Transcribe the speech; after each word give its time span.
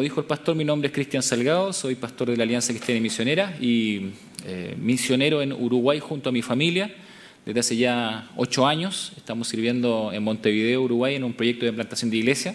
Como 0.00 0.04
dijo 0.04 0.20
el 0.20 0.26
pastor, 0.26 0.56
mi 0.56 0.64
nombre 0.64 0.86
es 0.86 0.94
Cristian 0.94 1.22
Salgado, 1.22 1.74
soy 1.74 1.94
pastor 1.94 2.30
de 2.30 2.36
la 2.38 2.44
Alianza 2.44 2.72
Cristiana 2.72 2.96
y 2.96 3.02
Misionera 3.02 3.54
y 3.60 4.12
eh, 4.46 4.74
misionero 4.80 5.42
en 5.42 5.52
Uruguay 5.52 6.00
junto 6.00 6.30
a 6.30 6.32
mi 6.32 6.40
familia. 6.40 6.90
Desde 7.44 7.60
hace 7.60 7.76
ya 7.76 8.30
ocho 8.34 8.66
años 8.66 9.12
estamos 9.18 9.48
sirviendo 9.48 10.10
en 10.10 10.22
Montevideo, 10.22 10.80
Uruguay, 10.80 11.16
en 11.16 11.24
un 11.24 11.34
proyecto 11.34 11.66
de 11.66 11.68
implantación 11.68 12.10
de 12.10 12.16
iglesia. 12.16 12.54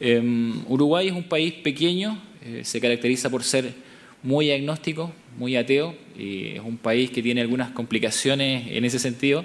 Em, 0.00 0.64
Uruguay 0.66 1.08
es 1.08 1.12
un 1.12 1.24
país 1.24 1.52
pequeño, 1.52 2.18
eh, 2.42 2.62
se 2.64 2.80
caracteriza 2.80 3.28
por 3.28 3.44
ser 3.44 3.74
muy 4.22 4.50
agnóstico, 4.50 5.12
muy 5.36 5.56
ateo, 5.56 5.94
y 6.18 6.52
es 6.54 6.60
un 6.60 6.78
país 6.78 7.10
que 7.10 7.22
tiene 7.22 7.42
algunas 7.42 7.72
complicaciones 7.72 8.66
en 8.70 8.86
ese 8.86 8.98
sentido. 8.98 9.44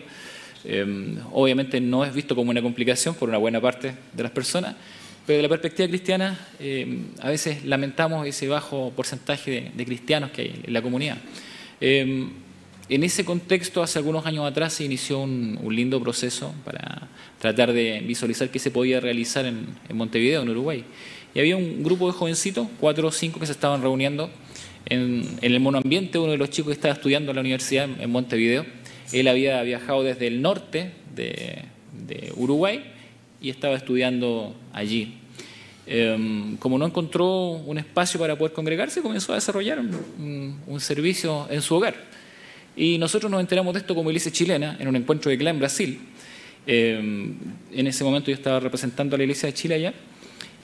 Em, 0.64 1.18
obviamente 1.34 1.82
no 1.82 2.06
es 2.06 2.14
visto 2.14 2.38
como 2.38 2.52
una 2.52 2.62
complicación 2.62 3.16
por 3.16 3.28
una 3.28 3.38
buena 3.38 3.60
parte 3.60 3.96
de 4.14 4.24
las 4.24 4.32
personas, 4.32 4.78
pero 5.28 5.38
de 5.38 5.44
la 5.44 5.50
perspectiva 5.50 5.90
cristiana, 5.90 6.40
eh, 6.58 7.02
a 7.20 7.30
veces 7.30 7.66
lamentamos 7.66 8.26
ese 8.26 8.48
bajo 8.48 8.94
porcentaje 8.96 9.72
de, 9.76 9.86
cristianos 9.86 10.32
que 10.32 10.42
hay 10.44 10.62
en 10.64 10.72
la 10.72 10.82
comunidad. 10.82 11.18
Eh, 11.82 12.30
en 12.88 13.04
ese 13.04 13.26
contexto, 13.26 13.84
hace 13.84 14.00
algunos 14.00 14.26
años 14.26 14.50
atrás 14.50 14.72
se 14.72 14.86
inició 14.86 15.20
un, 15.20 15.60
lindo 15.70 16.02
proceso 16.02 16.56
para 16.64 17.10
tratar 17.40 17.74
de 17.74 18.02
visualizar 18.08 18.50
qué 18.50 18.58
se 18.58 18.72
podía 18.72 19.02
realizar 19.02 19.46
en, 19.46 19.68
Montevideo, 19.94 20.44
en 20.44 20.50
Uruguay. 20.50 20.86
Y 21.36 21.40
había 21.40 21.58
un 21.58 21.84
grupo 21.84 22.08
de 22.08 22.14
jovencitos, 22.14 22.66
cuatro 22.80 23.10
o 23.10 23.12
cinco, 23.12 23.38
que 23.38 23.48
se 23.48 23.52
estaban 23.52 23.82
reuniendo 23.82 24.30
en, 24.86 25.28
el 25.42 25.60
monoambiente. 25.60 26.20
Uno 26.20 26.32
de 26.32 26.38
los 26.38 26.52
chicos 26.52 26.70
que 26.70 26.76
estaba 26.76 26.94
estudiando 26.94 27.32
en 27.32 27.36
la 27.36 27.42
universidad 27.42 27.90
en 28.00 28.10
Montevideo, 28.10 28.66
él 29.12 29.28
había 29.28 29.62
viajado 29.64 30.04
desde 30.04 30.28
el 30.28 30.42
norte 30.42 30.94
de 31.14 32.32
Uruguay 32.38 32.94
y 33.42 33.50
estaba 33.50 33.76
estudiando 33.76 34.56
allí. 34.74 35.16
Em, 35.90 36.58
como 36.58 36.78
no 36.78 36.86
encontró 36.86 37.52
un 37.52 37.78
espacio 37.78 38.20
para 38.20 38.38
poder 38.38 38.52
congregarse, 38.52 39.02
comenzó 39.02 39.32
a 39.32 39.36
desarrollar 39.36 39.80
un, 39.80 40.80
servicio 40.80 41.48
en 41.50 41.62
su 41.62 41.76
hogar. 41.76 41.96
Y 42.76 42.98
nosotros 42.98 43.32
nos 43.32 43.40
enteramos 43.40 43.74
de 43.74 43.80
esto 43.80 43.96
como 43.96 44.10
iglesia 44.10 44.30
chilena 44.32 44.76
en 44.80 44.88
un 44.90 44.98
encuentro 44.98 45.32
de 45.32 45.38
CLA 45.38 45.52
en 45.52 45.60
Brasil. 45.60 46.00
Em, 46.68 47.36
en 47.72 47.88
ese 47.88 48.04
momento 48.04 48.30
yo 48.30 48.36
estaba 48.36 48.60
representando 48.60 49.16
a 49.16 49.18
la 49.18 49.24
iglesia 49.24 49.48
de 49.48 49.54
Chile 49.54 49.76
allá 49.76 49.94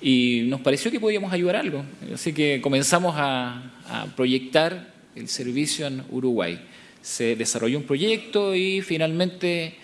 y 0.01 0.43
nos 0.47 0.59
pareció 0.59 0.91
que 0.91 0.99
podíamos 0.99 1.31
ayudar 1.31 1.55
algo. 1.55 1.85
Así 2.13 2.33
que 2.33 2.59
comenzamos 2.61 3.15
a, 3.17 3.71
a 3.87 4.05
proyectar 4.17 4.93
el 5.15 5.29
servicio 5.29 5.87
en 5.87 6.03
Uruguay. 6.11 6.59
Se 7.01 7.37
desarrolló 7.37 7.77
un 7.77 7.85
proyecto 7.85 8.53
y 8.53 8.81
finalmente 8.81 9.75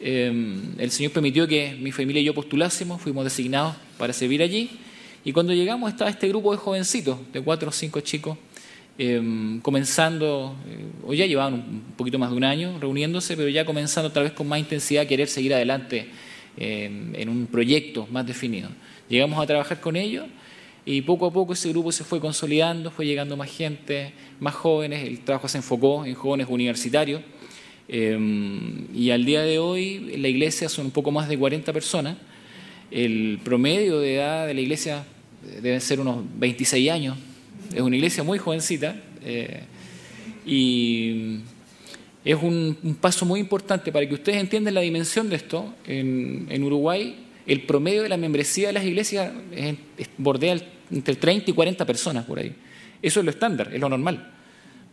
Em, 0.00 0.74
el 0.78 0.90
Señor 0.90 1.12
permitió 1.12 1.46
que 1.48 1.76
mi 1.80 1.90
familia 1.90 2.22
y 2.22 2.24
yo 2.24 2.34
postulásemos, 2.34 3.00
fuimos 3.00 3.24
designados 3.24 3.74
para 3.96 4.12
servir 4.12 4.42
allí. 4.42 4.70
Y 5.24 5.32
cuando 5.32 5.52
llegamos 5.52 5.90
estaba 5.90 6.10
este 6.10 6.28
grupo 6.28 6.52
de 6.52 6.58
jovencitos, 6.58 7.18
de 7.32 7.40
cuatro 7.40 7.70
o 7.70 7.72
cinco 7.72 8.00
chicos, 8.00 8.38
em, 8.96 9.60
comenzando, 9.60 10.56
eh, 10.66 10.84
o 11.06 11.14
ya 11.14 11.26
llevaban 11.26 11.54
un 11.54 11.82
poquito 11.96 12.18
más 12.18 12.30
de 12.30 12.36
un 12.36 12.44
año 12.44 12.78
reuniéndose, 12.80 13.36
pero 13.36 13.48
ya 13.48 13.64
comenzando 13.64 14.10
tal 14.12 14.24
vez 14.24 14.32
con 14.32 14.46
más 14.48 14.60
intensidad 14.60 15.04
a 15.04 15.06
querer 15.06 15.28
seguir 15.28 15.54
adelante 15.54 16.08
en 16.60 17.28
un 17.28 17.46
proyecto 17.46 18.08
más 18.10 18.26
definido. 18.26 18.68
Llegamos 19.08 19.40
a 19.40 19.46
trabajar 19.46 19.80
con 19.80 19.94
ellos 19.94 20.26
y 20.84 21.02
poco 21.02 21.26
a 21.26 21.32
poco 21.32 21.52
ese 21.52 21.68
grupo 21.68 21.92
se 21.92 22.02
fue 22.02 22.18
consolidando, 22.18 22.90
fue 22.90 23.06
llegando 23.06 23.36
más 23.36 23.48
gente, 23.48 24.12
más 24.40 24.56
jóvenes, 24.56 25.06
el 25.06 25.20
trabajo 25.20 25.46
se 25.46 25.58
enfocó 25.58 26.04
en 26.04 26.14
jóvenes 26.14 26.48
universitarios 26.50 27.20
Em, 27.20 27.37
y 27.88 29.10
al 29.10 29.24
día 29.24 29.42
de 29.42 29.58
hoy 29.58 30.16
la 30.18 30.28
iglesia 30.28 30.68
son 30.68 30.86
un 30.86 30.90
poco 30.90 31.10
más 31.10 31.28
de 31.28 31.38
40 31.38 31.72
personas. 31.72 32.16
El 32.90 33.40
promedio 33.42 34.00
de 34.00 34.16
edad 34.16 34.46
de 34.46 34.54
la 34.54 34.60
iglesia 34.60 35.04
eh, 35.46 35.60
debe 35.62 35.80
ser 35.80 36.00
unos 36.00 36.22
26 36.38 36.90
años. 36.90 37.16
Es 37.74 37.80
una 37.80 37.96
iglesia 37.96 38.22
muy 38.22 38.38
jovencita. 38.38 38.96
Eh, 39.24 39.60
y 40.46 41.40
es 42.24 42.36
un, 42.42 42.96
paso 43.00 43.24
muy 43.24 43.40
importante 43.40 43.92
para 43.92 44.06
que 44.06 44.14
ustedes 44.14 44.38
entiendan 44.38 44.74
la 44.74 44.80
dimensión 44.80 45.30
de 45.30 45.36
esto. 45.36 45.74
En, 45.86 46.62
Uruguay, 46.62 47.16
el 47.46 47.62
promedio 47.62 48.02
de 48.02 48.08
la 48.08 48.16
membresía 48.16 48.68
de 48.68 48.74
las 48.74 48.84
iglesias 48.84 49.32
bordea 50.16 50.58
entre 50.90 51.14
30 51.14 51.50
y 51.50 51.54
40 51.54 51.86
personas 51.86 52.24
por 52.24 52.38
ahí. 52.38 52.54
Eso 53.00 53.20
es 53.20 53.24
lo 53.24 53.30
estándar, 53.30 53.70
es 53.72 53.80
lo 53.80 53.88
normal. 53.88 54.37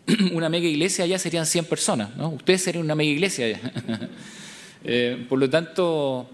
una 0.33 0.49
mega 0.49 0.67
iglesia 0.67 1.05
allá 1.05 1.19
serían 1.19 1.45
100 1.45 1.65
personas, 1.65 2.15
¿no? 2.15 2.29
Ustedes 2.29 2.61
serían 2.61 2.83
una 2.83 2.95
mega 2.95 3.11
iglesia 3.11 3.45
allá. 3.45 3.59
Eh, 4.87 5.25
por 5.27 5.39
lo 5.39 5.49
tanto, 5.49 6.29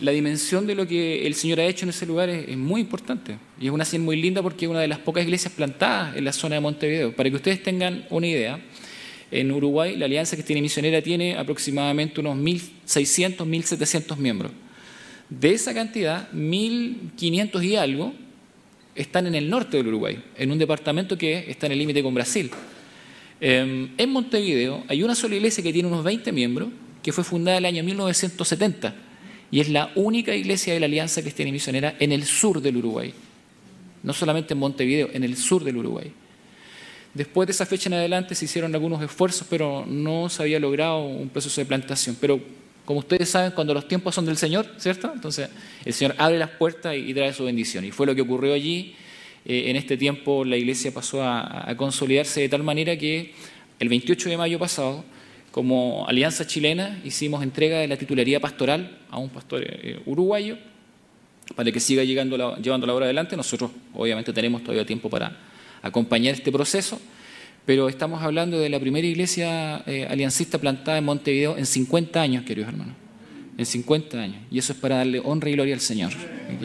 la 0.00 0.12
dimensión 0.12 0.66
de 0.66 0.74
lo 0.74 0.86
que 0.86 1.26
el 1.26 1.34
Señor 1.34 1.60
ha 1.60 1.64
hecho 1.64 1.86
en 1.86 1.90
ese 1.90 2.04
lugar 2.04 2.28
es, 2.28 2.54
muy 2.56 2.82
importante. 2.82 3.38
Y 3.58 3.68
es 3.68 3.72
una 3.72 3.86
señal 3.86 4.04
muy 4.04 4.20
linda 4.20 4.42
porque 4.42 4.66
es 4.66 4.70
una 4.70 4.80
de 4.80 4.88
las 4.88 4.98
pocas 4.98 5.24
iglesias 5.24 5.50
plantadas 5.54 6.14
en 6.14 6.24
la 6.26 6.34
zona 6.34 6.56
de 6.56 6.60
Montevideo. 6.60 7.16
Para 7.16 7.30
que 7.30 7.36
ustedes 7.36 7.62
tengan 7.62 8.04
una 8.10 8.26
idea, 8.26 8.60
en 9.30 9.50
Uruguay 9.50 9.96
la 9.96 10.04
Alianza 10.04 10.36
que 10.36 10.42
tiene 10.42 10.60
Misionera 10.60 11.00
tiene 11.00 11.36
aproximadamente 11.36 12.20
unos 12.20 12.36
1.600, 12.36 13.36
1.700 13.38 14.16
miembros. 14.18 14.52
De 15.30 15.54
esa 15.54 15.72
cantidad, 15.72 16.30
1.500 16.32 17.64
y 17.64 17.76
algo 17.76 18.12
están 18.94 19.26
en 19.26 19.34
el 19.34 19.50
norte 19.50 19.78
del 19.78 19.88
Uruguay, 19.88 20.22
en 20.36 20.50
un 20.50 20.58
departamento 20.58 21.18
que 21.18 21.50
está 21.50 21.66
en 21.66 21.72
el 21.72 21.78
límite 21.78 22.02
con 22.02 22.14
Brasil. 22.14 22.50
Em, 23.40 23.90
en 23.98 24.10
Montevideo 24.10 24.84
hay 24.88 25.02
una 25.02 25.14
sola 25.14 25.34
iglesia 25.34 25.62
que 25.62 25.72
tiene 25.72 25.88
unos 25.88 26.02
20 26.04 26.32
miembros, 26.32 26.68
que 27.02 27.12
fue 27.12 27.24
fundada 27.24 27.58
en 27.58 27.64
el 27.64 27.68
año 27.68 27.84
1970 27.84 28.94
y 29.50 29.60
es 29.60 29.68
la 29.68 29.92
única 29.94 30.34
iglesia 30.34 30.74
de 30.74 30.80
la 30.80 30.86
Alianza 30.86 31.22
Cristiana 31.22 31.50
y 31.50 31.52
Misionera 31.52 31.94
en 31.98 32.12
el 32.12 32.24
sur 32.24 32.60
del 32.60 32.78
Uruguay. 32.78 33.12
No 34.02 34.12
solamente 34.12 34.54
en 34.54 34.58
Montevideo, 34.58 35.10
en 35.12 35.24
el 35.24 35.36
sur 35.36 35.64
del 35.64 35.76
Uruguay. 35.76 36.12
Después 37.14 37.46
de 37.46 37.52
esa 37.52 37.64
fecha 37.64 37.88
en 37.88 37.94
adelante 37.94 38.34
se 38.34 38.44
hicieron 38.44 38.74
algunos 38.74 39.02
esfuerzos, 39.02 39.46
pero 39.48 39.84
no 39.86 40.28
se 40.28 40.42
había 40.42 40.60
logrado 40.60 41.04
un 41.04 41.28
proceso 41.28 41.60
de 41.60 41.64
plantación. 41.64 42.16
Pero 42.20 42.40
como 42.84 43.00
ustedes 43.00 43.28
saben, 43.28 43.52
cuando 43.52 43.72
los 43.72 43.88
tiempos 43.88 44.14
son 44.14 44.26
del 44.26 44.36
Señor, 44.36 44.66
¿cierto? 44.78 45.10
Entonces 45.12 45.48
el 45.84 45.92
Señor 45.92 46.14
abre 46.18 46.38
las 46.38 46.50
puertas 46.50 46.94
y 46.96 47.14
trae 47.14 47.32
su 47.32 47.44
bendición. 47.44 47.84
Y 47.84 47.90
fue 47.90 48.06
lo 48.06 48.14
que 48.14 48.22
ocurrió 48.22 48.52
allí 48.52 48.94
eh, 49.48 49.70
en 49.70 49.76
este 49.76 49.96
tiempo 49.96 50.44
la 50.44 50.56
iglesia 50.56 50.92
pasó 50.92 51.22
a, 51.22 51.72
consolidarse 51.76 52.40
de 52.40 52.48
tal 52.48 52.64
manera 52.64 52.96
que 52.98 53.32
el 53.78 53.88
28 53.88 54.30
de 54.30 54.36
mayo 54.36 54.58
pasado, 54.58 55.04
como 55.52 56.04
Alianza 56.08 56.46
Chilena, 56.46 57.00
hicimos 57.04 57.44
entrega 57.44 57.78
de 57.78 57.86
la 57.86 57.96
titularía 57.96 58.40
pastoral 58.40 58.98
a 59.08 59.18
un 59.18 59.28
pastor 59.28 59.62
eh, 59.64 60.00
uruguayo 60.04 60.58
para 61.54 61.70
que 61.70 61.78
siga 61.78 62.02
llegando 62.02 62.56
llevando 62.56 62.88
la 62.88 62.94
obra 62.94 63.04
adelante. 63.04 63.36
Nosotros 63.36 63.70
obviamente 63.94 64.32
tenemos 64.32 64.62
todavía 64.62 64.84
tiempo 64.84 65.08
para 65.08 65.38
acompañar 65.80 66.34
este 66.34 66.50
proceso, 66.50 67.00
pero 67.64 67.88
estamos 67.88 68.22
hablando 68.22 68.58
de 68.58 68.68
la 68.68 68.80
primera 68.80 69.06
iglesia 69.06 69.84
eh, 69.86 70.08
aliancista 70.10 70.58
plantada 70.58 70.98
en 70.98 71.04
Montevideo 71.04 71.56
en 71.56 71.66
50 71.66 72.20
años, 72.20 72.44
queridos 72.44 72.70
hermanos. 72.70 72.96
En 73.56 73.64
50 73.64 74.20
años. 74.20 74.38
Y 74.50 74.58
eso 74.58 74.72
es 74.72 74.78
para 74.78 74.96
darle 74.96 75.20
honra 75.24 75.50
y 75.50 75.52
gloria 75.52 75.74
al 75.74 75.80
Señor. 75.80 76.12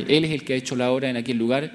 Él 0.08 0.26
es 0.26 0.32
el 0.32 0.44
que 0.44 0.54
ha 0.54 0.56
hecho 0.56 0.76
la 0.76 0.92
obra 0.92 1.10
en 1.10 1.16
aquel 1.16 1.38
lugar 1.38 1.72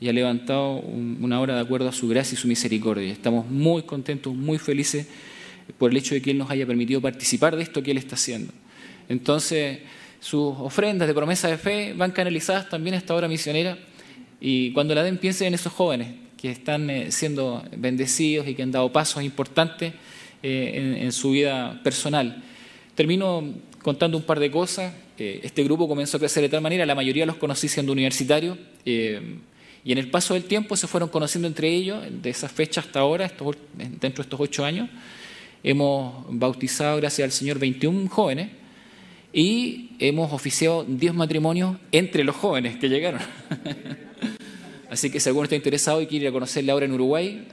y 0.00 0.08
ha 0.08 0.12
levantado 0.12 0.76
una 0.76 1.40
obra 1.40 1.54
de 1.54 1.60
acuerdo 1.60 1.88
a 1.88 1.92
su 1.92 2.08
gracia 2.08 2.34
y 2.34 2.38
su 2.38 2.46
misericordia. 2.46 3.10
Estamos 3.12 3.46
muy 3.46 3.82
contentos, 3.82 4.34
muy 4.34 4.58
felices 4.58 5.06
por 5.76 5.90
el 5.90 5.96
hecho 5.96 6.14
de 6.14 6.22
que 6.22 6.30
Él 6.30 6.38
nos 6.38 6.50
haya 6.50 6.66
permitido 6.66 7.00
participar 7.00 7.56
de 7.56 7.62
esto 7.62 7.82
que 7.82 7.90
Él 7.90 7.98
está 7.98 8.14
haciendo. 8.14 8.52
Entonces, 9.08 9.80
sus 10.20 10.54
ofrendas 10.58 11.08
de 11.08 11.14
promesa 11.14 11.48
de 11.48 11.58
fe 11.58 11.94
van 11.94 12.12
canalizadas 12.12 12.68
también 12.68 12.94
a 12.94 12.98
esta 12.98 13.14
obra 13.14 13.28
misionera 13.28 13.78
y 14.40 14.72
cuando 14.72 14.94
la 14.94 15.02
den 15.02 15.18
piensen 15.18 15.48
en 15.48 15.54
esos 15.54 15.72
jóvenes 15.72 16.08
que 16.36 16.50
están 16.50 16.88
eh, 16.90 17.10
siendo 17.10 17.64
bendecidos 17.76 18.46
y 18.46 18.54
que 18.54 18.62
han 18.62 18.70
dado 18.70 18.92
pasos 18.92 19.22
importantes 19.22 19.92
eh, 20.42 20.98
en, 21.00 21.12
su 21.12 21.32
vida 21.32 21.80
personal. 21.82 22.44
Termino 22.94 23.54
contando 23.82 24.16
un 24.16 24.22
par 24.22 24.38
de 24.38 24.50
cosas. 24.50 24.92
Eh, 25.18 25.40
este 25.42 25.64
grupo 25.64 25.88
comenzó 25.88 26.16
a 26.16 26.20
crecer 26.20 26.44
de 26.44 26.48
tal 26.48 26.60
manera, 26.60 26.86
la 26.86 26.94
mayoría 26.94 27.26
los 27.26 27.36
conocí 27.36 27.66
siendo 27.66 27.90
universitarios. 27.90 28.56
Y 29.88 29.92
en 29.92 29.96
el 29.96 30.10
paso 30.10 30.34
del 30.34 30.44
tiempo 30.44 30.76
se 30.76 30.86
fueron 30.86 31.08
conociendo 31.08 31.48
entre 31.48 31.70
ellos, 31.74 32.04
de 32.10 32.28
esa 32.28 32.46
fecha 32.50 32.82
hasta 32.82 33.00
ahora, 33.00 33.32
dentro 33.72 34.10
de 34.10 34.20
estos 34.20 34.38
ocho 34.38 34.62
años, 34.62 34.90
hemos 35.64 36.26
bautizado, 36.28 36.98
gracias 36.98 37.24
al 37.24 37.32
Señor, 37.32 37.58
21 37.58 38.06
jóvenes 38.10 38.50
y 39.32 39.92
hemos 39.98 40.30
oficiado 40.34 40.84
10 40.86 41.14
matrimonios 41.14 41.78
entre 41.90 42.22
los 42.22 42.36
jóvenes 42.36 42.76
que 42.76 42.90
llegaron. 42.90 43.22
Así 44.90 45.08
que 45.08 45.20
si 45.20 45.30
alguno 45.30 45.44
está 45.44 45.56
interesado 45.56 46.02
y 46.02 46.06
quiere 46.06 46.26
ir 46.26 46.28
a 46.28 46.32
conocerle 46.32 46.70
ahora 46.70 46.84
en 46.84 46.92
Uruguay, 46.92 47.48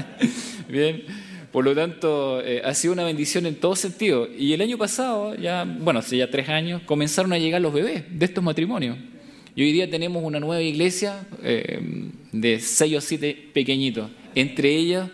bien, 0.70 1.04
por 1.52 1.66
lo 1.66 1.74
tanto, 1.74 2.40
eh, 2.42 2.62
ha 2.64 2.72
sido 2.72 2.94
una 2.94 3.04
bendición 3.04 3.44
en 3.44 3.56
todo 3.56 3.76
sentido. 3.76 4.26
Y 4.34 4.54
el 4.54 4.62
año 4.62 4.78
pasado, 4.78 5.34
ya, 5.34 5.64
bueno, 5.64 6.00
hace 6.00 6.16
ya 6.16 6.30
tres 6.30 6.48
años, 6.48 6.80
comenzaron 6.86 7.34
a 7.34 7.38
llegar 7.38 7.60
los 7.60 7.74
bebés 7.74 8.04
de 8.08 8.24
estos 8.24 8.42
matrimonios. 8.42 8.96
Y 9.60 9.62
hoy 9.62 9.72
día 9.72 9.90
tenemos 9.90 10.24
una 10.24 10.40
nueva 10.40 10.62
iglesia 10.62 11.26
eh, 11.42 11.80
de 12.32 12.60
seis 12.60 12.96
o 12.96 13.00
siete 13.02 13.36
pequeñitos. 13.52 14.10
Entre 14.34 14.74
ellas, 14.74 15.10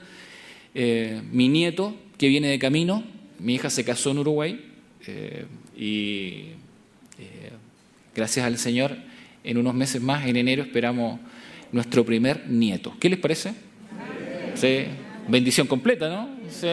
eh, 0.72 1.20
mi 1.32 1.48
nieto, 1.48 1.96
que 2.16 2.28
viene 2.28 2.46
de 2.46 2.60
camino, 2.60 3.02
mi 3.40 3.56
hija 3.56 3.70
se 3.70 3.84
casó 3.84 4.12
en 4.12 4.19
Uruguay 4.19 4.64
eh, 5.04 5.46
y 5.76 6.50
gracias 8.14 8.46
al 8.46 8.56
Señor, 8.56 8.96
en 9.43 9.58
unos 9.58 9.75
meses 9.75 10.00
más, 10.00 10.25
en 10.28 10.37
enero, 10.37 10.62
esperamos 10.62 11.19
nuestro 11.72 12.04
primer 12.04 12.48
nieto. 12.48 12.94
¿Qué 13.00 13.10
les 13.10 13.19
parece? 13.19 13.52
Sí. 14.54 14.84
Bendición 15.26 15.66
completa, 15.66 16.08
¿no? 16.08 16.31
Sí. 16.48 16.69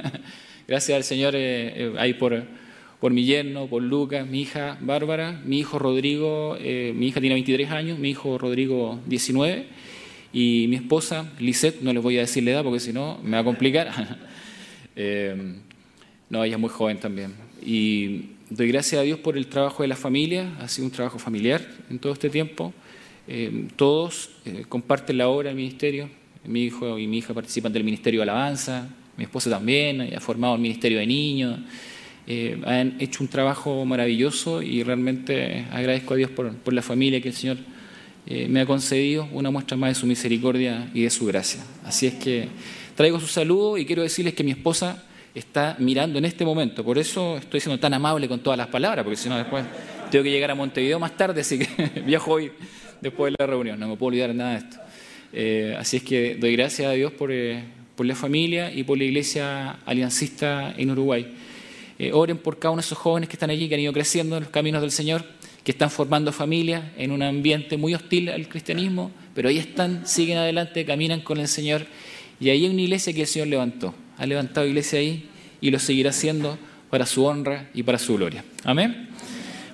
Gracias 0.66 0.96
al 0.96 1.04
Señor 1.04 1.36
ahí 1.96 2.14
por, 2.14 2.44
por 3.00 3.12
mi 3.12 3.24
yerno, 3.24 3.66
por 3.68 3.82
Lucas, 3.82 4.26
mi 4.26 4.42
hija 4.42 4.76
Bárbara, 4.80 5.40
mi 5.44 5.60
hijo 5.60 5.78
Rodrigo, 5.78 6.56
eh, 6.60 6.92
mi 6.96 7.08
hija 7.08 7.20
tiene 7.20 7.34
23 7.34 7.70
años, 7.70 7.98
mi 7.98 8.10
hijo 8.10 8.38
Rodrigo 8.38 8.98
19 9.06 9.66
y 10.32 10.66
mi 10.68 10.76
esposa 10.76 11.32
Lisette, 11.38 11.80
no 11.82 11.92
les 11.92 12.02
voy 12.02 12.18
a 12.18 12.20
decir 12.20 12.42
la 12.42 12.50
edad 12.50 12.64
porque 12.64 12.80
si 12.80 12.92
no 12.92 13.18
me 13.22 13.32
va 13.32 13.38
a 13.38 13.44
complicar. 13.44 14.18
no, 16.28 16.44
ella 16.44 16.54
es 16.56 16.60
muy 16.60 16.70
joven 16.70 16.98
también. 16.98 17.34
Y 17.64 18.30
doy 18.50 18.68
gracias 18.68 19.00
a 19.00 19.04
Dios 19.04 19.20
por 19.20 19.36
el 19.36 19.46
trabajo 19.46 19.82
de 19.82 19.88
la 19.88 19.96
familia, 19.96 20.56
ha 20.60 20.68
sido 20.68 20.86
un 20.86 20.92
trabajo 20.92 21.18
familiar 21.18 21.64
en 21.90 21.98
todo 22.00 22.12
este 22.12 22.30
tiempo. 22.30 22.74
todos 23.76 24.30
comparten 24.68 25.18
la 25.18 25.28
obra 25.28 25.48
del 25.48 25.56
ministerio, 25.56 26.10
mi 26.44 26.64
hijo 26.64 26.98
y 26.98 27.06
mi 27.06 27.18
hija 27.18 27.32
participan 27.32 27.72
del 27.72 27.84
Ministerio 27.84 28.20
de 28.20 28.22
Alabanza, 28.24 28.88
mi 29.16 29.24
esposa 29.24 29.50
también, 29.50 30.00
ha 30.14 30.20
formado 30.20 30.54
el 30.54 30.60
Ministerio 30.60 30.98
de 30.98 31.06
Niños. 31.06 31.60
Eh, 32.30 32.60
han 32.66 32.96
hecho 33.00 33.24
un 33.24 33.28
trabajo 33.28 33.86
maravilloso 33.86 34.60
y 34.60 34.82
realmente 34.82 35.64
agradezco 35.72 36.12
a 36.12 36.18
Dios 36.18 36.30
por, 36.30 36.74
la 36.74 36.82
familia 36.82 37.22
que 37.22 37.28
el 37.28 37.34
Señor 37.34 37.56
eh, 38.26 38.46
me 38.50 38.60
ha 38.60 38.66
concedido, 38.66 39.26
una 39.32 39.50
muestra 39.50 39.78
más 39.78 39.88
de 39.88 39.94
su 39.94 40.06
misericordia 40.06 40.90
y 40.92 41.04
de 41.04 41.10
su 41.10 41.24
gracia. 41.24 41.64
Así 41.84 42.06
es 42.06 42.14
que 42.16 42.48
traigo 42.94 43.18
su 43.18 43.28
saludo 43.28 43.78
y 43.78 43.86
quiero 43.86 44.02
decirles 44.02 44.34
que 44.34 44.44
mi 44.44 44.50
esposa 44.50 45.04
está 45.34 45.76
mirando 45.78 46.18
en 46.18 46.26
este 46.26 46.44
momento, 46.44 46.84
por 46.84 46.98
eso 46.98 47.38
estoy 47.38 47.60
siendo 47.60 47.80
tan 47.80 47.94
amable 47.94 48.28
con 48.28 48.40
todas 48.40 48.58
las 48.58 48.66
palabras, 48.66 49.04
porque 49.04 49.16
si 49.16 49.30
no 49.30 49.38
después 49.38 49.64
tengo 50.10 50.22
que 50.22 50.30
llegar 50.30 50.50
a 50.50 50.54
Montevideo 50.54 50.98
más 50.98 51.16
tarde, 51.16 51.40
así 51.40 51.58
que 51.58 52.00
viajo 52.06 52.32
hoy 52.32 52.52
después 53.00 53.32
de 53.32 53.36
la 53.38 53.46
reunión, 53.46 53.80
no 53.80 53.88
me 53.88 53.96
puedo 53.96 54.08
olvidar 54.08 54.34
nada 54.34 54.50
de 54.50 54.58
esto. 54.58 54.76
Eh, 55.32 55.76
así 55.78 55.96
es 55.96 56.02
que 56.02 56.34
doy 56.34 56.56
gracias 56.56 56.88
a 56.88 56.92
Dios 56.92 57.12
eh, 57.30 57.64
por, 57.96 58.04
la 58.04 58.14
familia 58.14 58.70
y 58.70 58.82
por 58.82 58.98
la 58.98 59.04
iglesia 59.04 59.78
aliancista 59.86 60.74
en 60.76 60.90
Uruguay. 60.90 61.26
Eh, 61.98 62.12
oren 62.12 62.38
por 62.38 62.58
cada 62.58 62.70
uno 62.70 62.80
de 62.80 62.86
esos 62.86 62.98
jóvenes 62.98 63.28
que 63.28 63.34
están 63.34 63.50
allí, 63.50 63.68
que 63.68 63.74
han 63.74 63.80
ido 63.80 63.92
creciendo 63.92 64.36
en 64.36 64.44
los 64.44 64.52
caminos 64.52 64.80
del 64.80 64.92
Señor, 64.92 65.24
que 65.64 65.72
están 65.72 65.90
formando 65.90 66.32
familias 66.32 66.84
en 66.96 67.10
un 67.10 67.22
ambiente 67.22 67.76
muy 67.76 67.94
hostil 67.94 68.28
al 68.28 68.48
cristianismo, 68.48 69.10
pero 69.34 69.48
ahí 69.48 69.58
están, 69.58 70.06
siguen 70.06 70.38
adelante, 70.38 70.84
caminan 70.84 71.20
con 71.20 71.38
el 71.38 71.48
Señor. 71.48 71.86
Y 72.40 72.50
ahí 72.50 72.64
hay 72.64 72.70
una 72.70 72.82
iglesia 72.82 73.12
que 73.12 73.22
el 73.22 73.26
Señor 73.26 73.48
levantó. 73.48 73.94
Ha 74.16 74.26
levantado 74.26 74.66
iglesia 74.66 75.00
ahí 75.00 75.28
y 75.60 75.70
lo 75.70 75.78
seguirá 75.78 76.10
haciendo 76.10 76.56
para 76.88 77.04
su 77.04 77.24
honra 77.24 77.68
y 77.74 77.82
para 77.82 77.98
su 77.98 78.16
gloria. 78.16 78.44
Amén. 78.64 79.08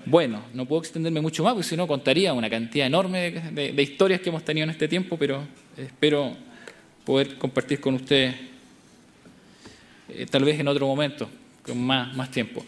Bueno, 0.07 0.43
no 0.53 0.67
puedo 0.67 0.83
extenderme 0.83 1.21
mucho 1.21 1.43
más 1.45 1.55
porque 1.55 1.69
si 1.69 1.77
no 1.77 1.87
contaría 1.87 2.33
una 2.33 2.51
cantidad 2.51 2.87
enorme 2.87 3.31
de, 3.31 3.83
historias 3.83 4.21
que 4.21 4.29
hemos 4.29 4.45
tenido 4.45 4.65
en 4.65 4.71
este 4.71 4.87
tiempo, 4.87 5.17
pero 5.17 5.43
espero 5.77 6.37
poder 7.05 7.37
compartir 7.39 7.81
con 7.81 7.95
ustedes 7.95 8.35
eh, 10.09 10.27
tal 10.31 10.45
vez 10.45 10.61
en 10.61 10.69
otro 10.69 10.87
momento, 10.87 11.29
con 11.67 11.81
más, 11.81 12.15
más 12.17 12.31
tiempo. 12.31 12.65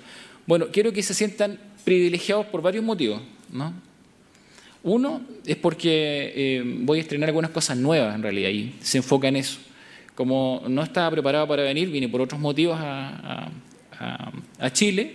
Bueno, 0.47 0.67
quiero 0.73 0.93
que 0.93 1.03
se 1.03 1.15
sientan 1.15 1.59
privilegiados 1.85 2.47
por 2.47 2.63
varios 2.63 2.85
motivos. 2.85 3.21
¿no? 3.53 3.73
Uno 4.83 5.23
es 5.45 5.57
porque 5.57 6.33
eh, 6.35 6.63
voy 6.81 6.99
a 6.99 7.03
estrenar 7.03 7.29
algunas 7.29 7.51
cosas 7.51 7.77
nuevas 7.77 8.15
en 8.15 8.23
realidad 8.23 8.51
y 8.51 8.75
se 8.81 8.99
enfoca 8.99 9.29
en 9.29 9.37
eso. 9.37 9.59
Como 10.15 10.63
no 10.69 10.83
estaba 10.83 11.11
preparado 11.11 11.47
para 11.47 11.63
venir, 11.63 11.91
vine 11.91 12.09
por 12.09 12.21
otros 12.21 12.41
motivos 12.41 12.79
a, 12.81 13.51
a 14.59 14.73
Chile, 14.73 15.15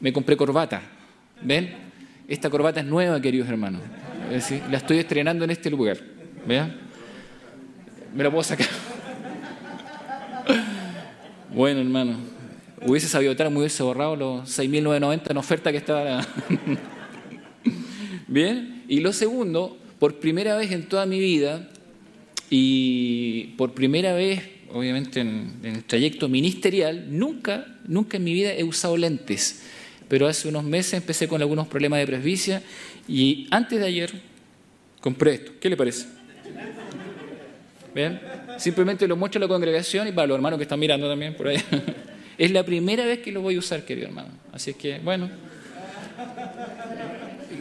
me 0.00 0.12
compré 0.12 0.36
corbata 0.36 0.82
¿Ven? 1.42 1.70
Esta 2.26 2.50
corbata 2.50 2.80
es 2.80 2.86
nueva, 2.86 3.20
queridos 3.20 3.48
hermanos. 3.48 3.80
la 4.70 4.76
estoy 4.76 4.98
estrenando 4.98 5.44
en 5.44 5.50
este 5.50 5.70
lugar. 5.70 5.98
¿Vean? 6.46 6.76
Me 8.14 8.24
la 8.24 8.30
puedo 8.30 8.44
sacar. 8.44 8.66
Bueno, 11.50 11.80
hermano. 11.80 12.37
Hubiese 12.86 13.08
sabido 13.08 13.34
tal, 13.36 13.50
me 13.50 13.58
hubiese 13.58 13.82
borrado 13.82 14.16
los 14.16 14.58
6.990 14.58 15.30
en 15.30 15.36
oferta 15.36 15.72
que 15.72 15.78
estaba. 15.78 16.26
Bien. 18.28 18.84
Y 18.88 19.00
lo 19.00 19.12
segundo, 19.12 19.78
por 19.98 20.18
primera 20.20 20.56
vez 20.56 20.72
en 20.72 20.88
toda 20.88 21.06
mi 21.06 21.18
vida, 21.18 21.68
y 22.50 23.54
por 23.58 23.72
primera 23.72 24.14
vez, 24.14 24.42
obviamente, 24.72 25.20
en, 25.20 25.56
en 25.62 25.76
el 25.76 25.84
trayecto 25.84 26.28
ministerial, 26.28 27.06
nunca, 27.10 27.66
nunca 27.86 28.16
en 28.16 28.24
mi 28.24 28.32
vida 28.32 28.52
he 28.54 28.64
usado 28.64 28.96
lentes 28.96 29.62
pero 30.08 30.26
hace 30.26 30.48
unos 30.48 30.64
meses 30.64 30.94
empecé 30.94 31.28
con 31.28 31.40
algunos 31.40 31.68
problemas 31.68 32.00
de 32.00 32.06
presbicia 32.06 32.62
y 33.06 33.46
antes 33.50 33.78
de 33.78 33.86
ayer 33.86 34.10
compré 35.00 35.34
esto. 35.34 35.52
¿Qué 35.60 35.68
le 35.68 35.76
parece? 35.76 36.06
¿Ven? 37.94 38.20
Simplemente 38.58 39.06
lo 39.06 39.16
muestro 39.16 39.38
a 39.38 39.42
la 39.42 39.48
congregación 39.48 40.08
y 40.08 40.12
para 40.12 40.26
los 40.26 40.36
hermanos 40.36 40.58
que 40.58 40.62
están 40.64 40.80
mirando 40.80 41.08
también 41.08 41.34
por 41.34 41.48
ahí. 41.48 41.58
Es 42.38 42.50
la 42.52 42.64
primera 42.64 43.04
vez 43.04 43.18
que 43.18 43.32
lo 43.32 43.42
voy 43.42 43.56
a 43.56 43.58
usar, 43.58 43.84
querido 43.84 44.06
hermano. 44.06 44.30
Así 44.52 44.70
es 44.70 44.76
que, 44.76 44.98
bueno, 45.00 45.28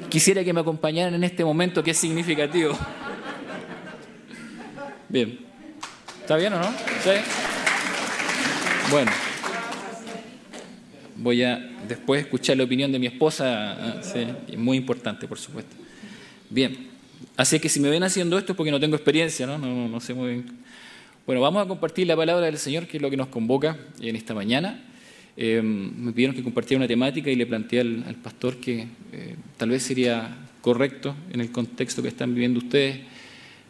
quisiera 0.09 0.43
que 0.43 0.53
me 0.53 0.61
acompañaran 0.61 1.15
en 1.15 1.23
este 1.23 1.43
momento 1.43 1.83
que 1.83 1.91
es 1.91 1.97
significativo. 1.97 2.77
Bien. 5.09 5.39
¿Está 6.21 6.37
bien 6.37 6.53
o 6.53 6.59
no? 6.59 6.69
¿Sí? 7.03 7.11
Bueno 8.91 9.11
voy 11.17 11.43
a 11.43 11.57
después 11.87 12.21
escuchar 12.21 12.57
la 12.57 12.63
opinión 12.63 12.91
de 12.91 12.99
mi 12.99 13.07
esposa, 13.07 13.99
es 14.01 14.57
muy 14.57 14.77
importante, 14.77 15.27
por 15.27 15.39
supuesto. 15.39 15.75
Bien, 16.49 16.87
así 17.35 17.59
que 17.59 17.69
si 17.69 17.79
me 17.79 17.89
ven 17.89 18.03
haciendo 18.03 18.37
esto 18.37 18.53
es 18.53 18.57
porque 18.57 18.71
no 18.71 18.79
tengo 18.79 18.95
experiencia, 18.95 19.45
¿no? 19.45 19.57
No, 19.57 19.99
sé 19.99 20.13
muy 20.13 20.29
bien. 20.29 20.57
Bueno, 21.27 21.41
vamos 21.41 21.61
a 21.61 21.67
compartir 21.67 22.07
la 22.07 22.15
palabra 22.15 22.45
del 22.45 22.57
Señor, 22.57 22.87
que 22.87 22.95
es 22.95 23.03
lo 23.03 23.09
que 23.09 23.17
nos 23.17 23.27
convoca 23.27 23.77
en 23.99 24.15
esta 24.15 24.33
mañana. 24.33 24.81
Eh, 25.35 25.61
me 25.61 26.13
pidieron 26.13 26.33
que 26.33 26.41
compartiera 26.41 26.79
una 26.79 26.87
temática 26.87 27.29
y 27.29 27.35
le 27.35 27.45
planteé 27.45 27.81
al, 27.81 28.15
pastor 28.23 28.61
que 28.61 28.87
eh, 29.11 29.35
tal 29.57 29.71
vez 29.71 29.83
sería 29.83 30.37
correcto 30.61 31.13
en 31.33 31.41
el 31.41 31.51
contexto 31.51 32.01
que 32.01 32.07
están 32.07 32.33
viviendo 32.33 32.59
ustedes 32.59 32.99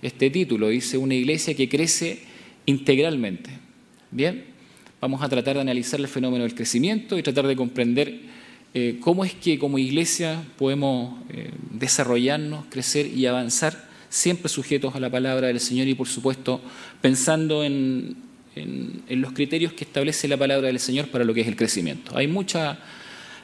este 0.04 0.30
título. 0.30 0.68
Dice 0.68 1.00
una 1.00 1.16
iglesia 1.16 1.56
que 1.56 1.68
crece 1.68 2.20
integralmente. 2.68 3.50
Bien, 4.12 4.44
Vamos 5.02 5.24
a 5.24 5.30
tratar 5.30 5.56
de 5.56 5.62
analizar 5.62 6.00
el 6.00 6.08
fenómeno 6.08 6.44
del 6.44 6.54
crecimiento 6.54 7.18
y 7.18 7.24
tratar 7.24 7.48
de 7.48 7.56
comprender 7.56 8.20
eh, 8.76 8.98
cómo 9.00 9.26
es 9.26 9.34
que 9.34 9.58
como 9.58 9.80
iglesia 9.80 10.44
podemos 10.60 11.20
desarrollarnos, 11.72 12.66
crecer 12.70 13.08
y 13.08 13.26
avanzar, 13.26 13.87
siempre 14.10 14.50
sujetos 14.50 14.96
a 14.96 15.00
la 15.00 15.10
palabra 15.10 15.48
del 15.48 15.60
Señor 15.60 15.88
y 15.88 15.94
por 15.94 16.08
supuesto 16.08 16.62
pensando 17.02 17.64
en, 17.64 18.26
los 19.10 19.34
criterios 19.34 19.74
que 19.74 19.84
establece 19.84 20.28
la 20.28 20.36
palabra 20.36 20.68
del 20.68 20.80
Señor 20.80 21.10
para 21.10 21.24
lo 21.24 21.32
que 21.34 21.42
es 21.42 21.48
el 21.48 21.56
crecimiento. 21.56 22.18
Hay 22.18 22.28
mucha 22.28 22.80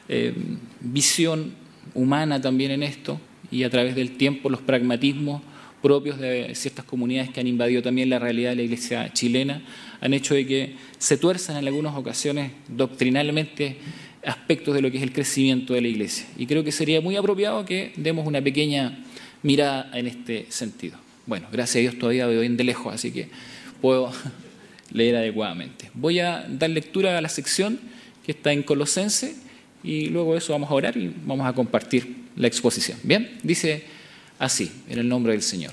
eh, 0.08 0.34
visión 0.80 1.52
humana 1.94 2.40
también 2.40 2.72
en 2.72 2.82
esto 2.82 3.20
y 3.50 3.62
a 3.62 3.70
través 3.70 3.94
del 3.94 4.16
tiempo 4.16 4.50
los 4.50 4.60
pragmatismos 4.60 5.40
propios 5.84 6.18
de 6.18 6.54
ciertas 6.54 6.84
comunidades 6.86 7.30
que 7.30 7.40
han 7.40 7.46
invadido 7.46 7.82
también 7.82 8.08
la 8.08 8.18
realidad 8.18 8.50
de 8.50 8.56
la 8.56 8.62
iglesia 8.62 9.12
chilena, 9.12 9.62
han 10.00 10.14
hecho 10.14 10.34
de 10.34 10.46
que 10.46 10.76
se 10.96 11.18
tuerzan 11.18 11.58
en 11.58 11.66
algunas 11.66 11.94
ocasiones 11.94 12.52
doctrinalmente 12.68 13.76
aspectos 14.24 14.74
de 14.74 14.80
lo 14.80 14.90
que 14.90 14.96
es 14.96 15.02
el 15.02 15.12
crecimiento 15.12 15.74
de 15.74 15.82
la 15.82 15.88
iglesia. 15.88 16.26
Y 16.38 16.46
creo 16.46 16.64
que 16.64 16.72
sería 16.72 17.02
muy 17.02 17.16
apropiado 17.16 17.66
que 17.66 17.92
demos 17.96 18.26
una 18.26 18.40
pequeña 18.40 19.03
mirada 19.44 19.90
en 19.94 20.08
este 20.08 20.46
sentido. 20.50 20.98
Bueno, 21.26 21.46
gracias 21.52 21.76
a 21.76 21.80
Dios 21.80 21.98
todavía 21.98 22.26
veo 22.26 22.40
bien 22.40 22.56
de 22.56 22.64
lejos, 22.64 22.92
así 22.92 23.12
que 23.12 23.28
puedo 23.80 24.10
leer 24.90 25.14
adecuadamente. 25.14 25.90
Voy 25.94 26.18
a 26.18 26.44
dar 26.48 26.70
lectura 26.70 27.16
a 27.16 27.20
la 27.20 27.28
sección 27.28 27.78
que 28.26 28.32
está 28.32 28.52
en 28.52 28.64
Colosense 28.64 29.36
y 29.84 30.06
luego 30.06 30.32
de 30.32 30.38
eso 30.38 30.52
vamos 30.52 30.70
a 30.70 30.74
orar 30.74 30.96
y 30.96 31.14
vamos 31.24 31.46
a 31.46 31.52
compartir 31.52 32.24
la 32.36 32.48
exposición. 32.48 32.98
Bien, 33.04 33.38
dice 33.42 33.84
así, 34.38 34.72
en 34.88 34.98
el 34.98 35.08
nombre 35.08 35.32
del 35.32 35.42
Señor. 35.42 35.72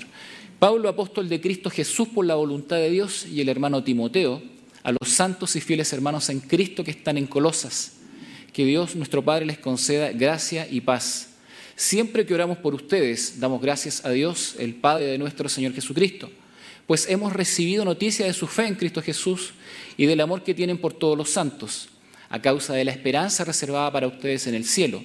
Pablo, 0.58 0.88
apóstol 0.88 1.28
de 1.28 1.40
Cristo 1.40 1.70
Jesús 1.70 2.08
por 2.08 2.24
la 2.24 2.36
voluntad 2.36 2.76
de 2.76 2.90
Dios, 2.90 3.26
y 3.26 3.40
el 3.40 3.48
hermano 3.48 3.82
Timoteo, 3.82 4.40
a 4.84 4.92
los 4.92 5.08
santos 5.08 5.56
y 5.56 5.60
fieles 5.60 5.92
hermanos 5.92 6.28
en 6.28 6.40
Cristo 6.40 6.84
que 6.84 6.92
están 6.92 7.16
en 7.16 7.26
Colosas, 7.26 7.94
que 8.52 8.64
Dios 8.64 8.94
nuestro 8.94 9.24
Padre 9.24 9.46
les 9.46 9.58
conceda 9.58 10.12
gracia 10.12 10.68
y 10.70 10.82
paz. 10.82 11.31
Siempre 11.76 12.26
que 12.26 12.34
oramos 12.34 12.58
por 12.58 12.74
ustedes, 12.74 13.40
damos 13.40 13.60
gracias 13.60 14.04
a 14.04 14.10
Dios, 14.10 14.56
el 14.58 14.74
Padre 14.74 15.06
de 15.06 15.18
nuestro 15.18 15.48
Señor 15.48 15.72
Jesucristo, 15.72 16.30
pues 16.86 17.08
hemos 17.08 17.32
recibido 17.32 17.84
noticia 17.84 18.26
de 18.26 18.32
su 18.32 18.46
fe 18.46 18.66
en 18.66 18.74
Cristo 18.74 19.02
Jesús 19.02 19.52
y 19.96 20.06
del 20.06 20.20
amor 20.20 20.42
que 20.42 20.54
tienen 20.54 20.78
por 20.78 20.92
todos 20.92 21.16
los 21.16 21.30
santos, 21.30 21.88
a 22.28 22.40
causa 22.40 22.74
de 22.74 22.84
la 22.84 22.92
esperanza 22.92 23.44
reservada 23.44 23.90
para 23.92 24.08
ustedes 24.08 24.46
en 24.46 24.54
el 24.54 24.64
cielo 24.64 25.02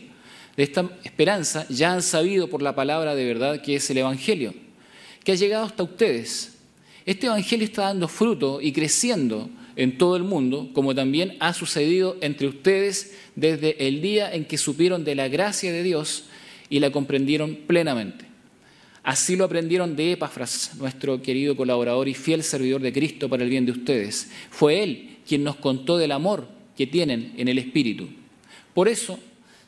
de 0.57 0.63
esta 0.63 0.89
esperanza 1.03 1.67
ya 1.69 1.93
han 1.93 2.01
sabido 2.01 2.49
por 2.49 2.63
la 2.63 2.75
palabra 2.75 3.13
de 3.13 3.25
verdad 3.25 3.61
que 3.61 3.75
es 3.75 3.89
el 3.91 3.99
Evangelio, 3.99 4.55
que 5.23 5.31
ha 5.31 5.35
llegado 5.35 5.65
hasta 5.65 5.83
ustedes. 5.83 6.55
Este 7.05 7.27
Evangelio 7.27 7.63
está 7.63 7.83
dando 7.83 8.07
fruto 8.07 8.59
y 8.59 8.73
creciendo 8.73 9.49
en 9.75 9.99
todo 9.99 10.17
el 10.17 10.23
mundo, 10.23 10.71
como 10.73 10.95
también 10.95 11.37
ha 11.39 11.53
sucedido 11.53 12.17
entre 12.21 12.47
ustedes 12.47 13.13
desde 13.35 13.87
el 13.87 14.01
día 14.01 14.33
en 14.33 14.45
que 14.45 14.57
supieron 14.57 15.03
de 15.03 15.13
la 15.13 15.27
gracia 15.27 15.71
de 15.71 15.83
Dios 15.83 16.23
y 16.69 16.79
la 16.79 16.91
comprendieron 16.91 17.55
plenamente. 17.67 18.25
Así 19.03 19.37
lo 19.37 19.45
aprendieron 19.45 19.95
de 19.95 20.11
Epafras, 20.11 20.71
nuestro 20.77 21.21
querido 21.21 21.55
colaborador 21.55 22.09
y 22.09 22.13
fiel 22.13 22.43
servidor 22.43 22.81
de 22.81 22.91
Cristo 22.91 23.29
para 23.29 23.43
el 23.43 23.49
bien 23.49 23.65
de 23.65 23.71
ustedes. 23.71 24.29
Fue 24.49 24.83
Él 24.83 25.17
quien 25.25 25.43
nos 25.43 25.55
contó 25.55 25.97
del 25.97 26.11
amor 26.11 26.47
que 26.75 26.87
tienen 26.87 27.33
en 27.37 27.47
el 27.47 27.57
Espíritu. 27.57 28.09
Por 28.73 28.87
eso, 28.87 29.17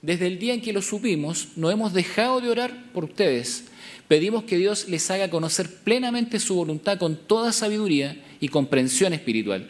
desde 0.01 0.27
el 0.27 0.39
día 0.39 0.53
en 0.53 0.61
que 0.61 0.73
lo 0.73 0.81
supimos, 0.81 1.49
no 1.55 1.71
hemos 1.71 1.93
dejado 1.93 2.41
de 2.41 2.49
orar 2.49 2.91
por 2.93 3.05
ustedes. 3.05 3.65
Pedimos 4.07 4.43
que 4.43 4.57
Dios 4.57 4.87
les 4.89 5.09
haga 5.09 5.29
conocer 5.29 5.69
plenamente 5.83 6.39
su 6.39 6.55
voluntad 6.55 6.97
con 6.97 7.15
toda 7.15 7.51
sabiduría 7.51 8.21
y 8.39 8.49
comprensión 8.49 9.13
espiritual, 9.13 9.69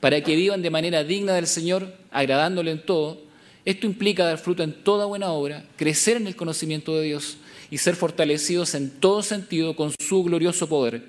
para 0.00 0.20
que 0.22 0.36
vivan 0.36 0.62
de 0.62 0.70
manera 0.70 1.04
digna 1.04 1.34
del 1.34 1.46
Señor, 1.46 1.94
agradándole 2.10 2.70
en 2.70 2.84
todo. 2.84 3.25
Esto 3.66 3.86
implica 3.86 4.24
dar 4.24 4.38
fruto 4.38 4.62
en 4.62 4.72
toda 4.72 5.04
buena 5.04 5.30
obra, 5.30 5.66
crecer 5.76 6.16
en 6.16 6.26
el 6.26 6.36
conocimiento 6.36 6.96
de 6.96 7.04
Dios 7.04 7.36
y 7.70 7.76
ser 7.76 7.94
fortalecidos 7.94 8.74
en 8.74 8.88
todo 8.88 9.22
sentido 9.22 9.76
con 9.76 9.92
su 9.98 10.22
glorioso 10.22 10.66
poder. 10.66 11.04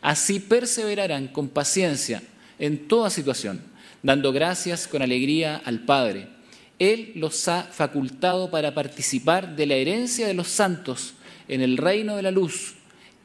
Así 0.00 0.40
perseverarán 0.40 1.28
con 1.28 1.48
paciencia 1.48 2.22
en 2.58 2.88
toda 2.88 3.10
situación, 3.10 3.60
dando 4.02 4.32
gracias 4.32 4.88
con 4.88 5.02
alegría 5.02 5.60
al 5.62 5.80
Padre 5.84 6.38
él 6.78 7.12
los 7.16 7.48
ha 7.48 7.64
facultado 7.64 8.50
para 8.50 8.74
participar 8.74 9.56
de 9.56 9.66
la 9.66 9.74
herencia 9.74 10.26
de 10.26 10.34
los 10.34 10.48
santos 10.48 11.14
en 11.48 11.60
el 11.60 11.76
reino 11.76 12.16
de 12.16 12.22
la 12.22 12.30
luz. 12.30 12.74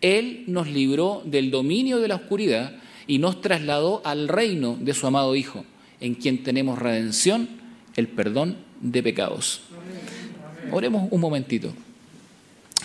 Él 0.02 0.44
nos 0.48 0.68
libró 0.68 1.22
del 1.26 1.52
dominio 1.52 2.00
de 2.00 2.08
la 2.08 2.16
oscuridad 2.16 2.76
y 3.06 3.20
nos 3.20 3.42
trasladó 3.42 4.02
al 4.06 4.28
reino 4.28 4.78
de 4.80 4.94
su 4.94 5.06
amado 5.06 5.36
Hijo, 5.36 5.66
en 6.00 6.16
quien 6.16 6.44
tenemos 6.44 6.80
redención, 6.80 7.48
el 7.96 8.08
perdón 8.08 8.58
de 8.84 9.02
pecados. 9.02 9.62
Oremos 10.72 11.08
un 11.10 11.22
momentito. 11.22 11.74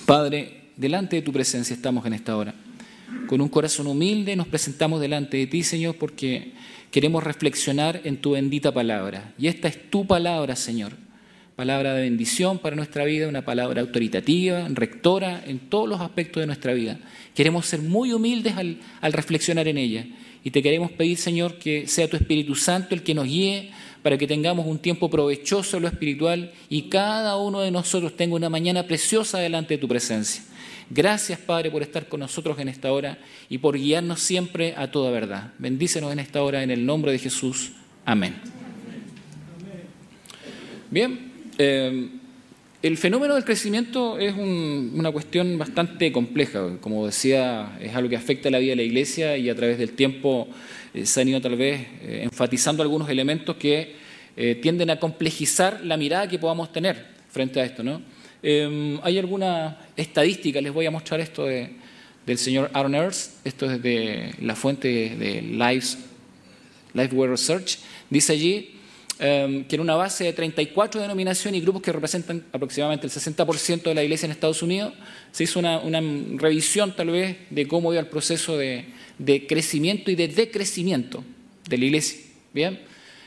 Padre, 0.06 0.70
delante 0.76 1.16
de 1.16 1.22
tu 1.22 1.32
presencia 1.32 1.74
estamos 1.74 2.06
en 2.06 2.14
esta 2.14 2.36
hora. 2.36 2.54
Con 3.26 3.40
un 3.40 3.48
corazón 3.48 3.86
humilde 3.86 4.36
nos 4.36 4.48
presentamos 4.48 5.00
delante 5.00 5.36
de 5.36 5.46
ti, 5.46 5.62
Señor, 5.62 5.96
porque 5.96 6.52
queremos 6.90 7.22
reflexionar 7.24 8.00
en 8.04 8.16
tu 8.18 8.32
bendita 8.32 8.72
palabra. 8.72 9.34
Y 9.38 9.48
esta 9.48 9.68
es 9.68 9.90
tu 9.90 10.06
palabra, 10.06 10.56
Señor. 10.56 10.92
Palabra 11.56 11.94
de 11.94 12.02
bendición 12.02 12.58
para 12.58 12.76
nuestra 12.76 13.04
vida, 13.04 13.28
una 13.28 13.44
palabra 13.44 13.80
autoritativa, 13.80 14.68
rectora 14.68 15.42
en 15.44 15.58
todos 15.58 15.88
los 15.88 16.00
aspectos 16.00 16.40
de 16.40 16.46
nuestra 16.46 16.72
vida. 16.72 17.00
Queremos 17.34 17.66
ser 17.66 17.82
muy 17.82 18.12
humildes 18.12 18.54
al, 18.56 18.78
reflexionar 19.12 19.66
en 19.66 19.76
ella. 19.76 20.06
Y 20.44 20.52
te 20.52 20.62
queremos 20.62 20.92
pedir, 20.92 21.16
Señor, 21.16 21.58
que 21.58 21.88
sea 21.88 22.08
tu 22.08 22.16
Espíritu 22.16 22.54
Santo 22.54 22.94
el 22.94 23.02
que 23.02 23.14
nos 23.14 23.26
guíe 23.26 23.72
para 24.02 24.16
que 24.16 24.26
tengamos 24.26 24.66
un 24.66 24.78
tiempo 24.78 25.10
provechoso 25.10 25.76
en 25.76 25.82
lo 25.82 25.88
espiritual 25.88 26.52
y 26.68 26.82
cada 26.82 27.36
uno 27.36 27.60
de 27.60 27.70
nosotros 27.70 28.16
tenga 28.16 28.36
una 28.36 28.48
mañana 28.48 28.86
preciosa 28.86 29.38
delante 29.38 29.74
de 29.74 29.78
tu 29.78 29.88
presencia. 29.88 30.42
Gracias, 30.90 31.38
Padre, 31.38 31.70
por 31.70 31.82
estar 31.82 32.08
con 32.08 32.20
nosotros 32.20 32.58
en 32.58 32.68
esta 32.68 32.90
hora 32.92 33.18
y 33.50 33.58
por 33.58 33.76
guiarnos 33.76 34.20
siempre 34.20 34.74
a 34.76 34.90
toda 34.90 35.10
verdad. 35.10 35.52
Bendícenos 35.58 36.12
en 36.12 36.18
esta 36.18 36.42
hora 36.42 36.62
en 36.62 36.70
el 36.70 36.86
nombre 36.86 37.12
de 37.12 37.18
Jesús. 37.18 37.72
Amén. 38.06 38.36
Bien, 40.90 41.30
eh, 41.58 42.08
el 42.80 42.96
fenómeno 42.96 43.34
del 43.34 43.44
crecimiento 43.44 44.18
es 44.18 44.34
una 44.34 45.10
cuestión 45.10 45.58
bastante 45.58 46.12
compleja. 46.12 46.78
Como 46.80 47.04
decía, 47.04 47.76
es 47.80 47.94
algo 47.94 48.08
que 48.08 48.16
afecta 48.16 48.48
a 48.48 48.52
la 48.52 48.58
vida 48.58 48.70
de 48.70 48.76
la 48.76 48.82
iglesia 48.82 49.36
y 49.36 49.50
a 49.50 49.54
través 49.54 49.78
del 49.78 49.92
tiempo 49.92 50.48
se 51.04 51.20
han 51.20 51.28
ido 51.28 51.40
tal 51.40 51.56
vez 51.56 51.80
eh, 52.02 52.20
enfatizando 52.24 52.82
algunos 52.82 53.08
elementos 53.08 53.56
que 53.56 54.08
tienden 54.62 54.88
a 54.88 55.00
complejizar 55.00 55.80
la 55.84 55.96
mirada 55.96 56.28
que 56.28 56.38
podamos 56.38 56.70
tener 56.70 57.06
frente 57.28 57.60
a 57.60 57.64
esto. 57.64 57.82
Em, 58.40 59.00
hay 59.02 59.18
alguna 59.18 59.78
estadística, 59.96 60.60
les 60.60 60.72
voy 60.72 60.86
a 60.86 60.92
mostrar 60.92 61.18
esto 61.18 61.44
del 61.44 62.38
señor 62.38 62.70
Aaron 62.72 62.94
Earls, 62.94 63.40
esto 63.42 63.68
es 63.68 63.82
de 63.82 64.32
la 64.40 64.54
fuente 64.54 64.88
de 64.88 65.42
Lives, 65.42 65.98
Lifeware 66.94 67.32
Research, 67.32 67.78
dice 68.08 68.34
allí 68.34 68.77
em, 69.18 69.64
que 69.64 69.76
en 69.76 69.82
una 69.82 69.94
base 69.94 70.24
de 70.24 70.32
34 70.32 71.00
denominaciones 71.00 71.58
y 71.58 71.62
grupos 71.62 71.82
que 71.82 71.92
representan 71.92 72.44
aproximadamente 72.52 73.06
el 73.06 73.12
60% 73.12 73.82
de 73.82 73.94
la 73.94 74.02
iglesia 74.02 74.26
en 74.26 74.32
Estados 74.32 74.62
Unidos, 74.62 74.94
se 75.32 75.44
hizo 75.44 75.58
una, 75.58 75.80
revisión 76.36 76.94
tal 76.94 77.10
vez 77.10 77.36
de 77.50 77.66
cómo 77.66 77.92
iba 77.92 78.00
el 78.00 78.08
proceso 78.08 78.56
de, 78.56 78.86
crecimiento 79.48 80.10
y 80.10 80.14
de 80.14 80.28
decrecimiento 80.28 81.24
de 81.68 81.78
la 81.78 81.84
iglesia. 81.84 82.20
Bien, 82.52 82.80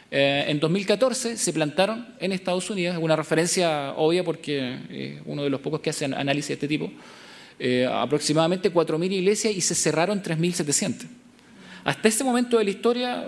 eh, 0.09 0.45
en 0.47 0.59
2014 0.59 1.37
se 1.37 1.53
plantaron 1.53 2.07
en 2.19 2.31
Estados 2.31 2.69
Unidos, 2.69 2.97
una 2.99 3.15
referencia 3.15 3.93
obvia 3.93 4.23
porque 4.23 4.77
eh, 4.89 5.21
uno 5.25 5.43
de 5.43 5.49
los 5.49 5.61
pocos 5.61 5.79
que 5.81 5.89
hacen 5.89 6.13
análisis 6.13 6.49
de 6.49 6.53
este 6.55 6.67
tipo, 6.67 6.91
eh, 7.59 7.85
aproximadamente 7.85 8.73
4.000 8.73 9.11
iglesias 9.11 9.53
y 9.53 9.61
se 9.61 9.75
cerraron 9.75 10.21
3.700. 10.23 11.20
Hasta 11.83 12.07
ese 12.07 12.23
momento 12.23 12.57
de 12.57 12.63
la 12.63 12.69
historia, 12.69 13.27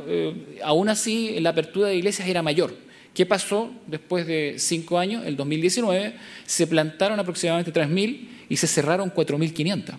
aún 0.64 0.90
así, 0.90 1.40
la 1.40 1.50
apertura 1.50 1.88
de 1.88 1.96
iglesias 1.96 2.28
era 2.28 2.42
mayor. 2.42 2.76
¿Qué 3.14 3.26
pasó 3.26 3.72
después 3.86 4.26
de 4.26 4.56
cinco 4.58 4.98
años? 4.98 5.26
El 5.26 5.36
2019 5.36 6.16
se 6.46 6.66
plantaron 6.66 7.20
aproximadamente 7.20 7.72
3.000 7.72 8.28
y 8.50 8.58
se 8.58 8.66
cerraron 8.66 9.14
4.500. 9.14 9.96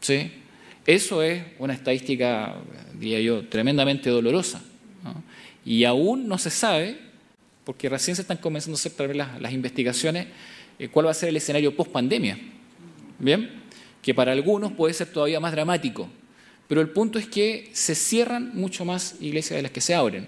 ¿Sí? 0.00 0.32
Eso 0.86 1.22
es 1.22 1.42
una 1.58 1.74
estadística, 1.74 2.56
diría 2.98 3.20
yo, 3.20 3.46
tremendamente 3.46 4.08
dolorosa. 4.10 4.62
Y 5.64 5.84
aún 5.84 6.26
no 6.26 6.38
se 6.38 6.50
sabe, 6.50 6.98
porque 7.64 7.88
recién 7.88 8.16
se 8.16 8.22
están 8.22 8.38
comenzando 8.38 8.74
a 8.74 8.78
hacer 8.78 8.92
tal 8.92 9.08
vez 9.08 9.16
las, 9.16 9.52
investigaciones, 9.52 10.26
eh, 10.78 10.88
cuál 10.88 11.06
va 11.06 11.10
a 11.10 11.14
ser 11.14 11.28
el 11.28 11.36
escenario 11.36 11.76
post 11.76 11.92
pandemia. 11.92 12.38
Bien, 13.18 13.50
que 14.00 14.14
para 14.14 14.32
algunos 14.32 14.72
puede 14.72 14.94
ser 14.94 15.08
todavía 15.08 15.38
más 15.38 15.52
dramático, 15.52 16.08
pero 16.72 16.80
el 16.80 16.88
punto 16.88 17.18
es 17.18 17.26
que 17.26 17.68
se 17.74 17.94
cierran 17.94 18.52
mucho 18.54 18.86
más 18.86 19.16
iglesias 19.20 19.58
de 19.58 19.62
las 19.62 19.72
que 19.72 19.82
se 19.82 19.94
abren. 19.94 20.26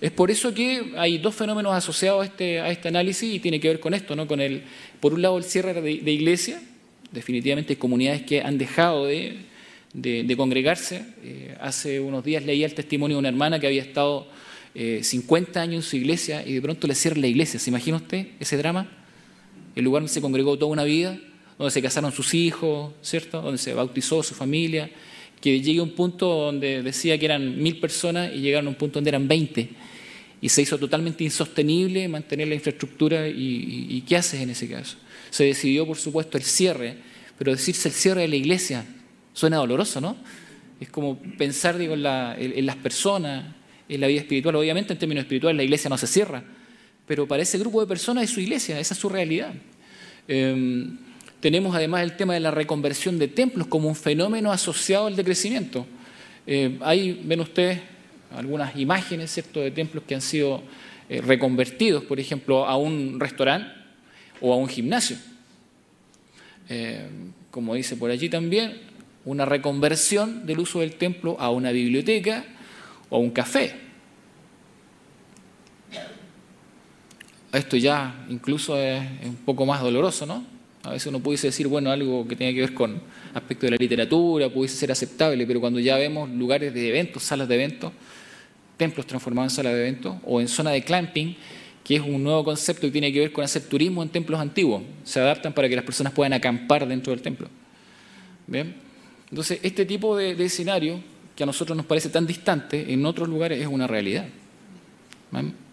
Es 0.00 0.10
por 0.10 0.28
eso 0.28 0.52
que 0.52 0.92
hay 0.96 1.18
dos 1.18 1.36
fenómenos 1.36 1.72
asociados 1.72 2.22
a 2.22 2.24
este, 2.24 2.68
este 2.68 2.88
análisis 2.88 3.32
y 3.32 3.38
tiene 3.38 3.60
que 3.60 3.68
ver 3.68 3.78
con 3.78 3.94
esto, 3.94 4.16
¿no? 4.16 4.26
Con 4.26 4.40
el, 4.40 4.64
por 4.98 5.14
un 5.14 5.22
lado 5.22 5.38
el 5.38 5.44
cierre 5.44 5.74
de, 5.74 5.80
de 5.80 6.10
iglesias, 6.10 6.60
definitivamente 7.12 7.78
comunidades 7.78 8.22
que 8.22 8.42
han 8.42 8.58
dejado 8.58 9.06
de, 9.06 9.38
congregarse. 10.36 11.04
Eh, 11.22 11.56
hace 11.60 12.00
unos 12.00 12.24
días 12.24 12.44
leía 12.44 12.66
el 12.66 12.74
testimonio 12.74 13.14
de 13.14 13.20
una 13.20 13.28
hermana 13.28 13.60
que 13.60 13.68
había 13.68 13.82
estado 13.82 14.26
50 14.74 15.60
eh, 15.60 15.62
años 15.62 15.84
en 15.84 15.88
su 15.88 15.96
iglesia 15.96 16.44
y 16.44 16.54
de 16.54 16.60
pronto 16.60 16.88
le 16.88 16.96
cierran 16.96 17.20
la 17.20 17.28
iglesia. 17.28 17.60
¿Se 17.60 17.70
imagina 17.70 17.98
usted 17.98 18.26
ese 18.40 18.56
drama? 18.56 18.90
El 19.76 19.84
lugar 19.84 20.02
donde 20.02 20.12
se 20.12 20.20
congregó 20.20 20.58
toda 20.58 20.72
una 20.72 20.82
vida, 20.82 21.16
donde 21.56 21.70
se 21.70 21.80
casaron 21.80 22.10
sus 22.10 22.34
hijos, 22.34 22.94
¿cierto? 23.00 23.40
Donde 23.40 23.58
se 23.58 23.74
bautizó 23.74 24.24
su 24.24 24.34
familia, 24.34 24.90
que 25.40 25.60
llegue 25.60 25.80
a 25.80 25.82
un 25.82 25.90
punto 25.90 26.26
donde 26.26 26.82
decía 26.82 27.18
que 27.18 27.26
eran 27.26 27.62
mil 27.62 27.78
personas 27.78 28.32
y 28.34 28.40
llegaron 28.40 28.66
a 28.66 28.70
un 28.70 28.76
punto 28.76 28.98
donde 28.98 29.10
eran 29.10 29.28
20 29.28 29.68
y 30.40 30.48
se 30.48 30.62
hizo 30.62 30.78
totalmente 30.78 31.24
insostenible 31.24 32.08
mantener 32.08 32.48
la 32.48 32.54
infraestructura 32.54 33.28
y, 33.28 34.02
¿qué 34.06 34.16
haces 34.16 34.40
en 34.40 34.50
ese 34.50 34.68
caso? 34.68 34.96
Se 35.30 35.44
decidió, 35.44 35.86
por 35.86 35.96
supuesto, 35.96 36.38
el 36.38 36.44
cierre, 36.44 36.96
pero 37.36 37.52
decirse 37.52 37.88
el 37.88 37.94
cierre 37.94 38.22
de 38.22 38.28
la 38.28 38.36
iglesia 38.36 38.84
suena 39.32 39.56
doloroso, 39.56 40.00
¿no? 40.00 40.16
Es 40.80 40.90
como 40.90 41.18
pensar 41.36 41.76
digo, 41.76 41.94
en, 41.94 42.06
en 42.06 42.66
las 42.66 42.76
personas, 42.76 43.54
en 43.88 44.00
la 44.00 44.06
vida 44.06 44.20
espiritual. 44.20 44.54
Obviamente, 44.56 44.92
en 44.92 44.98
términos 44.98 45.22
espirituales, 45.22 45.56
la 45.56 45.64
iglesia 45.64 45.90
no 45.90 45.98
se 45.98 46.06
cierra, 46.06 46.44
pero 47.06 47.26
para 47.26 47.42
ese 47.42 47.58
grupo 47.58 47.80
de 47.80 47.86
personas 47.86 48.24
es 48.24 48.30
su 48.30 48.40
iglesia, 48.40 48.78
esa 48.78 48.94
es 48.94 49.00
su 49.00 49.08
realidad. 49.08 49.52
Em, 50.28 50.98
tenemos 51.40 51.74
además 51.74 52.02
el 52.02 52.16
tema 52.16 52.34
de 52.34 52.40
la 52.40 52.50
reconversión 52.50 53.18
de 53.18 53.28
templos 53.28 53.66
como 53.66 53.88
un 53.88 53.96
fenómeno 53.96 54.50
asociado 54.52 55.06
al 55.06 55.16
decrecimiento. 55.16 55.86
Eh, 56.46 56.78
ahí 56.80 57.20
ven 57.24 57.40
ustedes 57.40 57.80
algunas 58.34 58.76
imágenes 58.76 59.30
¿cierto? 59.30 59.60
de 59.60 59.70
templos 59.70 60.04
que 60.06 60.14
han 60.14 60.20
sido 60.20 60.62
eh, 61.08 61.20
reconvertidos, 61.20 62.04
por 62.04 62.20
ejemplo, 62.20 62.66
a 62.66 62.76
un 62.76 63.18
restaurante 63.20 63.70
o 64.40 64.52
a 64.52 64.56
un 64.56 64.68
gimnasio. 64.68 65.16
Eh, 66.68 67.08
como 67.50 67.74
dice 67.74 67.96
por 67.96 68.10
allí 68.10 68.28
también, 68.28 68.80
una 69.24 69.44
reconversión 69.44 70.46
del 70.46 70.60
uso 70.60 70.80
del 70.80 70.96
templo 70.96 71.36
a 71.38 71.50
una 71.50 71.70
biblioteca 71.70 72.44
o 73.10 73.18
un 73.18 73.30
café. 73.30 73.74
Esto 77.52 77.76
ya 77.76 78.26
incluso 78.28 78.78
es, 78.78 79.02
un 79.24 79.36
poco 79.36 79.64
más 79.64 79.80
doloroso, 79.80 80.26
¿no? 80.26 80.57
A 80.82 80.90
veces 80.90 81.08
uno 81.08 81.20
pudiese 81.20 81.48
decir, 81.48 81.66
bueno, 81.66 81.90
algo 81.90 82.26
que 82.26 82.36
tenga 82.36 82.52
que 82.52 82.60
ver 82.60 82.74
con 82.74 83.00
aspectos 83.34 83.66
de 83.66 83.70
la 83.72 83.76
literatura, 83.78 84.48
pudiese 84.48 84.76
ser 84.76 84.92
aceptable, 84.92 85.46
pero 85.46 85.60
cuando 85.60 85.80
ya 85.80 85.96
vemos 85.96 86.30
lugares 86.30 86.72
de 86.72 86.88
eventos, 86.88 87.22
salas 87.22 87.48
de 87.48 87.54
eventos, 87.56 87.92
templos 88.76 89.06
transformados 89.06 89.52
en 89.52 89.56
salas 89.56 89.72
de 89.74 89.80
eventos, 89.80 90.16
o 90.24 90.40
en 90.40 90.48
zona 90.48 90.70
de 90.70 90.82
clamping, 90.82 91.36
que 91.82 91.96
es 91.96 92.00
un 92.00 92.22
nuevo 92.22 92.44
concepto 92.44 92.82
que 92.82 92.90
tiene 92.90 93.12
que 93.12 93.20
ver 93.20 93.32
con 93.32 93.44
hacer 93.44 93.62
turismo 93.62 94.02
en 94.02 94.08
templos 94.08 94.38
antiguos. 94.38 94.82
Se 95.04 95.20
adaptan 95.20 95.52
para 95.52 95.68
que 95.68 95.76
las 95.76 95.84
personas 95.84 96.12
puedan 96.12 96.32
acampar 96.32 96.86
dentro 96.86 97.12
del 97.12 97.22
templo. 97.22 97.48
¿Bien? 98.46 98.74
Entonces, 99.30 99.58
este 99.62 99.84
tipo 99.84 100.16
de, 100.16 100.34
de 100.34 100.44
escenario 100.44 101.00
que 101.34 101.42
a 101.42 101.46
nosotros 101.46 101.76
nos 101.76 101.86
parece 101.86 102.08
tan 102.08 102.26
distante, 102.26 102.92
en 102.92 103.04
otros 103.04 103.28
lugares 103.28 103.60
es 103.60 103.66
una 103.66 103.86
realidad. 103.86 104.26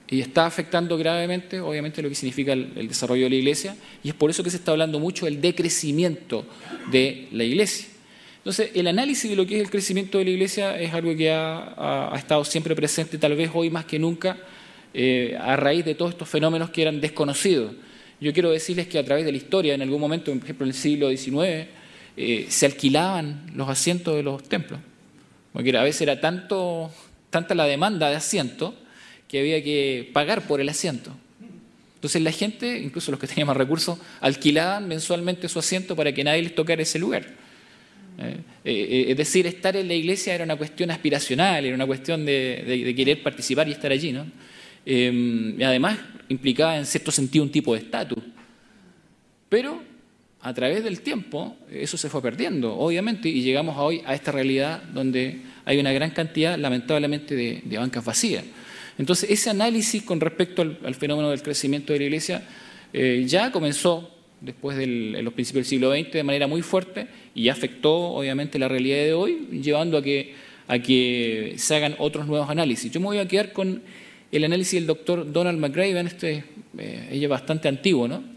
Y 0.10 0.22
está 0.22 0.46
afectando 0.46 0.98
gravemente, 0.98 1.60
obviamente, 1.60 2.02
lo 2.02 2.10
que 2.10 2.16
significa 2.16 2.54
el, 2.54 2.88
desarrollo 2.88 3.24
de 3.24 3.32
la 3.32 3.36
Iglesia, 3.36 3.76
y 4.04 4.10
es 4.10 4.16
por 4.16 4.30
eso 4.30 4.44
que 4.44 4.50
se 4.50 4.58
está 4.58 4.72
hablando 4.72 5.00
mucho 5.00 5.26
del 5.26 5.42
decrecimiento 5.42 6.46
de 6.92 7.28
la 7.32 7.44
Iglesia. 7.44 7.88
Entonces, 8.38 8.70
el 8.76 8.86
análisis 8.88 9.30
de 9.30 9.36
lo 9.36 9.48
que 9.48 9.56
es 9.56 9.62
el 9.64 9.72
crecimiento 9.72 10.20
de 10.20 10.26
la 10.26 10.30
Iglesia 10.30 10.80
es 10.80 10.94
algo 10.94 11.16
que 11.16 11.32
ha, 11.32 12.14
estado 12.16 12.46
siempre 12.46 12.76
presente, 12.76 13.18
tal 13.18 13.36
vez 13.36 13.50
hoy 13.54 13.72
más 13.72 13.86
que 13.86 13.98
nunca, 13.98 14.38
eh, 14.94 15.36
a 15.40 15.56
raíz 15.56 15.84
de 15.84 15.96
todos 15.96 16.12
estos 16.12 16.30
fenómenos 16.30 16.70
que 16.70 16.84
eran 16.84 17.02
desconocidos. 17.02 17.74
Yo 18.22 18.32
quiero 18.32 18.52
decirles 18.52 18.88
que 18.88 19.00
a 19.00 19.04
través 19.04 19.26
de 19.26 19.32
la 19.32 19.38
historia, 19.38 19.74
en 19.74 19.82
algún 19.82 20.00
momento, 20.00 20.32
por 20.32 20.44
ejemplo 20.44 20.66
en 20.66 20.70
el 20.70 20.76
siglo 20.76 21.10
XIX, 21.10 21.68
eh, 22.18 22.46
se 22.48 22.66
alquilaban 22.68 23.52
los 23.56 23.68
asientos 23.68 24.16
de 24.16 24.24
los 24.24 24.44
templos. 24.44 24.80
Porque 25.52 25.76
a 25.76 25.84
veces 25.84 26.02
era 26.02 26.22
tanto, 26.22 26.92
tanta 27.30 27.56
la 27.56 27.66
demanda 27.66 28.10
de 28.10 28.16
asientos 28.16 28.74
que 29.36 29.42
había 29.42 29.62
que 29.62 30.10
pagar 30.14 30.48
por 30.48 30.62
el 30.62 30.70
asiento. 30.70 31.12
Entonces 31.96 32.22
la 32.22 32.32
gente, 32.32 32.80
incluso 32.80 33.12
los 33.12 33.20
que 33.20 33.28
tenían 33.28 33.48
más 33.48 33.58
recursos, 33.58 34.00
alquilaban 34.22 34.88
mensualmente 34.88 35.50
su 35.50 35.60
asiento 35.60 35.94
para 35.94 36.14
que 36.14 36.24
nadie 36.24 36.42
les 36.42 36.56
tocara 36.56 36.82
ese 36.82 37.00
lugar. 37.00 37.26
Eh, 38.18 38.38
eh, 38.64 39.06
es 39.10 39.18
decir, 39.18 39.46
estar 39.46 39.76
en 39.76 39.90
la 39.90 39.94
iglesia 39.94 40.34
era 40.34 40.46
una 40.46 40.56
cuestión 40.56 40.90
aspiracional, 40.90 41.66
era 41.66 41.76
una 41.76 41.86
cuestión 41.86 42.26
de, 42.26 42.94
querer 42.96 43.22
participar 43.22 43.68
y 43.68 43.74
estar 43.74 43.92
allí. 43.92 44.14
¿no? 44.14 44.26
y 44.86 45.62
además 45.64 45.98
implicaba 46.30 46.78
en 46.78 46.86
cierto 46.86 47.12
sentido 47.12 47.44
un 47.44 47.52
tipo 47.52 47.74
de 47.74 47.82
estatus. 47.82 48.24
Pero 49.50 49.82
a 50.40 50.54
través 50.54 50.82
del 50.82 51.02
tiempo 51.02 51.58
eso 51.70 51.98
se 51.98 52.10
fue 52.10 52.22
perdiendo, 52.22 52.78
obviamente, 52.78 53.28
y 53.28 53.42
llegamos 53.42 53.76
hoy 53.78 54.02
a 54.06 54.14
esta 54.14 54.32
realidad 54.32 54.82
donde 54.94 55.42
hay 55.66 55.80
una 55.80 55.92
gran 55.92 56.12
cantidad, 56.12 56.58
lamentablemente, 56.58 57.36
de, 57.36 57.78
bancas 57.78 58.06
vacías. 58.06 58.46
Entonces, 58.98 59.30
ese 59.30 59.50
análisis 59.50 60.04
con 60.04 60.20
respecto 60.20 60.62
al, 60.62 60.96
fenómeno 60.96 61.30
del 61.30 61.42
crecimiento 61.42 61.94
de 61.94 62.00
la 62.00 62.06
Iglesia 62.06 62.44
eh, 62.94 63.24
ya 63.28 63.52
comenzó 63.52 64.12
después 64.42 64.78
de 64.78 64.88
los 64.88 65.34
principios 65.34 65.66
del 65.66 65.70
siglo 65.70 65.92
XX 65.92 66.12
de 66.12 66.24
manera 66.24 66.48
muy 66.48 66.62
fuerte 66.62 67.08
y 67.34 67.50
afectó, 67.50 67.94
obviamente, 67.94 68.60
la 68.60 68.68
realidad 68.68 68.98
de 68.98 69.14
hoy, 69.14 69.48
llevando 69.62 69.98
a 69.98 70.02
que, 70.02 70.36
a 70.68 70.80
que 70.80 71.56
se 71.58 71.76
hagan 71.76 71.96
otros 72.00 72.28
nuevos 72.28 72.50
análisis. 72.50 72.92
Yo 72.92 73.00
me 73.00 73.08
voy 73.08 73.18
a 73.18 73.28
quedar 73.28 73.52
con 73.52 73.82
el 74.32 74.44
análisis 74.44 74.74
del 74.74 74.88
doctor 74.88 75.32
Donald 75.32 75.60
McGraven, 75.60 76.08
este, 76.08 76.44
eh, 76.78 77.10
ella 77.12 77.24
es 77.24 77.30
bastante 77.30 77.68
antiguo, 77.68 78.08
¿no? 78.08 78.36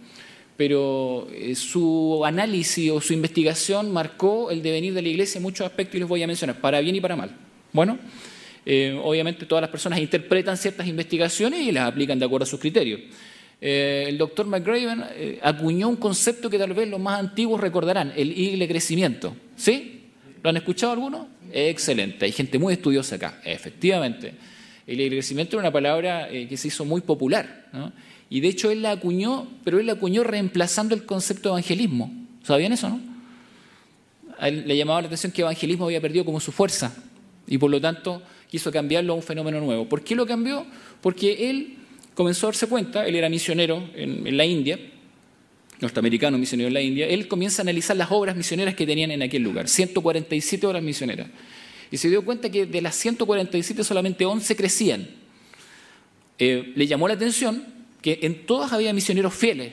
pero 0.58 1.28
eh, 1.32 1.54
su 1.54 2.20
análisis 2.24 2.90
o 2.90 3.00
su 3.00 3.12
investigación 3.12 3.92
marcó 3.92 4.50
el 4.50 4.60
devenir 4.60 4.92
de 4.92 5.02
la 5.02 5.08
Iglesia 5.08 5.38
en 5.38 5.44
muchos 5.44 5.64
aspectos 5.64 5.94
y 5.94 6.00
los 6.00 6.08
voy 6.08 6.20
a 6.24 6.26
mencionar, 6.26 6.60
para 6.60 6.80
bien 6.80 6.96
y 6.96 7.00
para 7.00 7.14
mal. 7.14 7.30
Bueno, 7.72 7.96
eh, 8.64 8.98
obviamente 9.02 9.46
todas 9.46 9.62
las 9.62 9.70
personas 9.70 9.98
interpretan 9.98 10.56
ciertas 10.56 10.86
investigaciones 10.86 11.60
y 11.60 11.72
las 11.72 11.88
aplican 11.88 12.18
de 12.18 12.24
acuerdo 12.24 12.44
a 12.44 12.46
sus 12.46 12.60
criterios. 12.60 13.00
Eh, 13.60 14.04
el 14.08 14.18
doctor 14.18 14.46
McGraven 14.46 15.04
acuñó 15.42 15.88
un 15.88 15.96
concepto 15.96 16.48
que 16.48 16.58
tal 16.58 16.72
vez 16.74 16.88
los 16.88 17.00
más 17.00 17.18
antiguos 17.20 17.60
recordarán, 17.60 18.12
el 18.16 18.36
igle 18.36 18.68
crecimiento. 18.68 19.36
¿Sí? 19.56 20.10
¿Lo 20.42 20.50
han 20.50 20.56
escuchado 20.56 20.92
algunos? 20.92 21.26
Excelente, 21.52 22.26
hay 22.26 22.32
gente 22.32 22.58
muy 22.58 22.74
estudiosa 22.74 23.16
acá, 23.16 23.40
efectivamente. 23.44 24.34
El 24.86 25.00
igle 25.00 25.16
crecimiento 25.16 25.56
es 25.56 25.60
una 25.60 25.72
palabra 25.72 26.28
que 26.28 26.56
se 26.56 26.68
hizo 26.68 26.84
muy 26.84 27.00
popular. 27.00 27.66
Y 28.30 28.40
de 28.40 28.48
hecho 28.48 28.70
él 28.70 28.82
la 28.82 28.92
acuñó, 28.92 29.48
pero 29.64 29.78
él 29.80 29.86
la 29.86 29.94
acuñó 29.94 30.22
reemplazando 30.22 30.94
el 30.94 31.04
concepto 31.06 31.48
de 31.48 31.54
evangelismo. 31.54 32.12
¿Sabían 32.42 32.72
eso, 32.72 32.88
no? 32.88 33.00
Le 34.40 34.76
llamaba 34.76 35.02
la 35.02 35.06
atención 35.06 35.32
que 35.32 35.42
el 35.42 35.46
evangelismo 35.46 35.86
había 35.86 36.00
perdido 36.00 36.24
como 36.24 36.38
su 36.38 36.52
fuerza 36.52 36.94
y 37.46 37.58
por 37.58 37.70
lo 37.70 37.80
tanto 37.80 38.22
quiso 38.48 38.72
cambiarlo 38.72 39.12
a 39.12 39.16
un 39.16 39.22
fenómeno 39.22 39.60
nuevo. 39.60 39.88
¿Por 39.88 40.02
qué 40.02 40.14
lo 40.14 40.26
cambió? 40.26 40.66
Porque 41.00 41.50
él 41.50 41.76
comenzó 42.14 42.46
a 42.46 42.48
darse 42.48 42.66
cuenta, 42.66 43.06
él 43.06 43.14
era 43.14 43.28
misionero 43.28 43.88
en, 43.94 44.36
la 44.36 44.44
India, 44.44 44.78
norteamericano 45.80 46.36
misionero 46.38 46.68
en 46.68 46.74
la 46.74 46.80
India, 46.80 47.06
él 47.06 47.28
comienza 47.28 47.62
a 47.62 47.64
analizar 47.64 47.96
las 47.96 48.10
obras 48.10 48.36
misioneras 48.36 48.74
que 48.74 48.86
tenían 48.86 49.10
en 49.10 49.22
aquel 49.22 49.42
lugar, 49.42 49.68
147 49.68 50.66
obras 50.66 50.82
misioneras. 50.82 51.28
Y 51.90 51.96
se 51.96 52.08
dio 52.08 52.24
cuenta 52.24 52.50
que 52.50 52.66
de 52.66 52.82
las 52.82 52.96
147 52.96 53.84
solamente 53.84 54.24
11 54.24 54.56
crecían. 54.56 55.08
Eh, 56.38 56.72
le 56.74 56.86
llamó 56.86 57.08
la 57.08 57.14
atención 57.14 57.64
que 58.02 58.18
en 58.22 58.46
todas 58.46 58.72
había 58.72 58.92
misioneros 58.92 59.34
fieles, 59.34 59.72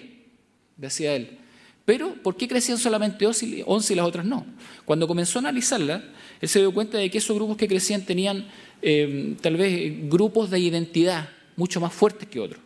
decía 0.78 1.16
él. 1.16 1.40
Pero, 1.86 2.16
¿por 2.16 2.36
qué 2.36 2.48
crecían 2.48 2.80
solamente 2.80 3.26
11 3.28 3.94
y 3.94 3.96
las 3.96 4.06
otras 4.06 4.26
no? 4.26 4.46
Cuando 4.86 5.08
comenzó 5.08 5.38
a 5.38 5.42
analizarla, 5.42 6.04
él 6.42 6.50
se 6.50 6.60
dio 6.60 6.74
cuenta 6.74 6.98
de 6.98 7.10
que 7.12 7.20
esos 7.20 7.36
grupos 7.36 7.58
que 7.58 7.68
crecían 7.68 8.04
tenían 8.04 8.46
eh, 8.82 9.36
tal 9.42 9.56
vez 9.56 10.10
grupos 10.10 10.50
de 10.50 10.60
identidad 10.60 11.30
mucho 11.56 11.80
más 11.80 11.94
fuertes 11.94 12.28
que 12.28 12.40
otros. 12.40 12.62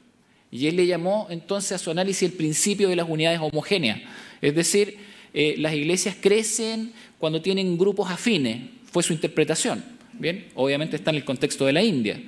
Y 0.52 0.68
él 0.68 0.78
le 0.78 0.88
llamó 0.88 1.28
entonces 1.30 1.74
a 1.74 1.78
su 1.78 1.92
análisis 1.92 2.24
el 2.24 2.36
principio 2.36 2.90
de 2.90 2.96
las 2.96 3.08
unidades 3.08 3.40
homogéneas. 3.40 4.00
Es 4.42 4.56
decir, 4.56 4.98
eh, 5.34 5.56
las 5.58 5.74
iglesias 5.74 6.16
crecen 6.20 6.94
cuando 7.20 7.42
tienen 7.42 7.78
grupos 7.78 8.10
afines, 8.10 8.70
fue 8.92 9.04
su 9.04 9.14
interpretación. 9.14 9.84
Bien, 10.14 10.48
obviamente 10.56 10.96
está 10.96 11.12
en 11.12 11.18
el 11.18 11.26
contexto 11.26 11.66
de 11.66 11.74
la 11.74 11.84
India. 11.84 12.22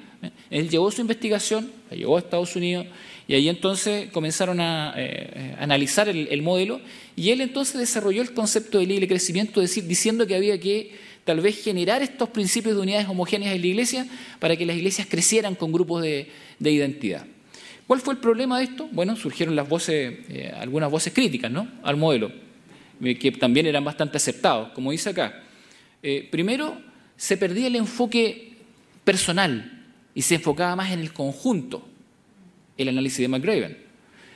Él 0.49 0.69
llevó 0.69 0.91
su 0.91 1.01
investigación, 1.01 1.71
la 1.89 1.97
llevó 1.97 2.17
a 2.17 2.19
Estados 2.19 2.55
Unidos 2.55 2.85
y 3.27 3.35
ahí 3.35 3.49
entonces 3.49 4.09
comenzaron 4.11 4.59
a 4.59 4.93
eh, 4.97 5.55
analizar 5.59 6.09
el, 6.09 6.41
modelo 6.41 6.81
y 7.15 7.29
él 7.29 7.41
entonces 7.41 7.79
desarrolló 7.79 8.21
el 8.21 8.33
concepto 8.33 8.79
del 8.79 8.89
libre 8.89 9.07
crecimiento, 9.07 9.61
diciendo 9.61 10.25
que 10.25 10.35
había 10.35 10.59
que 10.59 10.91
tal 11.23 11.39
vez 11.39 11.63
generar 11.63 12.01
estos 12.01 12.29
principios 12.29 12.75
de 12.75 12.81
unidades 12.81 13.07
homogéneas 13.07 13.53
en 13.53 13.61
la 13.61 13.67
iglesia 13.67 14.07
para 14.39 14.57
que 14.57 14.65
las 14.65 14.75
iglesias 14.75 15.07
crecieran 15.09 15.55
con 15.55 15.71
grupos 15.71 16.01
de, 16.01 16.27
identidad. 16.59 17.25
¿Cuál 17.85 17.99
fue 17.99 18.15
el 18.15 18.19
problema 18.19 18.57
de 18.57 18.65
esto? 18.65 18.89
Bueno, 18.91 19.15
surgieron 19.15 19.55
las 19.55 19.67
voces, 19.67 20.13
eh, 20.29 20.51
algunas 20.57 20.89
voces 20.89 21.13
críticas 21.13 21.51
¿no? 21.51 21.67
al 21.83 21.97
modelo, 21.97 22.31
eh, 23.03 23.17
que 23.17 23.31
también 23.31 23.65
eran 23.67 23.83
bastante 23.83 24.17
aceptados, 24.17 24.71
como 24.73 24.91
dice 24.91 25.09
acá. 25.09 25.43
primero, 26.31 26.81
se 27.17 27.37
perdía 27.37 27.67
el 27.67 27.75
enfoque 27.75 28.53
personal 29.03 29.85
y 30.15 30.23
se 30.23 30.35
enfocaba 30.35 30.75
más 30.75 30.91
en 30.91 30.99
el 30.99 31.13
conjunto 31.13 31.90
el 32.77 32.89
análisis 32.89 33.19
de 33.19 33.27
McRaven. 33.27 33.77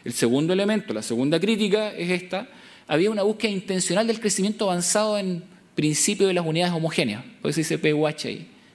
El 0.04 0.14
segundo 0.14 0.54
elemento, 0.54 0.94
la 0.94 1.02
segunda 1.02 1.40
crítica 1.40 1.92
es 1.94 2.10
esta, 2.10 2.48
había 2.88 3.10
una 3.10 3.24
búsqueda 3.24 3.52
intencional 3.52 4.06
del 4.06 4.20
crecimiento 4.20 4.70
avanzado 4.70 5.18
en 5.18 5.44
principio 5.74 6.28
de 6.28 6.34
las 6.34 6.46
unidades 6.46 6.74
homogéneas, 6.74 7.24
por 7.42 7.52
eso 7.52 7.60
dice 7.60 7.78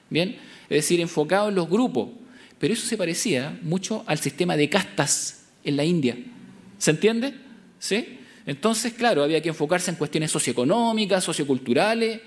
¿bien? 0.09 0.37
Es 0.63 0.77
decir, 0.77 0.99
enfocado 0.99 1.49
en 1.49 1.55
los 1.55 1.69
grupos, 1.69 2.09
pero 2.59 2.73
eso 2.73 2.85
se 2.85 2.97
parecía 2.97 3.57
mucho 3.63 4.03
al 4.05 4.19
sistema 4.19 4.55
de 4.55 4.69
castas 4.69 5.45
en 5.63 5.77
la 5.77 5.83
India. 5.83 6.17
¿Se 6.77 6.91
entiende? 6.91 7.33
¿Sí? 7.79 8.19
Entonces, 8.45 8.93
claro, 8.93 9.23
había 9.23 9.41
que 9.41 9.49
enfocarse 9.49 9.91
en 9.91 9.97
cuestiones 9.97 10.31
socioeconómicas, 10.31 11.23
socioculturales, 11.23 12.21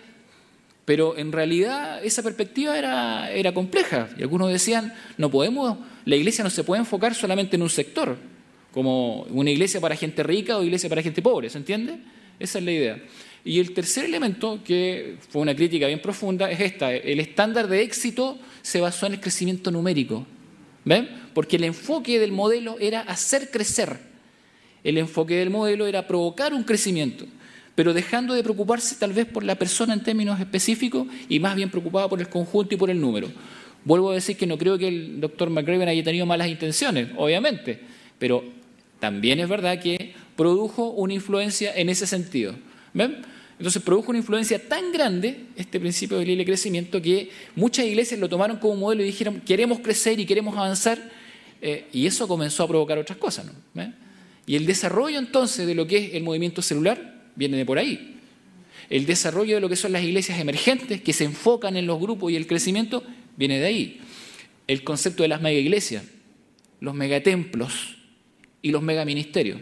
pero 0.84 1.16
en 1.16 1.32
realidad 1.32 2.04
esa 2.04 2.22
perspectiva 2.22 2.78
era, 2.78 3.30
era 3.30 3.54
compleja. 3.54 4.08
Y 4.18 4.22
algunos 4.22 4.50
decían, 4.50 4.92
no 5.16 5.30
podemos, 5.30 5.78
la 6.04 6.16
iglesia 6.16 6.44
no 6.44 6.50
se 6.50 6.64
puede 6.64 6.80
enfocar 6.80 7.14
solamente 7.14 7.56
en 7.56 7.62
un 7.62 7.70
sector, 7.70 8.16
como 8.72 9.22
una 9.30 9.50
iglesia 9.50 9.80
para 9.80 9.96
gente 9.96 10.22
rica 10.22 10.58
o 10.58 10.62
iglesia 10.62 10.88
para 10.88 11.02
gente 11.02 11.22
pobre, 11.22 11.48
¿se 11.48 11.58
entiende? 11.58 11.98
Esa 12.38 12.58
es 12.58 12.64
la 12.64 12.72
idea. 12.72 13.02
Y 13.44 13.60
el 13.60 13.72
tercer 13.72 14.06
elemento, 14.06 14.60
que 14.64 15.16
fue 15.28 15.42
una 15.42 15.54
crítica 15.54 15.86
bien 15.86 16.00
profunda, 16.00 16.50
es 16.50 16.60
esta. 16.60 16.92
El 16.92 17.20
estándar 17.20 17.68
de 17.68 17.82
éxito 17.82 18.38
se 18.62 18.80
basó 18.80 19.06
en 19.06 19.14
el 19.14 19.20
crecimiento 19.20 19.70
numérico. 19.70 20.26
¿Ven? 20.84 21.08
Porque 21.34 21.56
el 21.56 21.64
enfoque 21.64 22.18
del 22.18 22.32
modelo 22.32 22.76
era 22.80 23.00
hacer 23.02 23.50
crecer. 23.50 23.98
El 24.82 24.98
enfoque 24.98 25.36
del 25.36 25.50
modelo 25.50 25.86
era 25.86 26.06
provocar 26.06 26.52
un 26.52 26.64
crecimiento 26.64 27.26
pero 27.74 27.92
dejando 27.92 28.34
de 28.34 28.42
preocuparse 28.42 28.96
tal 28.96 29.12
vez 29.12 29.26
por 29.26 29.42
la 29.44 29.56
persona 29.56 29.94
en 29.94 30.02
términos 30.02 30.38
específicos 30.38 31.06
y 31.28 31.40
más 31.40 31.56
bien 31.56 31.70
preocupado 31.70 32.08
por 32.08 32.20
el 32.20 32.28
conjunto 32.28 32.74
y 32.74 32.78
por 32.78 32.90
el 32.90 33.00
número. 33.00 33.28
Vuelvo 33.84 34.10
a 34.10 34.14
decir 34.14 34.36
que 34.36 34.46
no 34.46 34.56
creo 34.56 34.78
que 34.78 34.88
el 34.88 35.20
doctor 35.20 35.50
McRaven 35.50 35.88
haya 35.88 36.02
tenido 36.02 36.24
malas 36.24 36.48
intenciones, 36.48 37.08
obviamente, 37.16 37.80
pero 38.18 38.44
también 38.98 39.40
es 39.40 39.48
verdad 39.48 39.80
que 39.80 40.14
produjo 40.36 40.90
una 40.90 41.14
influencia 41.14 41.74
en 41.74 41.88
ese 41.88 42.06
sentido. 42.06 42.54
Entonces 42.94 43.82
produjo 43.82 44.10
una 44.10 44.18
influencia 44.18 44.68
tan 44.68 44.90
grande, 44.92 45.46
este 45.56 45.78
principio 45.78 46.18
del 46.18 46.28
libre 46.28 46.44
crecimiento, 46.44 47.02
que 47.02 47.30
muchas 47.54 47.84
iglesias 47.86 48.18
lo 48.18 48.28
tomaron 48.28 48.56
como 48.56 48.76
modelo 48.76 49.02
y 49.02 49.06
dijeron, 49.06 49.40
queremos 49.40 49.80
crecer 49.80 50.18
y 50.18 50.26
queremos 50.26 50.56
avanzar, 50.56 50.98
eh, 51.60 51.86
y 51.92 52.06
eso 52.06 52.26
comenzó 52.26 52.62
a 52.62 52.68
provocar 52.68 52.98
otras 52.98 53.18
cosas. 53.18 53.46
Y 54.46 54.56
el 54.56 54.64
desarrollo 54.66 55.18
entonces 55.18 55.66
de 55.66 55.74
lo 55.74 55.86
que 55.86 55.98
es 55.98 56.14
el 56.14 56.22
movimiento 56.22 56.62
celular 56.62 57.13
viene 57.36 57.56
de 57.56 57.66
por 57.66 57.78
ahí. 57.78 58.20
El 58.90 59.06
desarrollo 59.06 59.54
de 59.54 59.60
lo 59.60 59.68
que 59.68 59.76
son 59.76 59.92
las 59.92 60.02
iglesias 60.02 60.38
emergentes, 60.38 61.00
que 61.00 61.12
se 61.12 61.24
enfocan 61.24 61.76
en 61.76 61.86
los 61.86 62.00
grupos 62.00 62.32
y 62.32 62.36
el 62.36 62.46
crecimiento, 62.46 63.02
viene 63.36 63.58
de 63.58 63.66
ahí. 63.66 64.00
El 64.66 64.84
concepto 64.84 65.22
de 65.22 65.28
las 65.28 65.40
mega 65.40 65.58
iglesias, 65.58 66.04
los 66.80 66.94
megatemplos 66.94 67.96
y 68.62 68.70
los 68.70 68.82
megaministerios. 68.82 69.60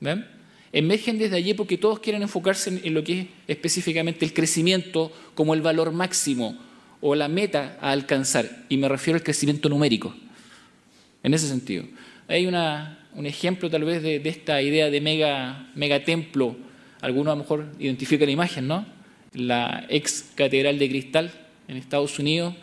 ¿Ven? 0.00 0.26
Emergen 0.72 1.18
desde 1.18 1.36
allí 1.36 1.54
porque 1.54 1.76
todos 1.76 1.98
quieren 1.98 2.22
enfocarse 2.22 2.80
en 2.82 2.94
lo 2.94 3.02
que 3.02 3.20
es 3.20 3.26
específicamente 3.48 4.24
el 4.24 4.32
crecimiento 4.32 5.12
como 5.34 5.54
el 5.54 5.62
valor 5.62 5.92
máximo 5.92 6.56
o 7.00 7.14
la 7.14 7.28
meta 7.28 7.76
a 7.80 7.90
alcanzar. 7.90 8.64
Y 8.68 8.76
me 8.76 8.88
refiero 8.88 9.16
al 9.16 9.24
crecimiento 9.24 9.68
numérico. 9.68 10.14
en 11.22 11.34
ese 11.34 11.48
sentido. 11.48 11.84
Hay 12.28 12.46
una, 12.46 12.99
un 13.14 13.26
ejemplo 13.26 13.70
tal 13.70 13.84
vez 13.84 14.02
de, 14.02 14.20
esta 14.24 14.62
idea 14.62 14.90
de 14.90 15.00
mega, 15.00 15.70
megatemplo. 15.74 16.56
Algunos 17.00 17.32
a 17.32 17.36
lo 17.36 17.42
mejor 17.42 17.66
identifican 17.78 18.26
la 18.26 18.32
imagen, 18.32 18.66
¿no? 18.68 18.86
La 19.32 19.86
ex 19.88 20.32
catedral 20.34 20.78
de 20.78 20.88
cristal 20.88 21.32
en 21.68 21.76
Estados 21.76 22.18
Unidos, 22.18 22.54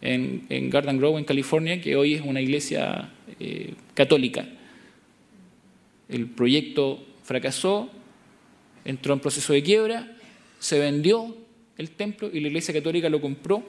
en, 0.00 0.70
Garden 0.70 0.98
Grove, 0.98 1.18
en 1.18 1.24
California, 1.24 1.80
que 1.80 1.96
hoy 1.96 2.14
es 2.14 2.22
una 2.22 2.40
iglesia 2.40 3.10
eh, 3.40 3.74
católica. 3.94 4.46
El 6.08 6.26
proyecto 6.26 7.04
fracasó, 7.22 7.90
entró 8.84 9.14
en 9.14 9.20
proceso 9.20 9.52
de 9.52 9.62
quiebra, 9.62 10.16
se 10.58 10.78
vendió 10.78 11.36
el 11.78 11.90
templo 11.90 12.30
y 12.32 12.40
la 12.40 12.48
iglesia 12.48 12.74
católica 12.74 13.08
lo 13.08 13.20
compró 13.20 13.62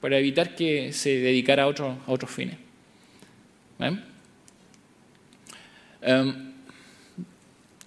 para 0.00 0.18
evitar 0.18 0.54
que 0.54 0.92
se 0.92 1.18
dedicara 1.18 1.64
a, 1.64 1.66
a 1.66 1.70
otros 2.06 2.30
fines. 2.30 2.56
Em, 6.04 6.52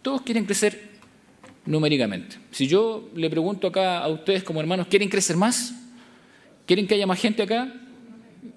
todos 0.01 0.21
quieren 0.21 0.45
crecer 0.45 0.89
numéricamente. 1.65 2.37
Si 2.51 2.67
yo 2.67 3.09
le 3.15 3.29
pregunto 3.29 3.67
acá 3.67 3.99
a 3.99 4.07
ustedes 4.07 4.43
como 4.43 4.59
hermanos, 4.59 4.87
¿quieren 4.87 5.09
crecer 5.09 5.35
más? 5.35 5.73
¿Quieren 6.65 6.87
que 6.87 6.95
haya 6.95 7.05
más 7.05 7.19
gente 7.19 7.43
acá? 7.43 7.73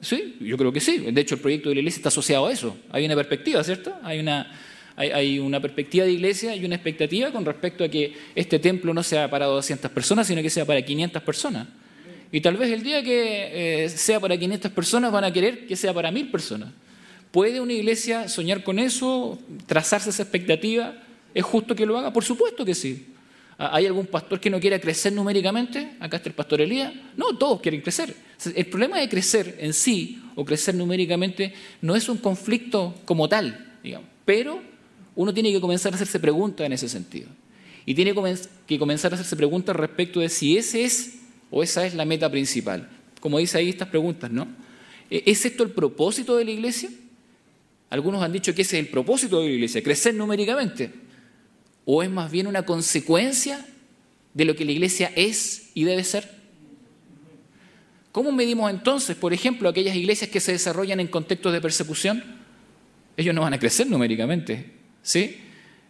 Sí, 0.01 0.37
yo 0.41 0.57
creo 0.57 0.73
que 0.73 0.81
sí. 0.81 0.99
De 0.99 1.21
hecho, 1.21 1.35
el 1.35 1.41
proyecto 1.41 1.69
de 1.69 1.75
la 1.75 1.81
iglesia 1.81 1.99
está 1.99 2.09
asociado 2.09 2.47
a 2.47 2.53
eso. 2.53 2.77
Hay 2.91 3.05
una 3.05 3.15
perspectiva, 3.15 3.63
¿cierto? 3.63 3.95
Hay 4.03 4.19
una, 4.19 4.51
hay, 4.97 5.39
una 5.39 5.61
perspectiva 5.61 6.05
de 6.05 6.13
iglesia 6.13 6.55
y 6.57 6.65
una 6.65 6.77
expectativa 6.77 7.31
con 7.31 7.45
respecto 7.45 7.85
a 7.85 7.89
que 7.89 8.15
este 8.35 8.59
templo 8.59 8.95
no 8.95 9.03
sea 9.03 9.29
para 9.29 9.47
200 9.47 9.91
personas, 9.91 10.27
sino 10.27 10.43
que 10.43 10.51
sea 10.51 10.65
para 10.65 10.83
500 10.83 11.23
personas. 11.23 11.69
Y 12.33 12.41
tal 12.41 12.57
vez 12.57 12.71
el 12.71 12.83
día 12.83 13.03
que 13.03 13.85
eh, 13.85 13.89
sea 13.89 14.21
para 14.21 14.37
500 14.37 14.71
personas 14.71 15.13
van 15.13 15.25
a 15.25 15.33
querer 15.33 15.67
que 15.67 15.77
sea 15.77 15.93
para 15.93 16.11
1000 16.11 16.31
personas. 16.31 16.71
¿Puede 17.31 17.61
una 17.61 17.73
iglesia 17.73 18.29
soñar 18.29 18.65
con 18.65 18.79
eso, 18.79 19.39
trazarse 19.67 20.11
esa 20.11 20.23
expectativa? 20.23 20.95
¿Es 21.33 21.45
justo 21.45 21.77
que 21.77 21.87
lo 21.87 21.97
haga? 21.97 22.13
Por 22.13 22.25
supuesto 22.25 22.65
que 22.65 22.75
sí. 22.75 23.07
¿Hay 23.57 23.87
algún 23.87 24.07
pastor 24.07 24.41
que 24.41 24.49
no 24.49 24.59
quiera 24.59 24.81
crecer 24.81 25.13
numéricamente? 25.13 25.93
Acá 26.01 26.17
está 26.17 26.31
el 26.31 26.35
pastor 26.35 26.63
Elías. 26.63 26.93
No, 27.17 27.37
todos 27.37 27.61
quieren 27.61 27.83
crecer. 27.83 28.17
El 28.55 28.67
problema 28.67 28.99
de 28.99 29.09
crecer 29.09 29.57
en 29.61 29.75
sí 29.75 30.23
o 30.35 30.45
crecer 30.45 30.75
numéricamente 30.75 31.53
no 31.83 31.95
es 31.95 32.09
un 32.09 32.17
conflicto 32.17 32.95
como 33.05 33.29
tal, 33.29 33.77
digamos. 33.83 34.09
Pero 34.25 34.63
uno 35.15 35.35
tiene 35.35 35.53
que 35.53 35.61
comenzar 35.61 35.93
a 35.93 35.97
hacerse 35.97 36.19
preguntas 36.19 36.65
en 36.65 36.73
ese 36.73 36.89
sentido. 36.89 37.29
Y 37.85 37.95
tiene 37.95 38.15
que 38.67 38.79
comenzar 38.79 39.13
a 39.13 39.17
hacerse 39.17 39.37
preguntas 39.37 39.77
respecto 39.77 40.21
de 40.21 40.31
si 40.31 40.57
ese 40.57 40.85
es 40.85 41.19
o 41.51 41.63
esa 41.63 41.87
es 41.87 41.95
la 41.95 42.05
meta 42.05 42.31
principal. 42.31 42.89
Como 43.21 43.39
dice 43.39 43.59
ahí 43.59 43.69
estas 43.69 43.89
preguntas, 43.89 44.31
¿no? 44.31 44.49
¿E-, 45.11 45.25
¿Es 45.27 45.45
esto 45.45 45.63
el 45.65 45.71
propósito 45.71 46.37
de 46.37 46.47
la 46.47 46.51
iglesia? 46.53 46.89
Algunos 47.91 48.23
han 48.23 48.33
dicho 48.33 48.55
que 48.55 48.63
ese 48.63 48.79
es 48.79 48.87
el 48.87 48.91
propósito 48.91 49.41
de 49.41 49.49
la 49.49 49.55
iglesia, 49.55 49.83
crecer 49.83 50.15
numéricamente. 50.15 50.91
¿O 51.85 52.03
es 52.03 52.11
más 52.11 52.31
bien 52.31 52.47
una 52.47 52.65
consecuencia 52.65 53.67
de 54.33 54.45
lo 54.45 54.55
que 54.55 54.65
la 54.65 54.73
iglesia 54.73 55.13
es 55.17 55.71
y 55.75 55.85
debe 55.85 56.05
ser? 56.05 56.31
¿Cómo 58.13 58.33
medimos 58.33 58.71
entonces, 58.71 59.17
por 59.17 59.33
ejemplo, 59.33 59.69
aquellas 59.69 59.97
iglesias 59.97 60.31
que 60.31 60.41
se 60.41 60.53
desarrollan 60.53 61.01
en 61.01 61.09
contextos 61.09 61.53
de 61.53 61.61
persecución? 61.61 62.23
Ellos 63.17 63.35
no 63.35 63.43
van 63.43 63.55
a 63.55 63.59
crecer 63.59 63.89
numéricamente, 63.89 64.73
¿sí? 65.03 65.37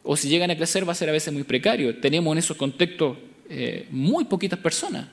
O 0.03 0.17
si 0.17 0.29
llegan 0.29 0.51
a 0.51 0.57
crecer 0.57 0.89
va 0.89 0.93
a 0.93 0.97
ser 0.97 1.11
a 1.11 1.13
veces 1.13 1.33
muy 1.33 1.45
precario. 1.45 1.99
Tenemos 1.99 2.33
en 2.33 2.39
esos 2.39 2.57
contextos 2.57 3.19
eh, 3.49 3.87
muy 3.91 4.25
poquitas 4.25 4.59
personas. 4.59 5.07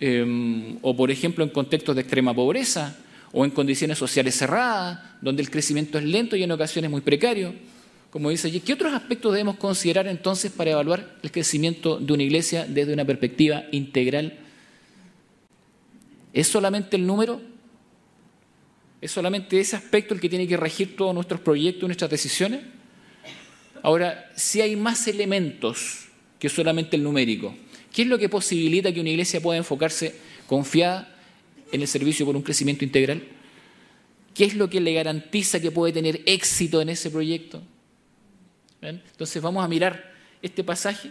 Em, 0.00 0.78
o 0.82 0.94
por 0.94 1.10
ejemplo 1.10 1.42
en 1.42 1.50
contextos 1.50 1.94
de 1.94 2.02
extrema 2.02 2.32
pobreza, 2.34 2.96
o 3.32 3.44
en 3.44 3.50
condiciones 3.50 3.98
sociales 3.98 4.36
cerradas, 4.36 5.00
donde 5.20 5.42
el 5.42 5.50
crecimiento 5.50 5.98
es 5.98 6.04
lento 6.04 6.36
y 6.36 6.42
en 6.42 6.52
ocasiones 6.52 6.90
muy 6.90 7.00
precario. 7.00 7.54
Como 8.10 8.30
dice 8.30 8.48
allí, 8.48 8.60
¿qué 8.60 8.72
otros 8.72 8.92
aspectos 8.94 9.32
debemos 9.32 9.56
considerar 9.56 10.06
entonces 10.06 10.50
para 10.50 10.70
evaluar 10.70 11.16
el 11.22 11.30
crecimiento 11.30 11.98
de 11.98 12.12
una 12.12 12.22
iglesia 12.22 12.64
desde 12.66 12.94
una 12.94 13.04
perspectiva 13.04 13.64
integral? 13.70 14.38
¿Es 16.32 16.48
solamente 16.48 16.96
el 16.96 17.06
número? 17.06 17.40
¿Es 19.00 19.12
solamente 19.12 19.60
ese 19.60 19.76
aspecto 19.76 20.14
el 20.14 20.20
que 20.20 20.28
tiene 20.28 20.48
que 20.48 20.56
regir 20.56 20.96
todos 20.96 21.14
nuestros 21.14 21.40
proyectos, 21.40 21.86
nuestras 21.86 22.10
decisiones? 22.10 22.60
Ahora, 23.82 24.30
si 24.34 24.60
hay 24.60 24.74
más 24.74 25.06
elementos 25.06 26.06
que 26.38 26.48
solamente 26.48 26.96
el 26.96 27.02
numérico, 27.02 27.54
¿qué 27.92 28.02
es 28.02 28.08
lo 28.08 28.18
que 28.18 28.28
posibilita 28.28 28.92
que 28.92 29.00
una 29.00 29.10
iglesia 29.10 29.40
pueda 29.40 29.58
enfocarse 29.58 30.16
confiada 30.46 31.17
en 31.72 31.80
el 31.80 31.88
servicio 31.88 32.26
por 32.26 32.36
un 32.36 32.42
crecimiento 32.42 32.84
integral? 32.84 33.22
¿Qué 34.34 34.44
es 34.44 34.54
lo 34.54 34.70
que 34.70 34.80
le 34.80 34.92
garantiza 34.92 35.60
que 35.60 35.70
puede 35.70 35.92
tener 35.92 36.22
éxito 36.26 36.80
en 36.80 36.90
ese 36.90 37.10
proyecto? 37.10 37.62
Entonces 38.80 39.42
vamos 39.42 39.64
a 39.64 39.68
mirar 39.68 40.12
este 40.40 40.62
pasaje 40.62 41.10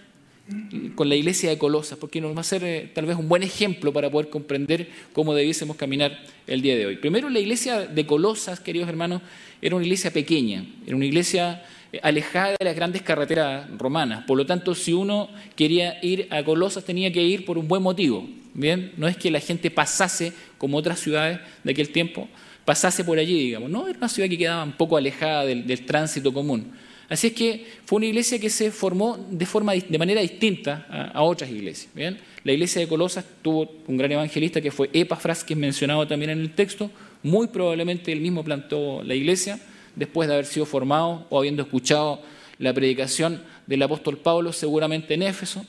con 0.95 1.09
la 1.09 1.15
iglesia 1.15 1.49
de 1.49 1.57
Colosas, 1.57 1.97
porque 1.97 2.21
nos 2.21 2.35
va 2.35 2.41
a 2.41 2.43
ser 2.43 2.63
eh, 2.63 2.89
tal 2.93 3.05
vez 3.05 3.17
un 3.17 3.27
buen 3.27 3.43
ejemplo 3.43 3.91
para 3.91 4.09
poder 4.09 4.29
comprender 4.29 4.87
cómo 5.11 5.33
debiésemos 5.33 5.75
caminar 5.75 6.17
el 6.47 6.61
día 6.61 6.77
de 6.77 6.85
hoy. 6.85 6.95
Primero, 6.97 7.29
la 7.29 7.39
iglesia 7.39 7.85
de 7.85 8.05
Colosas, 8.05 8.61
queridos 8.61 8.87
hermanos, 8.87 9.21
era 9.61 9.75
una 9.75 9.83
iglesia 9.83 10.11
pequeña, 10.11 10.65
era 10.85 10.95
una 10.95 11.05
iglesia 11.05 11.65
eh, 11.91 11.99
alejada 12.01 12.55
de 12.57 12.65
las 12.65 12.75
grandes 12.75 13.01
carreteras 13.01 13.67
romanas. 13.77 14.23
Por 14.25 14.37
lo 14.37 14.45
tanto, 14.45 14.73
si 14.73 14.93
uno 14.93 15.29
quería 15.55 15.99
ir 16.01 16.27
a 16.29 16.43
Colosas, 16.43 16.85
tenía 16.85 17.11
que 17.11 17.23
ir 17.23 17.43
por 17.43 17.57
un 17.57 17.67
buen 17.67 17.83
motivo. 17.83 18.25
Bien, 18.57 18.91
no 18.97 19.07
es 19.07 19.15
que 19.15 19.29
la 19.29 19.39
gente 19.39 19.69
pasase 19.69 20.33
como 20.57 20.77
otras 20.77 20.99
ciudades 20.99 21.39
de 21.63 21.71
aquel 21.71 21.89
tiempo, 21.89 22.27
pasase 22.65 23.03
por 23.03 23.19
allí, 23.19 23.39
digamos. 23.39 23.69
No, 23.69 23.87
era 23.87 23.99
una 23.99 24.09
ciudad 24.09 24.27
que 24.27 24.35
quedaba 24.35 24.63
un 24.63 24.71
poco 24.71 24.97
alejada 24.97 25.45
del, 25.45 25.85
tránsito 25.85 26.33
común. 26.33 26.71
Así 27.07 27.27
es 27.27 27.33
que 27.33 27.67
fue 27.85 27.97
una 27.97 28.07
iglesia 28.07 28.39
que 28.39 28.49
se 28.49 28.71
formó 28.71 29.15
de, 29.29 29.45
forma, 29.45 29.73
de 29.73 29.97
manera 29.99 30.21
distinta 30.21 30.87
a, 31.13 31.21
otras 31.21 31.51
iglesias. 31.51 31.93
¿bien? 31.93 32.17
La 32.43 32.51
iglesia 32.51 32.81
de 32.81 32.87
Colosas 32.87 33.23
tuvo 33.43 33.69
un 33.85 33.95
gran 33.95 34.11
evangelista 34.11 34.59
que 34.59 34.71
fue 34.71 34.89
Epafras, 34.91 35.43
que 35.43 35.53
es 35.53 35.59
mencionado 35.59 36.07
también 36.07 36.31
en 36.31 36.39
el 36.39 36.55
texto. 36.55 36.89
Muy 37.21 37.49
probablemente 37.49 38.11
él 38.11 38.21
mismo 38.21 38.43
plantó 38.43 39.03
la 39.03 39.13
iglesia 39.13 39.59
después 39.95 40.27
de 40.27 40.33
haber 40.33 40.47
sido 40.47 40.65
formado 40.65 41.27
o 41.29 41.37
habiendo 41.37 41.61
escuchado 41.61 42.23
la 42.57 42.73
predicación 42.73 43.43
del 43.67 43.83
apóstol 43.83 44.17
Pablo, 44.17 44.51
seguramente 44.51 45.13
en 45.13 45.21
Éfeso. 45.21 45.63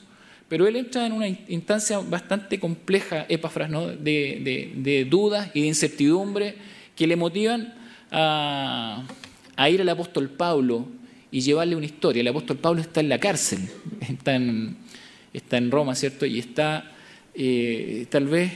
Pero 0.49 0.67
él 0.67 0.75
entra 0.75 1.05
en 1.05 1.13
una 1.13 1.27
instancia 1.27 1.99
bastante 1.99 2.59
compleja, 2.59 3.27
Epafras, 3.29 3.69
de, 3.69 5.07
dudas 5.09 5.51
y 5.53 5.61
de 5.61 5.67
incertidumbre 5.67 6.55
que 6.95 7.05
le 7.05 7.15
motivan 7.15 7.75
a, 8.11 9.05
ir 9.69 9.81
al 9.81 9.89
apóstol 9.89 10.27
Pablo 10.29 10.87
y 11.31 11.41
llevarle 11.41 11.75
una 11.75 11.85
historia. 11.85 12.21
El 12.21 12.27
apóstol 12.29 12.57
Pablo 12.57 12.81
está 12.81 12.99
en 12.99 13.09
la 13.09 13.19
cárcel, 13.19 13.59
está 14.09 14.35
en, 14.35 15.71
Roma, 15.71 15.93
¿cierto? 15.93 16.25
Y 16.25 16.39
está 16.39 16.91
eh, 17.35 18.07
tal 18.09 18.25
vez 18.25 18.51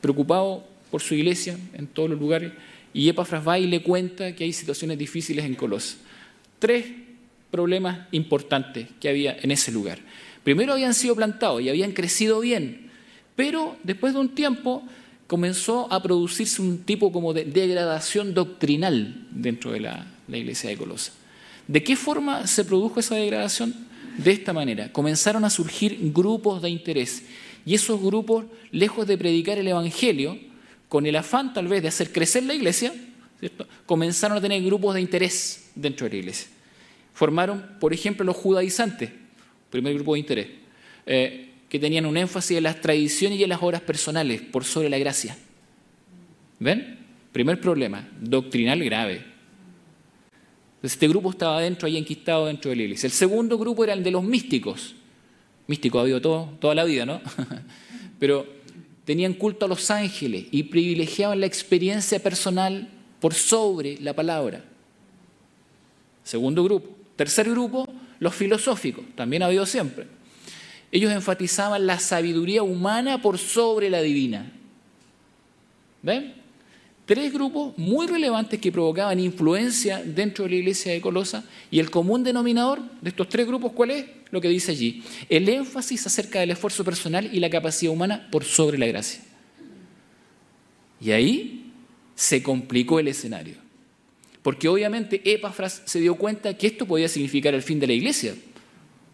preocupado 0.00 0.64
por 0.92 1.02
su 1.02 1.14
iglesia 1.14 1.58
en 1.72 1.88
todos 1.88 2.08
los 2.10 2.20
lugares. 2.20 2.52
Y 2.92 3.08
Epafras 3.08 3.46
va 3.46 3.58
y 3.58 3.66
le 3.66 3.82
cuenta 3.82 4.36
que 4.36 4.44
hay 4.44 4.52
situaciones 4.52 4.96
difíciles 4.98 5.44
en 5.44 5.56
Colosas. 5.56 5.98
Tres 6.60 6.86
problemas 7.50 8.06
importantes 8.12 8.86
que 9.00 9.08
había 9.08 9.36
en 9.42 9.50
ese 9.50 9.72
lugar. 9.72 9.98
Primero 10.44 10.74
habían 10.74 10.94
sido 10.94 11.16
plantados 11.16 11.62
y 11.62 11.70
habían 11.70 11.92
crecido 11.92 12.40
bien, 12.40 12.90
pero 13.34 13.76
después 13.82 14.12
de 14.12 14.20
un 14.20 14.34
tiempo 14.34 14.84
comenzó 15.26 15.90
a 15.92 16.02
producirse 16.02 16.60
un 16.60 16.84
tipo 16.84 17.10
como 17.10 17.32
de 17.32 17.44
degradación 17.46 18.34
doctrinal 18.34 19.26
dentro 19.30 19.72
de 19.72 19.80
la, 19.80 20.06
iglesia 20.28 20.70
de 20.70 20.76
Colosa. 20.76 21.12
¿De 21.66 21.82
qué 21.82 21.96
forma 21.96 22.46
se 22.46 22.64
produjo 22.64 23.00
esa 23.00 23.14
degradación? 23.14 23.74
De 24.18 24.30
esta 24.30 24.52
manera, 24.52 24.92
comenzaron 24.92 25.44
a 25.44 25.50
surgir 25.50 25.98
grupos 26.12 26.62
de 26.62 26.70
interés 26.70 27.24
y 27.66 27.74
esos 27.74 28.00
grupos, 28.00 28.44
lejos 28.70 29.06
de 29.06 29.18
predicar 29.18 29.58
el 29.58 29.66
Evangelio, 29.66 30.38
con 30.88 31.06
el 31.06 31.16
afán 31.16 31.54
tal 31.54 31.66
vez 31.66 31.82
de 31.82 31.88
hacer 31.88 32.12
crecer 32.12 32.44
la 32.44 32.54
iglesia, 32.54 32.94
comenzaron 33.86 34.36
a 34.36 34.40
tener 34.40 34.62
grupos 34.62 34.94
de 34.94 35.00
interés 35.00 35.70
dentro 35.74 36.04
de 36.04 36.12
la 36.12 36.18
iglesia. 36.18 36.48
Formaron, 37.14 37.64
por 37.80 37.92
ejemplo, 37.92 38.24
los 38.24 38.36
judaizantes, 38.36 39.10
primer 39.74 39.92
grupo 39.94 40.14
de 40.14 40.20
interés, 40.20 40.46
eh, 41.04 41.50
que 41.68 41.80
tenían 41.80 42.06
un 42.06 42.16
énfasis 42.16 42.58
en 42.58 42.62
las 42.62 42.80
tradiciones 42.80 43.40
y 43.40 43.42
en 43.42 43.48
las 43.48 43.60
obras 43.60 43.80
personales 43.80 44.40
por 44.40 44.62
sobre 44.62 44.88
la 44.88 44.98
gracia. 44.98 45.36
¿Ven? 46.60 46.96
Primer 47.32 47.60
problema, 47.60 48.08
doctrinal 48.20 48.84
grave. 48.84 49.24
este 50.80 51.08
grupo 51.08 51.30
estaba 51.30 51.60
dentro, 51.60 51.88
ahí 51.88 51.96
enquistado 51.96 52.46
dentro 52.46 52.70
de 52.70 52.76
la. 52.76 53.02
El 53.02 53.10
segundo 53.10 53.58
grupo 53.58 53.82
era 53.82 53.94
el 53.94 54.04
de 54.04 54.12
los 54.12 54.22
místicos. 54.22 54.94
Místico 55.66 55.98
ha 55.98 56.02
habido 56.02 56.20
todo, 56.20 56.50
toda 56.60 56.76
la 56.76 56.84
vida, 56.84 57.04
¿no? 57.04 57.20
Pero 58.20 58.46
tenían 59.04 59.34
culto 59.34 59.66
a 59.66 59.68
los 59.68 59.90
ángeles 59.90 60.44
y 60.52 60.62
privilegiaban 60.62 61.40
la 61.40 61.46
experiencia 61.46 62.20
personal 62.20 62.88
por 63.18 63.34
sobre 63.34 63.98
la 64.00 64.12
palabra. 64.12 64.64
Segundo 66.22 66.62
grupo. 66.62 66.94
Tercer 67.16 67.50
grupo, 67.50 67.88
los 68.24 68.34
filosóficos, 68.34 69.04
también 69.14 69.42
ha 69.42 69.46
habido 69.46 69.66
siempre. 69.66 70.06
Ellos 70.90 71.12
enfatizaban 71.12 71.86
la 71.86 71.98
sabiduría 71.98 72.62
humana 72.62 73.20
por 73.20 73.38
sobre 73.38 73.90
la 73.90 74.00
divina. 74.00 74.50
¿Ven? 76.02 76.44
tres 77.06 77.32
grupos 77.32 77.76
muy 77.76 78.06
relevantes 78.06 78.58
que 78.58 78.72
provocaban 78.72 79.20
influencia 79.20 80.02
dentro 80.02 80.44
de 80.44 80.50
la 80.52 80.56
iglesia 80.56 80.92
de 80.92 81.00
Colosa 81.00 81.44
y 81.70 81.78
el 81.78 81.90
común 81.90 82.24
denominador 82.24 82.80
de 83.00 83.10
estos 83.10 83.28
tres 83.28 83.46
grupos, 83.46 83.72
¿cuál 83.72 83.90
es? 83.90 84.06
Lo 84.30 84.40
que 84.40 84.48
dice 84.48 84.72
allí, 84.72 85.02
el 85.28 85.48
énfasis 85.48 86.06
acerca 86.06 86.40
del 86.40 86.50
esfuerzo 86.50 86.84
personal 86.84 87.28
y 87.32 87.40
la 87.40 87.50
capacidad 87.50 87.92
humana 87.92 88.26
por 88.32 88.44
sobre 88.44 88.78
la 88.78 88.86
gracia. 88.86 89.20
Y 91.00 91.10
ahí 91.10 91.72
se 92.14 92.42
complicó 92.42 92.98
el 92.98 93.08
escenario, 93.08 93.56
porque 94.44 94.68
obviamente 94.68 95.22
Epafras 95.24 95.80
se 95.86 96.00
dio 96.00 96.16
cuenta 96.16 96.52
que 96.52 96.66
esto 96.66 96.84
podía 96.84 97.08
significar 97.08 97.54
el 97.54 97.62
fin 97.62 97.80
de 97.80 97.86
la 97.86 97.94
iglesia. 97.94 98.34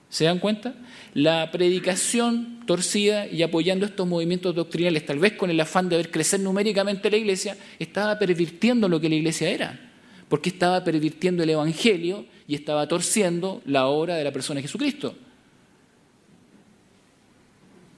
¿Se 0.09 0.25
dan 0.25 0.41
cuenta? 0.41 0.75
La 1.15 1.53
predicación 1.53 2.65
torcida 2.67 3.29
y 3.29 3.45
apoyando 3.45 3.87
estos 3.87 4.09
movimientos 4.09 4.57
doctrinales, 4.57 5.07
tal 5.07 5.21
vez 5.21 5.35
con 5.35 5.49
el 5.49 5.61
afán 5.61 5.89
de 5.89 5.99
ver 5.99 6.11
crecer 6.11 6.41
numéricamente 6.41 7.09
la 7.13 7.17
iglesia, 7.17 7.57
estaba 7.79 8.19
pervirtiendo 8.19 8.89
lo 8.89 9.01
que 9.01 9.09
la 9.09 9.15
iglesia 9.15 9.49
era, 9.51 9.93
porque 10.29 10.49
estaba 10.49 10.83
pervirtiendo 10.83 11.45
el 11.45 11.51
Evangelio 11.51 12.27
y 12.49 12.57
estaba 12.57 12.89
torciendo 12.89 13.63
la 13.67 13.87
obra 13.87 14.17
de 14.17 14.25
la 14.25 14.33
persona 14.33 14.59
de 14.59 14.63
Jesucristo. 14.63 15.15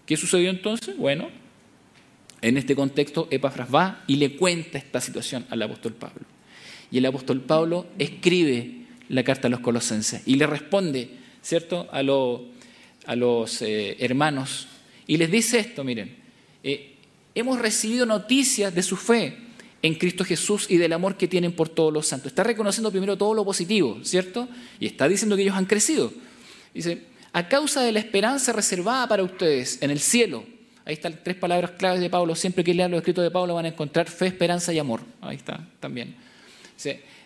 ¿Qué 0.05 0.18
sucedió 0.18 0.51
entonces? 0.51 0.99
Bueno, 0.99 1.31
en 2.42 2.59
este 2.59 2.77
contexto 2.77 3.27
Epafras 3.31 3.75
va 3.75 4.05
y 4.07 4.16
le 4.16 4.37
cuenta 4.37 4.77
esta 4.77 5.01
situación 5.01 5.47
al 5.49 5.62
apóstol 5.62 5.95
Pablo. 5.95 6.27
Y 6.92 6.98
el 6.98 7.07
apóstol 7.07 7.40
Pablo 7.40 7.87
escribe 7.98 8.83
la 9.09 9.24
carta 9.24 9.48
a 9.48 9.50
los 9.50 9.61
colosenses 9.61 10.22
y 10.26 10.37
le 10.37 10.46
responde 10.46 11.11
¿cierto?, 11.42 11.88
a, 11.90 12.02
los 12.02 13.62
eh, 13.62 13.96
hermanos 13.98 14.68
y 15.07 15.16
les 15.16 15.31
dice 15.31 15.59
esto, 15.59 15.85
miren, 15.85 16.16
eh, 16.62 16.94
hemos 17.35 17.59
recibido 17.59 18.07
noticias 18.07 18.74
de 18.74 18.83
su 18.83 18.96
fe 18.96 19.37
en 19.83 19.94
Cristo 19.96 20.24
Jesús 20.24 20.66
y 20.70 20.76
del 20.76 20.92
amor 20.92 21.16
que 21.16 21.26
tienen 21.26 21.52
por 21.52 21.68
todos 21.68 21.92
los 21.92 22.07
santos. 22.07 22.28
Está 22.28 22.44
reconociendo 22.44 22.90
primero 22.90 23.18
todo 23.18 23.35
lo 23.35 23.44
positivo, 23.44 23.98
¿cierto? 24.05 24.48
Y 24.78 24.87
está 24.87 25.09
diciendo 25.09 25.35
que 25.35 25.42
ellos 25.42 25.57
han 25.57 25.66
crecido. 25.66 26.12
Dice, 26.72 27.02
a 27.33 27.48
causa 27.48 27.83
de 27.83 27.92
la 27.92 27.98
esperanza 27.98 28.52
reservada 28.52 29.09
para 29.09 29.24
ustedes 29.24 29.83
en 29.83 29.90
el 29.90 29.98
cielo, 29.98 30.44
ahí 30.85 30.94
están 30.94 31.18
tres 31.22 31.37
palabras 31.37 31.72
claves 31.72 32.00
de 32.00 32.09
Pablo, 32.09 32.37
siempre 32.37 32.62
que 32.62 32.74
lean 32.74 32.90
los 32.92 32.98
escritos 32.98 33.24
de 33.24 33.31
Pablo 33.31 33.55
van 33.55 33.64
a 33.64 33.68
encontrar 33.68 34.09
fe, 34.09 34.26
esperanza 34.26 34.72
y 34.72 34.78
amor. 34.78 35.00
Ahí 35.20 35.37
está 35.37 35.68
también. 35.81 36.14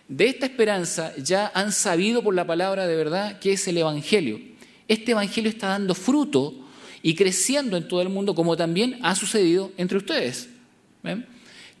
De 0.07 0.25
esta 0.25 0.45
esperanza 0.45 1.13
ya 1.17 1.51
han 1.53 1.71
sabido 1.71 2.23
por 2.23 2.33
la 2.33 2.47
palabra 2.47 2.87
de 2.87 2.95
verdad 2.95 3.39
que 3.39 3.53
es 3.53 3.67
el 3.67 3.77
Evangelio. 3.77 4.39
Este 4.87 5.11
Evangelio 5.11 5.49
está 5.49 5.67
dando 5.67 5.93
fruto 5.95 6.53
y 7.01 7.15
creciendo 7.15 7.77
en 7.77 7.87
todo 7.87 8.01
el 8.01 8.09
mundo, 8.09 8.33
como 8.33 8.57
también 8.57 8.99
ha 9.01 9.15
sucedido 9.15 9.71
entre 9.77 9.97
ustedes. 9.97 10.49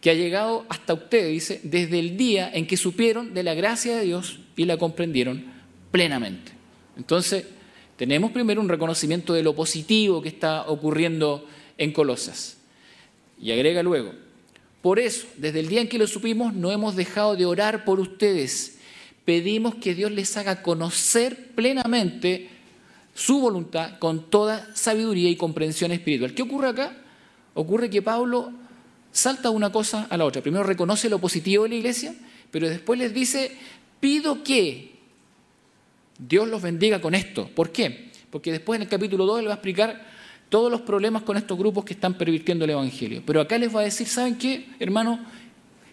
Que 0.01 0.09
ha 0.09 0.13
llegado 0.13 0.65
hasta 0.69 0.93
ustedes, 0.93 1.31
dice, 1.31 1.61
desde 1.63 1.99
el 1.99 2.17
día 2.17 2.51
en 2.53 2.67
que 2.67 2.77
supieron 2.77 3.33
de 3.33 3.43
la 3.43 3.53
gracia 3.53 3.97
de 3.97 4.05
Dios 4.05 4.39
y 4.55 4.65
la 4.65 4.77
comprendieron 4.77 5.45
plenamente. 5.91 6.51
Entonces, 6.97 7.45
tenemos 7.95 8.31
primero 8.31 8.61
un 8.61 8.69
reconocimiento 8.69 9.33
de 9.33 9.43
lo 9.43 9.55
positivo 9.55 10.21
que 10.21 10.29
está 10.29 10.67
ocurriendo 10.67 11.45
en 11.77 11.91
Colosas. 11.91 12.57
Y 13.41 13.51
agrega 13.51 13.83
luego, 13.83 14.13
por 14.87 14.99
eso, 14.99 15.27
desde 15.35 15.59
el 15.59 15.67
día 15.67 15.81
en 15.81 15.89
que 15.89 15.97
lo 15.97 16.07
supimos, 16.07 16.53
no 16.53 16.71
hemos 16.71 16.95
dejado 16.95 17.35
de 17.35 17.45
orar 17.45 17.83
por 17.83 17.99
ustedes. 17.99 18.77
Pedimos 19.25 19.75
que 19.75 19.93
Dios 19.93 20.13
les 20.13 20.37
haga 20.37 20.61
conocer 20.61 21.49
plenamente 21.55 22.47
su 23.13 23.41
voluntad 23.41 23.99
con 23.99 24.29
toda 24.29 24.73
sabiduría 24.77 25.29
y 25.29 25.35
comprensión 25.35 25.91
espiritual. 25.91 26.33
¿Qué 26.33 26.41
ocurre 26.41 26.69
acá? 26.69 26.95
Ocurre 27.53 27.89
que 27.89 28.01
Pablo 28.01 28.53
salta 29.11 29.49
una 29.49 29.73
cosa 29.73 30.07
a 30.09 30.15
la 30.15 30.23
otra. 30.23 30.41
Primero 30.41 30.63
reconoce 30.63 31.09
lo 31.09 31.19
positivo 31.19 31.63
de 31.63 31.69
la 31.71 31.75
iglesia, 31.75 32.15
pero 32.49 32.69
después 32.69 32.97
les 32.97 33.13
dice, 33.13 33.51
pido 33.99 34.41
que 34.41 34.93
Dios 36.17 36.47
los 36.47 36.61
bendiga 36.61 37.01
con 37.01 37.13
esto. 37.13 37.49
¿Por 37.53 37.73
qué? 37.73 38.09
Porque 38.29 38.53
después 38.53 38.77
en 38.77 38.83
el 38.83 38.87
capítulo 38.87 39.25
2 39.25 39.41
le 39.41 39.47
va 39.47 39.55
a 39.55 39.57
explicar 39.57 40.16
todos 40.49 40.71
los 40.71 40.81
problemas 40.81 41.23
con 41.23 41.37
estos 41.37 41.57
grupos 41.57 41.83
que 41.85 41.93
están 41.93 42.13
pervirtiendo 42.13 42.65
el 42.65 42.71
Evangelio. 42.71 43.21
Pero 43.25 43.41
acá 43.41 43.57
les 43.57 43.73
va 43.75 43.81
a 43.81 43.83
decir, 43.83 44.07
¿saben 44.07 44.35
qué, 44.35 44.65
hermano? 44.79 45.19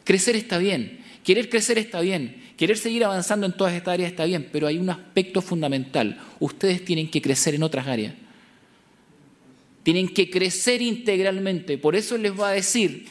Crecer 0.04 0.36
está 0.36 0.58
bien, 0.58 1.00
querer 1.24 1.48
crecer 1.48 1.78
está 1.78 2.00
bien, 2.00 2.42
querer 2.56 2.76
seguir 2.76 3.04
avanzando 3.04 3.46
en 3.46 3.52
todas 3.52 3.72
estas 3.72 3.94
áreas 3.94 4.10
está 4.10 4.24
bien, 4.26 4.48
pero 4.52 4.66
hay 4.66 4.78
un 4.78 4.90
aspecto 4.90 5.42
fundamental. 5.42 6.20
Ustedes 6.40 6.84
tienen 6.84 7.10
que 7.10 7.22
crecer 7.22 7.54
en 7.54 7.62
otras 7.62 7.86
áreas. 7.86 8.14
Tienen 9.82 10.08
que 10.08 10.30
crecer 10.30 10.80
integralmente. 10.82 11.76
Por 11.76 11.96
eso 11.96 12.16
les 12.16 12.38
va 12.38 12.50
a 12.50 12.52
decir, 12.52 13.06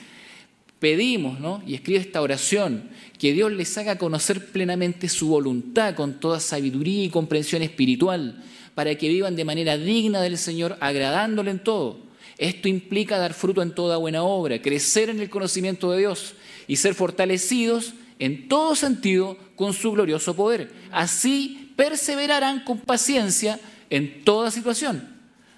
pedimos, 0.80 1.40
¿no? 1.40 1.62
Y 1.68 1.76
escribe 1.76 2.00
esta 2.00 2.22
oración, 2.22 2.90
que 3.20 3.34
Dios 3.34 3.52
les 3.52 3.78
haga 3.78 3.98
conocer 3.98 4.48
plenamente 4.48 5.10
su 5.10 5.28
voluntad 5.28 5.96
con 5.96 6.20
toda 6.20 6.40
sabiduría 6.40 7.04
y 7.04 7.10
comprensión 7.10 7.62
espiritual 7.62 8.44
para 8.76 8.96
que 8.96 9.10
vivan 9.10 9.36
de 9.36 9.46
manera 9.46 9.78
digna 9.78 10.22
del 10.22 10.38
Señor, 10.38 10.78
agradándole 10.80 11.52
en 11.52 11.64
todo. 11.64 12.00
Esto 12.38 12.68
implica 12.68 13.18
dar 13.18 13.34
fruto 13.34 13.62
en 13.62 13.76
toda 13.76 13.98
buena 13.98 14.24
obra, 14.24 14.62
crecer 14.62 15.10
en 15.10 15.20
el 15.20 15.30
conocimiento 15.30 15.92
de 15.92 16.00
Dios 16.00 16.34
y 16.68 16.78
ser 16.78 16.96
fortalecidos 16.96 17.94
en 18.20 18.48
todo 18.48 18.76
sentido 18.76 19.38
con 19.56 19.74
su 19.74 19.92
glorioso 19.92 20.36
poder. 20.36 20.72
Así 20.92 21.74
perseverarán 21.76 22.64
con 22.64 22.80
paciencia 22.80 23.60
en 23.90 24.24
toda 24.24 24.52
situación, 24.52 25.08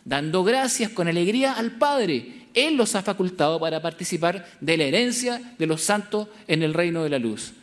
dando 0.03 0.43
gracias 0.43 0.91
con 0.91 1.07
alegría 1.07 1.53
al 1.53 1.71
Padre. 1.77 2.47
Él 2.53 2.75
los 2.75 2.95
ha 2.95 3.03
facultado 3.03 3.59
para 3.59 3.81
participar 3.81 4.47
de 4.61 4.77
la 4.77 4.85
herencia 4.85 5.41
de 5.57 5.67
los 5.67 5.81
santos 5.81 6.27
en 6.47 6.63
el 6.63 6.73
reino 6.73 7.03
de 7.03 7.09
la 7.09 7.19
luz. 7.19 7.53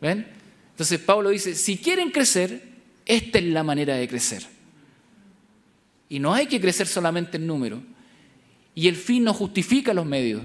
¿Ven? 0.00 0.26
Entonces 0.70 0.98
Pablo 1.00 1.30
dice, 1.30 1.54
si 1.54 1.78
quieren 1.78 2.10
crecer, 2.10 2.62
esta 3.06 3.38
es 3.38 3.44
la 3.44 3.62
manera 3.62 3.96
de 3.96 4.08
crecer. 4.08 4.42
Y 6.12 6.18
no 6.18 6.34
hay 6.34 6.46
que 6.46 6.60
crecer 6.60 6.86
solamente 6.86 7.38
en 7.38 7.46
número. 7.46 7.82
Y 8.74 8.88
el 8.88 8.96
fin 8.96 9.24
no 9.24 9.32
justifica 9.32 9.94
los 9.94 10.04
medios. 10.04 10.42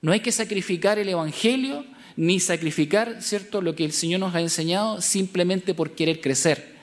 No 0.00 0.12
hay 0.12 0.20
que 0.20 0.30
sacrificar 0.30 0.96
el 0.96 1.08
Evangelio 1.08 1.84
ni 2.14 2.38
sacrificar, 2.38 3.20
¿cierto?, 3.20 3.62
lo 3.62 3.74
que 3.74 3.84
el 3.84 3.90
Señor 3.90 4.20
nos 4.20 4.32
ha 4.32 4.40
enseñado 4.40 5.00
simplemente 5.00 5.74
por 5.74 5.96
querer 5.96 6.20
crecer. 6.20 6.76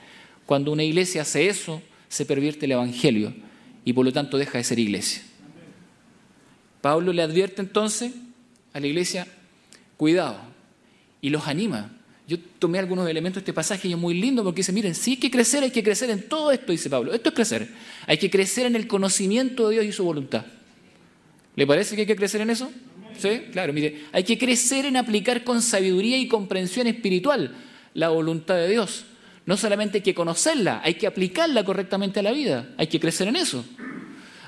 Cuando 0.44 0.70
una 0.70 0.84
iglesia 0.84 1.22
hace 1.22 1.48
eso, 1.48 1.80
se 2.10 2.26
pervierte 2.26 2.66
el 2.66 2.72
Evangelio 2.72 3.32
y 3.86 3.94
por 3.94 4.04
lo 4.04 4.12
tanto 4.12 4.36
deja 4.36 4.58
de 4.58 4.64
ser 4.64 4.78
iglesia. 4.78 5.22
Pablo 6.82 7.14
le 7.14 7.22
advierte 7.22 7.62
entonces 7.62 8.12
a 8.74 8.80
la 8.80 8.86
iglesia, 8.86 9.26
cuidado, 9.96 10.38
y 11.22 11.30
los 11.30 11.48
anima. 11.48 11.90
Yo 12.28 12.36
tomé 12.58 12.78
algunos 12.78 13.08
elementos 13.08 13.36
de 13.36 13.40
este 13.40 13.54
pasaje 13.54 13.88
y 13.88 13.92
es 13.92 13.98
muy 13.98 14.12
lindo 14.12 14.44
porque 14.44 14.58
dice, 14.58 14.70
miren, 14.70 14.94
si 14.94 15.12
hay 15.12 15.16
que 15.16 15.30
crecer, 15.30 15.62
hay 15.62 15.70
que 15.70 15.82
crecer 15.82 16.10
en 16.10 16.28
todo 16.28 16.52
esto, 16.52 16.72
dice 16.72 16.90
Pablo. 16.90 17.14
Esto 17.14 17.30
es 17.30 17.34
crecer. 17.34 17.68
Hay 18.06 18.18
que 18.18 18.28
crecer 18.28 18.66
en 18.66 18.76
el 18.76 18.86
conocimiento 18.86 19.68
de 19.68 19.76
Dios 19.76 19.86
y 19.86 19.92
su 19.92 20.04
voluntad. 20.04 20.44
¿Le 21.56 21.66
parece 21.66 21.94
que 21.94 22.02
hay 22.02 22.06
que 22.06 22.16
crecer 22.16 22.42
en 22.42 22.50
eso? 22.50 22.70
Sí, 23.18 23.44
claro, 23.50 23.72
mire, 23.72 24.04
hay 24.12 24.24
que 24.24 24.36
crecer 24.36 24.84
en 24.84 24.98
aplicar 24.98 25.42
con 25.42 25.62
sabiduría 25.62 26.18
y 26.18 26.28
comprensión 26.28 26.86
espiritual 26.86 27.56
la 27.94 28.10
voluntad 28.10 28.56
de 28.56 28.68
Dios. 28.68 29.06
No 29.46 29.56
solamente 29.56 29.98
hay 29.98 30.02
que 30.02 30.14
conocerla, 30.14 30.82
hay 30.84 30.94
que 30.94 31.06
aplicarla 31.06 31.64
correctamente 31.64 32.20
a 32.20 32.22
la 32.22 32.32
vida. 32.32 32.74
Hay 32.76 32.88
que 32.88 33.00
crecer 33.00 33.26
en 33.28 33.36
eso. 33.36 33.64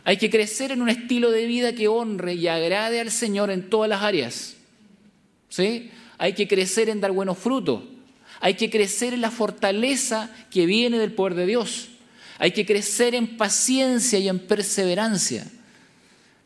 Hay 0.04 0.18
que 0.18 0.28
crecer 0.28 0.70
en 0.70 0.82
un 0.82 0.90
estilo 0.90 1.30
de 1.30 1.46
vida 1.46 1.74
que 1.74 1.88
honre 1.88 2.34
y 2.34 2.46
agrade 2.46 3.00
al 3.00 3.10
Señor 3.10 3.50
en 3.50 3.70
todas 3.70 3.88
las 3.88 4.02
áreas. 4.02 4.56
¿Sí? 5.48 5.90
Hay 6.20 6.34
que 6.34 6.46
crecer 6.46 6.90
en 6.90 7.00
dar 7.00 7.12
buenos 7.12 7.38
frutos, 7.38 7.82
hay 8.40 8.52
que 8.52 8.68
crecer 8.68 9.14
en 9.14 9.22
la 9.22 9.30
fortaleza 9.30 10.30
que 10.50 10.66
viene 10.66 10.98
del 10.98 11.12
poder 11.12 11.34
de 11.34 11.46
Dios, 11.46 11.88
hay 12.38 12.50
que 12.50 12.66
crecer 12.66 13.14
en 13.14 13.38
paciencia 13.38 14.18
y 14.18 14.28
en 14.28 14.38
perseverancia. 14.38 15.46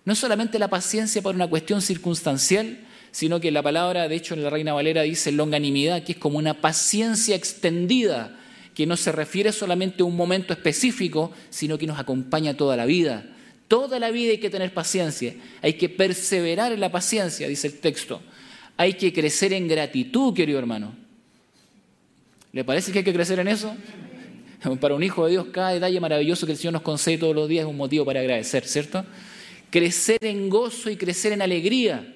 No 0.05 0.15
solamente 0.15 0.61
la 0.61 0.69
paciencia 0.69 1.23
por 1.23 1.35
una 1.35 1.49
cuestión 1.49 1.83
circunstancial, 1.83 2.79
sino 3.11 3.41
que 3.41 3.51
la 3.51 3.63
palabra, 3.63 4.07
de 4.07 4.15
hecho 4.15 4.35
en 4.35 4.45
la 4.45 4.51
Reina 4.51 4.75
Valera 4.75 5.03
dice 5.03 5.33
longanimidad, 5.33 6.05
que 6.05 6.13
es 6.13 6.19
como 6.19 6.39
una 6.39 6.61
paciencia 6.61 7.35
extendida, 7.35 8.39
que 8.77 8.87
no 8.87 8.97
se 8.97 9.11
refiere 9.11 9.51
solamente 9.51 10.03
a 10.03 10.07
un 10.07 10.17
momento 10.17 10.53
específico, 10.53 11.33
sino 11.51 11.79
que 11.79 11.87
nos 11.89 11.99
acompaña 11.99 12.57
toda 12.57 12.77
la 12.77 12.87
vida. 12.87 13.27
Toda 13.67 13.99
la 13.99 14.13
vida 14.13 14.31
hay 14.31 14.39
que 14.39 14.51
tener 14.51 14.73
paciencia, 14.73 15.35
hay 15.63 15.75
que 15.75 15.89
perseverar 15.89 16.73
en 16.73 16.81
la 16.81 16.93
paciencia, 16.93 17.49
dice 17.49 17.67
el 17.67 17.81
texto. 17.81 18.23
Hay 18.77 18.95
que 18.95 19.13
crecer 19.13 19.53
en 19.53 19.69
gratitud, 19.69 20.35
querido 20.35 20.59
hermano. 20.59 20.95
¿Le 22.53 22.65
parece 22.65 22.93
que 22.93 22.99
hay 22.99 23.05
que 23.05 23.13
crecer 23.13 23.39
en 23.39 23.49
eso? 23.49 23.75
Para 24.81 24.95
un 24.95 25.03
hijo 25.03 25.25
de 25.25 25.33
Dios, 25.33 25.47
cada 25.53 25.71
detalle 25.71 26.01
maravilloso 26.01 26.47
que 26.47 26.53
el 26.53 26.59
Señor 26.59 26.75
nos 26.75 26.83
concede 26.83 27.19
todos 27.19 27.35
los 27.35 27.49
días 27.49 27.65
es 27.65 27.71
un 27.71 27.77
motivo 27.77 28.05
para 28.05 28.21
agradecer, 28.21 28.67
¿cierto? 28.67 29.05
Crecer 29.71 30.19
en 30.23 30.49
gozo 30.49 30.91
y 30.91 30.97
crecer 30.97 31.33
en 31.33 31.43
alegría. 31.43 32.15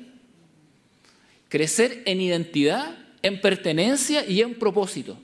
Crecer 1.48 2.02
en 2.06 2.20
identidad, 2.20 2.96
en 3.22 3.40
pertenencia 3.40 4.24
y 4.26 4.40
en 4.40 4.54
propósito. 4.54 5.18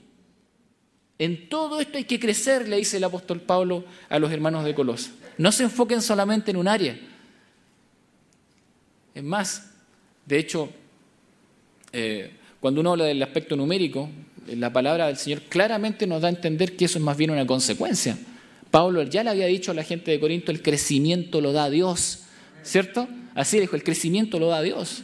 En 1.17 1.47
todo 1.47 1.79
esto 1.79 1.97
hay 1.97 2.03
que 2.03 2.19
crecer, 2.19 2.67
le 2.67 2.77
dice 2.77 2.97
el 2.97 3.03
apóstol 3.03 3.39
Pablo 3.41 3.85
a 4.09 4.19
los 4.19 4.31
hermanos 4.31 4.65
de 4.65 4.75
Colosa. 4.75 5.11
No 5.37 5.51
se 5.51 5.63
enfoquen 5.63 6.01
solamente 6.01 6.51
en 6.51 6.57
un 6.57 6.67
área. 6.67 6.99
Es 9.13 9.23
más, 9.23 9.71
de 10.25 10.39
hecho, 10.39 10.69
eh, 11.91 12.31
cuando 12.59 12.81
uno 12.81 12.91
habla 12.91 13.05
del 13.05 13.21
aspecto 13.21 13.55
numérico, 13.55 14.09
la 14.47 14.71
palabra 14.71 15.07
del 15.07 15.17
Señor 15.17 15.41
claramente 15.41 16.07
nos 16.07 16.21
da 16.21 16.27
a 16.27 16.31
entender 16.31 16.75
que 16.75 16.85
eso 16.85 16.97
es 16.97 17.03
más 17.03 17.17
bien 17.17 17.31
una 17.31 17.45
consecuencia. 17.45 18.17
Pablo 18.71 19.03
ya 19.03 19.23
le 19.23 19.29
había 19.29 19.45
dicho 19.45 19.71
a 19.71 19.73
la 19.73 19.83
gente 19.83 20.11
de 20.11 20.19
Corinto, 20.19 20.51
el 20.51 20.61
crecimiento 20.61 21.41
lo 21.41 21.53
da 21.53 21.69
Dios, 21.69 22.23
¿cierto? 22.63 23.07
Así 23.33 23.59
dijo, 23.59 23.75
el 23.75 23.83
crecimiento 23.83 24.39
lo 24.39 24.47
da 24.47 24.61
Dios. 24.61 25.03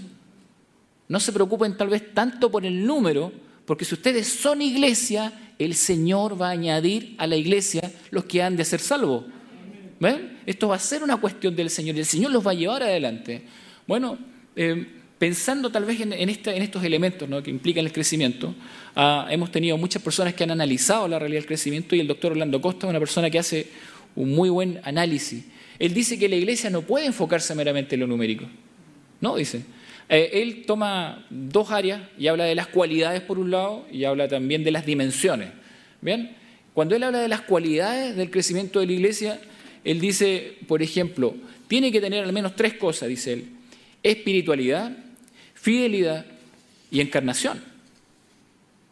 No 1.08 1.20
se 1.20 1.32
preocupen 1.32 1.78
tal 1.78 1.90
vez 1.90 2.14
tanto 2.14 2.52
por 2.52 2.66
el 2.66 2.86
número, 2.86 3.32
porque 3.66 3.86
si 3.86 3.94
ustedes 3.94 4.28
son 4.28 4.62
iglesia, 4.62 5.34
el 5.60 5.76
Señor 5.76 6.42
va 6.42 6.48
a 6.48 6.52
añadir 6.52 7.16
a 7.18 7.28
la 7.28 7.36
iglesia 7.36 7.92
los 8.10 8.26
que 8.26 8.42
han 8.42 8.56
de 8.56 8.66
ser 8.66 8.80
salvos. 8.80 9.26
¿Ven? 10.00 10.40
Esto 10.46 10.70
va 10.70 10.76
a 10.76 10.80
ser 10.80 11.04
una 11.04 11.18
cuestión 11.18 11.56
del 11.56 11.70
Señor 11.70 11.96
y 11.96 12.00
el 12.00 12.06
Señor 12.06 12.32
los 12.32 12.46
va 12.46 12.52
a 12.52 12.56
llevar 12.56 12.82
adelante. 12.82 13.44
Bueno, 13.86 14.18
eh, 14.56 15.01
pensando 15.22 15.70
tal 15.70 15.86
vez 15.86 16.02
en, 16.02 16.30
estos 16.30 16.84
elementos 16.84 17.30
que 17.44 17.52
implican 17.52 17.86
el 17.86 17.92
crecimiento, 17.92 18.56
ah, 18.96 19.28
hemos 19.30 19.52
tenido 19.52 19.78
muchas 19.78 20.02
personas 20.02 20.34
que 20.34 20.44
han 20.44 20.50
analizado 20.50 21.08
la 21.08 21.20
realidad 21.20 21.42
del 21.42 21.48
crecimiento 21.48 21.96
y 21.96 22.00
el 22.00 22.08
doctor 22.08 22.32
Orlando 22.32 22.60
Costa 22.60 22.88
es 22.88 22.90
una 22.90 22.98
persona 22.98 23.30
que 23.30 23.38
hace 23.38 23.68
un 24.16 24.34
muy 24.34 24.50
buen 24.50 24.82
análisis. 24.84 25.46
Él 25.78 25.94
dice 25.94 26.18
que 26.18 26.28
la 26.28 26.38
iglesia 26.38 26.72
no 26.72 26.82
puede 26.82 27.06
enfocarse 27.06 27.54
meramente 27.54 27.94
en 27.94 28.02
lo 28.02 28.08
numérico. 28.08 28.46
No, 29.20 29.36
dice. 29.36 29.62
Eh, 30.10 30.42
él 30.42 30.64
toma 30.66 31.24
dos 31.30 31.70
áreas 31.70 32.02
y 32.18 32.26
habla 32.26 32.46
de 32.46 32.56
las 32.56 32.66
cualidades 32.66 33.22
por 33.22 33.38
un 33.38 33.52
lado 33.52 33.86
y 33.92 34.06
habla 34.06 34.28
también 34.28 34.64
de 34.64 34.72
las 34.72 34.88
dimensiones. 34.88 35.50
¿Bien? 36.02 36.36
Cuando 36.74 36.96
él 36.96 37.04
habla 37.04 37.20
de 37.20 37.28
las 37.28 37.42
cualidades 37.42 38.16
del 38.16 38.32
crecimiento 38.32 38.80
de 38.80 38.88
la 38.88 38.94
iglesia, 38.94 39.40
él 39.84 40.00
dice, 40.00 40.58
por 40.68 40.82
ejemplo, 40.82 41.36
tiene 41.68 41.92
que 41.92 42.02
tener 42.02 42.24
al 42.24 42.34
menos 42.34 42.56
tres 42.56 42.74
cosas, 42.74 43.08
dice 43.08 43.34
él. 43.34 43.50
Espiritualidad, 44.02 44.98
fidelidad 45.62 46.26
y 46.90 47.02
encarnación. 47.02 47.64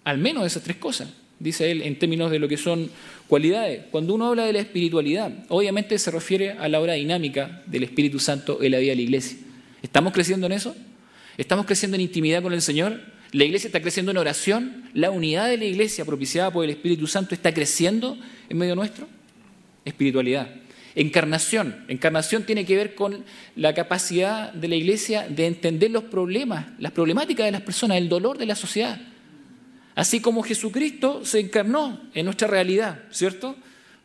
Al 0.03 0.17
menos 0.19 0.45
esas 0.45 0.63
tres 0.63 0.77
cosas, 0.77 1.09
dice 1.39 1.71
él, 1.71 1.81
en 1.81 1.97
términos 1.97 2.31
de 2.31 2.39
lo 2.39 2.47
que 2.47 2.57
son 2.57 2.89
cualidades. 3.27 3.81
Cuando 3.91 4.13
uno 4.13 4.27
habla 4.27 4.45
de 4.45 4.53
la 4.53 4.59
espiritualidad, 4.59 5.31
obviamente 5.49 5.97
se 5.97 6.11
refiere 6.11 6.51
a 6.51 6.67
la 6.67 6.79
obra 6.79 6.93
dinámica 6.93 7.63
del 7.65 7.83
Espíritu 7.83 8.19
Santo 8.19 8.61
en 8.61 8.71
la 8.71 8.79
vida 8.79 8.91
de 8.91 8.97
la 8.97 9.01
iglesia. 9.01 9.37
¿Estamos 9.81 10.13
creciendo 10.13 10.45
en 10.45 10.53
eso? 10.53 10.75
¿Estamos 11.37 11.65
creciendo 11.65 11.95
en 11.95 12.01
intimidad 12.01 12.43
con 12.43 12.53
el 12.53 12.61
Señor? 12.61 13.01
¿La 13.31 13.45
iglesia 13.45 13.67
está 13.67 13.81
creciendo 13.81 14.11
en 14.11 14.17
oración? 14.17 14.89
¿La 14.93 15.11
unidad 15.11 15.47
de 15.47 15.57
la 15.57 15.65
iglesia 15.65 16.05
propiciada 16.05 16.51
por 16.51 16.65
el 16.65 16.71
Espíritu 16.71 17.07
Santo 17.07 17.33
está 17.33 17.53
creciendo 17.53 18.17
en 18.49 18.57
medio 18.57 18.75
nuestro? 18.75 19.07
Espiritualidad. 19.85 20.49
Encarnación. 20.99 21.85
Encarnación 21.87 22.43
tiene 22.43 22.65
que 22.65 22.75
ver 22.75 22.93
con 22.93 23.23
la 23.55 23.73
capacidad 23.73 24.51
de 24.51 24.67
la 24.67 24.75
iglesia 24.75 25.25
de 25.29 25.47
entender 25.47 25.91
los 25.91 26.03
problemas, 26.03 26.65
las 26.77 26.91
problemáticas 26.91 27.45
de 27.45 27.53
las 27.53 27.61
personas, 27.61 27.99
el 27.99 28.09
dolor 28.09 28.37
de 28.37 28.45
la 28.45 28.55
sociedad. 28.55 28.99
Así 29.95 30.19
como 30.19 30.43
Jesucristo 30.43 31.23
se 31.23 31.39
encarnó 31.39 32.01
en 32.13 32.25
nuestra 32.25 32.49
realidad, 32.49 32.99
¿cierto? 33.11 33.55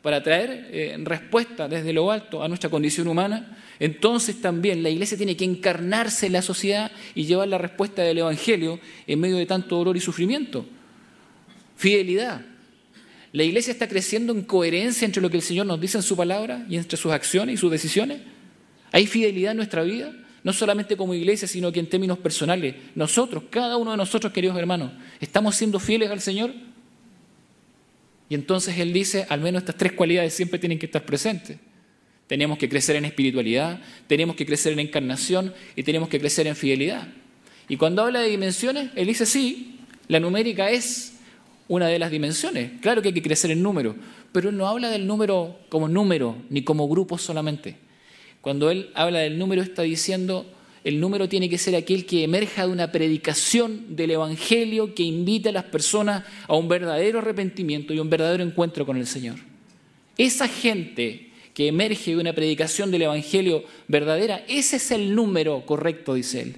Para 0.02 0.22
traer 0.22 0.68
eh, 0.70 0.96
respuesta 1.00 1.66
desde 1.66 1.92
lo 1.92 2.12
alto 2.12 2.44
a 2.44 2.48
nuestra 2.48 2.70
condición 2.70 3.08
humana, 3.08 3.58
entonces 3.80 4.40
también 4.40 4.84
la 4.84 4.90
iglesia 4.90 5.16
tiene 5.16 5.36
que 5.36 5.44
encarnarse 5.44 6.26
en 6.26 6.34
la 6.34 6.42
sociedad 6.42 6.92
y 7.16 7.24
llevar 7.24 7.48
la 7.48 7.58
respuesta 7.58 8.02
del 8.02 8.18
Evangelio 8.18 8.78
en 9.08 9.18
medio 9.18 9.36
de 9.36 9.46
tanto 9.46 9.74
dolor 9.74 9.96
y 9.96 10.00
sufrimiento. 10.00 10.64
Fidelidad. 11.74 12.53
¿La 13.34 13.42
iglesia 13.42 13.72
está 13.72 13.88
creciendo 13.88 14.32
en 14.32 14.42
coherencia 14.42 15.04
entre 15.04 15.20
lo 15.20 15.28
que 15.28 15.38
el 15.38 15.42
Señor 15.42 15.66
nos 15.66 15.80
dice 15.80 15.98
en 15.98 16.04
su 16.04 16.16
palabra 16.16 16.64
y 16.70 16.76
entre 16.76 16.96
sus 16.96 17.10
acciones 17.10 17.54
y 17.54 17.56
sus 17.56 17.68
decisiones? 17.68 18.20
¿Hay 18.92 19.08
fidelidad 19.08 19.50
en 19.50 19.56
nuestra 19.56 19.82
vida? 19.82 20.14
No 20.44 20.52
solamente 20.52 20.96
como 20.96 21.14
iglesia, 21.14 21.48
sino 21.48 21.72
que 21.72 21.80
en 21.80 21.88
términos 21.88 22.18
personales. 22.18 22.76
Nosotros, 22.94 23.42
cada 23.50 23.76
uno 23.76 23.90
de 23.90 23.96
nosotros, 23.96 24.32
queridos 24.32 24.56
hermanos, 24.56 24.92
¿estamos 25.18 25.56
siendo 25.56 25.80
fieles 25.80 26.12
al 26.12 26.20
Señor? 26.20 26.54
Y 28.28 28.36
entonces 28.36 28.78
Él 28.78 28.92
dice, 28.92 29.26
al 29.28 29.40
menos 29.40 29.62
estas 29.62 29.78
tres 29.78 29.94
cualidades 29.94 30.32
siempre 30.32 30.60
tienen 30.60 30.78
que 30.78 30.86
estar 30.86 31.04
presentes. 31.04 31.58
Tenemos 32.28 32.56
que 32.56 32.68
crecer 32.68 32.94
en 32.94 33.04
espiritualidad, 33.04 33.80
tenemos 34.06 34.36
que 34.36 34.46
crecer 34.46 34.74
en 34.74 34.78
encarnación 34.78 35.52
y 35.74 35.82
tenemos 35.82 36.08
que 36.08 36.20
crecer 36.20 36.46
en 36.46 36.54
fidelidad. 36.54 37.08
Y 37.68 37.78
cuando 37.78 38.02
habla 38.02 38.20
de 38.20 38.28
dimensiones, 38.28 38.90
Él 38.94 39.08
dice, 39.08 39.26
sí, 39.26 39.80
la 40.06 40.20
numérica 40.20 40.70
es 40.70 41.13
una 41.68 41.88
de 41.88 41.98
las 41.98 42.10
dimensiones. 42.10 42.72
Claro 42.80 43.02
que 43.02 43.08
hay 43.08 43.14
que 43.14 43.22
crecer 43.22 43.50
en 43.50 43.62
número, 43.62 43.94
pero 44.32 44.50
él 44.50 44.56
no 44.56 44.66
habla 44.68 44.90
del 44.90 45.06
número 45.06 45.58
como 45.68 45.88
número, 45.88 46.36
ni 46.50 46.62
como 46.62 46.88
grupo 46.88 47.18
solamente. 47.18 47.76
Cuando 48.40 48.70
él 48.70 48.90
habla 48.94 49.20
del 49.20 49.38
número 49.38 49.62
está 49.62 49.82
diciendo, 49.82 50.46
el 50.84 51.00
número 51.00 51.28
tiene 51.28 51.48
que 51.48 51.56
ser 51.56 51.74
aquel 51.74 52.04
que 52.04 52.24
emerja 52.24 52.66
de 52.66 52.72
una 52.72 52.92
predicación 52.92 53.96
del 53.96 54.10
Evangelio 54.10 54.94
que 54.94 55.02
invita 55.02 55.48
a 55.48 55.52
las 55.52 55.64
personas 55.64 56.24
a 56.46 56.54
un 56.54 56.68
verdadero 56.68 57.20
arrepentimiento 57.20 57.94
y 57.94 58.00
un 58.00 58.10
verdadero 58.10 58.44
encuentro 58.44 58.84
con 58.84 58.98
el 58.98 59.06
Señor. 59.06 59.36
Esa 60.18 60.46
gente 60.46 61.30
que 61.54 61.68
emerge 61.68 62.10
de 62.10 62.20
una 62.20 62.34
predicación 62.34 62.90
del 62.90 63.02
Evangelio 63.02 63.64
verdadera, 63.88 64.44
ese 64.46 64.76
es 64.76 64.90
el 64.90 65.14
número 65.14 65.64
correcto, 65.64 66.14
dice 66.14 66.42
él. 66.42 66.56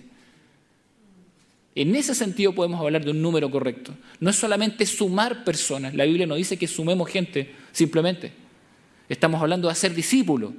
En 1.77 1.95
ese 1.95 2.15
sentido 2.15 2.55
podemos 2.55 2.81
hablar 2.81 3.05
de 3.05 3.11
un 3.11 3.21
número 3.21 3.51
correcto. 3.51 3.93
No 4.19 4.31
es 4.31 4.37
solamente 4.37 4.87
sumar 4.87 5.45
personas. 5.45 5.95
La 5.95 6.07
Biblia 6.07 6.27
no 6.27 6.35
dice 6.35 6.57
que 6.57 6.67
sumemos 6.67 7.09
gente 7.11 7.51
simplemente. 7.71 8.33
Estamos 9.11 9.43
hablando 9.43 9.69
de 9.69 9.73
hacer 9.73 9.95
discípulos, 9.95 10.53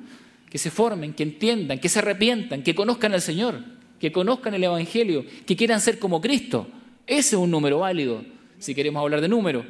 que 0.48 0.60
se 0.60 0.70
formen, 0.70 1.14
que 1.14 1.24
entiendan, 1.24 1.80
que 1.80 1.90
se 1.90 2.00
arrepientan, 2.00 2.62
que 2.62 2.76
conozcan 2.76 3.14
al 3.14 3.22
Señor, 3.22 3.62
que 4.00 4.12
conozcan 4.12 4.54
el 4.54 4.64
Evangelio, 4.64 5.26
que 5.48 5.56
quieran 5.56 5.82
ser 5.82 5.98
como 5.98 6.22
Cristo. 6.22 6.68
Ese 7.08 7.36
es 7.36 7.42
un 7.42 7.50
número 7.50 7.80
válido, 7.80 8.24
si 8.60 8.76
queremos 8.76 9.02
hablar 9.02 9.20
de 9.20 9.28
número. 9.28 9.66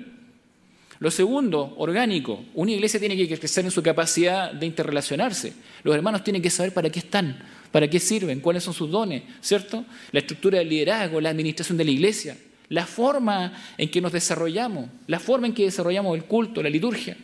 Lo 0.99 1.11
segundo, 1.11 1.75
orgánico. 1.77 2.43
Una 2.55 2.71
iglesia 2.71 2.99
tiene 2.99 3.15
que 3.15 3.39
crecer 3.39 3.63
en 3.63 3.71
su 3.71 3.81
capacidad 3.81 4.51
de 4.51 4.65
interrelacionarse. 4.65 5.53
Los 5.83 5.95
hermanos 5.95 6.25
tienen 6.25 6.41
que 6.41 6.49
saber 6.49 6.73
para 6.73 6.89
qué 6.89 6.99
están, 6.99 7.39
para 7.71 7.89
qué 7.89 7.99
sirven, 7.99 8.39
cuáles 8.39 8.63
son 8.63 8.73
sus 8.73 8.89
dones, 8.89 9.23
¿cierto? 9.41 9.85
La 10.11 10.19
estructura 10.19 10.59
del 10.59 10.69
liderazgo, 10.69 11.21
la 11.21 11.29
administración 11.29 11.77
de 11.77 11.85
la 11.85 11.91
iglesia, 11.91 12.37
la 12.69 12.85
forma 12.85 13.53
en 13.77 13.89
que 13.89 14.01
nos 14.01 14.11
desarrollamos, 14.11 14.89
la 15.07 15.19
forma 15.19 15.47
en 15.47 15.53
que 15.53 15.63
desarrollamos 15.63 16.15
el 16.15 16.25
culto, 16.25 16.61
la 16.61 16.69
liturgia. 16.69 17.17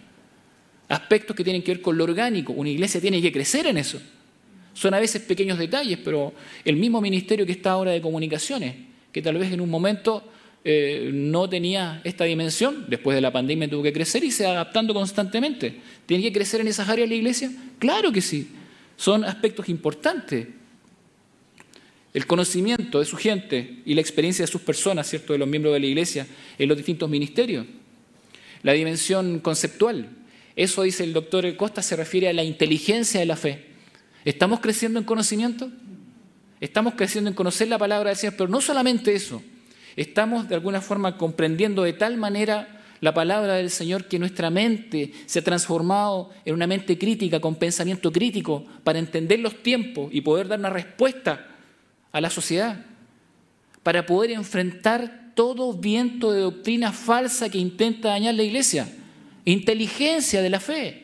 Aspectos 0.89 1.35
que 1.35 1.43
tienen 1.43 1.63
que 1.63 1.73
ver 1.73 1.81
con 1.81 1.97
lo 1.97 2.03
orgánico. 2.03 2.53
Una 2.53 2.69
iglesia 2.69 3.01
tiene 3.01 3.21
que 3.21 3.31
crecer 3.31 3.67
en 3.67 3.77
eso. 3.77 4.01
Son 4.73 4.93
a 4.93 4.99
veces 4.99 5.21
pequeños 5.21 5.57
detalles, 5.57 5.99
pero 6.03 6.33
el 6.65 6.75
mismo 6.75 7.01
ministerio 7.01 7.45
que 7.45 7.51
está 7.51 7.71
ahora 7.71 7.91
de 7.91 8.01
comunicaciones, 8.01 8.75
que 9.11 9.21
tal 9.21 9.37
vez 9.37 9.51
en 9.51 9.61
un 9.61 9.69
momento 9.69 10.23
eh, 10.65 11.11
no 11.13 11.49
tenía 11.49 12.01
esta 12.03 12.23
dimensión, 12.23 12.85
después 12.87 13.15
de 13.15 13.21
la 13.21 13.31
pandemia 13.31 13.69
tuvo 13.69 13.83
que 13.83 13.93
crecer 13.93 14.23
y 14.23 14.31
se 14.31 14.45
adaptando 14.45 14.93
constantemente. 14.93 15.81
¿Tiene 16.05 16.23
que 16.23 16.33
crecer 16.33 16.61
en 16.61 16.67
esas 16.67 16.89
áreas 16.89 17.09
la 17.09 17.15
iglesia? 17.15 17.51
Claro 17.79 18.11
que 18.11 18.21
sí, 18.21 18.49
son 19.03 19.25
aspectos 19.25 19.67
importantes. 19.67 20.47
El 22.13 22.25
conocimiento 22.25 22.99
de 22.99 23.05
su 23.05 23.17
gente 23.17 23.81
y 23.85 23.95
la 23.95 23.99
experiencia 23.99 24.45
de 24.45 24.51
sus 24.51 24.61
personas, 24.61 25.09
¿cierto?, 25.09 25.33
de 25.33 25.39
los 25.39 25.47
miembros 25.49 25.73
de 25.73 25.81
la 25.81 25.87
iglesia 25.87 26.25
en 26.57 26.69
los 26.69 26.77
distintos 26.77 27.09
ministerios. 27.09 27.65
La 28.61 28.71
dimensión 28.71 29.41
conceptual. 29.41 30.07
Eso, 30.55 30.83
dice 30.83 31.03
el 31.03 31.11
doctor 31.11 31.53
Costa, 31.57 31.81
se 31.81 31.97
refiere 31.97 32.29
a 32.29 32.33
la 32.33 32.45
inteligencia 32.45 33.19
de 33.19 33.25
la 33.25 33.35
fe. 33.35 33.65
¿Estamos 34.23 34.61
creciendo 34.61 34.99
en 34.99 35.05
conocimiento? 35.05 35.69
Estamos 36.61 36.93
creciendo 36.93 37.29
en 37.29 37.35
conocer 37.35 37.67
la 37.67 37.77
palabra 37.77 38.11
del 38.11 38.17
Señor, 38.17 38.35
pero 38.37 38.49
no 38.49 38.61
solamente 38.61 39.13
eso 39.13 39.43
Estamos 39.97 40.47
de 40.47 40.55
alguna 40.55 40.79
forma 40.79 41.17
comprendiendo 41.17 41.83
de 41.83 41.91
tal 41.91 42.15
manera 42.15 42.82
la 43.03 43.13
palabra 43.13 43.55
del 43.55 43.69
Señor 43.69 44.05
que 44.05 44.17
nuestra 44.17 44.49
mente 44.49 45.11
se 45.25 45.39
ha 45.39 45.43
transformado 45.43 46.29
en 46.45 46.53
una 46.53 46.67
mente 46.67 46.97
crítica, 46.97 47.41
con 47.41 47.55
pensamiento 47.55 48.13
crítico, 48.13 48.63
para 48.85 48.97
entender 48.97 49.41
los 49.41 49.61
tiempos 49.61 50.07
y 50.13 50.21
poder 50.21 50.47
dar 50.47 50.57
una 50.57 50.69
respuesta 50.69 51.47
a 52.13 52.21
la 52.21 52.29
sociedad, 52.29 52.85
para 53.83 54.05
poder 54.05 54.31
enfrentar 54.31 55.33
todo 55.35 55.73
viento 55.73 56.31
de 56.31 56.39
doctrina 56.39 56.93
falsa 56.93 57.49
que 57.49 57.57
intenta 57.57 58.07
dañar 58.07 58.35
la 58.35 58.43
iglesia. 58.43 58.87
Inteligencia 59.43 60.41
de 60.41 60.49
la 60.49 60.61
fe. 60.61 61.03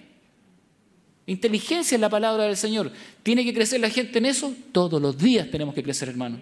Inteligencia 1.25 1.95
en 1.95 2.01
la 2.01 2.09
palabra 2.09 2.45
del 2.45 2.55
Señor. 2.55 2.93
¿Tiene 3.23 3.43
que 3.43 3.53
crecer 3.53 3.81
la 3.81 3.89
gente 3.89 4.19
en 4.19 4.27
eso? 4.27 4.53
Todos 4.71 5.01
los 5.01 5.17
días 5.17 5.51
tenemos 5.51 5.75
que 5.75 5.83
crecer, 5.83 6.07
hermano. 6.07 6.39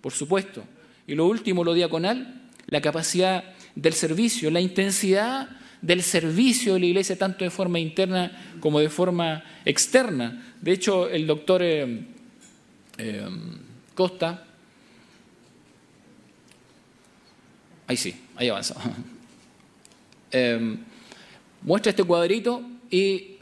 Por 0.00 0.14
supuesto. 0.14 0.64
Y 1.06 1.14
lo 1.14 1.26
último, 1.26 1.62
lo 1.62 1.74
diaconal, 1.74 2.48
la 2.68 2.80
capacidad 2.80 3.44
del 3.74 3.92
servicio, 3.94 4.50
la 4.50 4.60
intensidad 4.60 5.48
del 5.80 6.02
servicio 6.02 6.74
de 6.74 6.80
la 6.80 6.86
iglesia, 6.86 7.18
tanto 7.18 7.44
de 7.44 7.50
forma 7.50 7.78
interna 7.78 8.56
como 8.60 8.78
de 8.78 8.88
forma 8.88 9.42
externa. 9.64 10.54
De 10.60 10.72
hecho, 10.72 11.08
el 11.08 11.26
doctor 11.26 11.62
eh, 11.62 12.04
eh, 12.98 13.28
Costa, 13.94 14.46
ahí 17.86 17.96
sí, 17.96 18.14
ahí 18.36 18.48
avanza, 18.48 18.74
eh, 20.30 20.76
muestra 21.62 21.90
este 21.90 22.04
cuadrito 22.04 22.62
y 22.90 23.38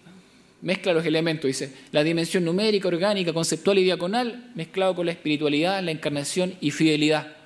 mezcla 0.63 0.93
los 0.93 1.05
elementos, 1.05 1.47
dice, 1.47 1.75
la 1.93 2.03
dimensión 2.03 2.45
numérica, 2.45 2.89
orgánica, 2.89 3.33
conceptual 3.33 3.79
y 3.79 3.85
diaconal, 3.85 4.51
mezclado 4.55 4.95
con 4.95 5.07
la 5.07 5.13
espiritualidad, 5.13 5.83
la 5.83 5.91
encarnación 5.91 6.55
y 6.61 6.71
fidelidad. 6.71 7.40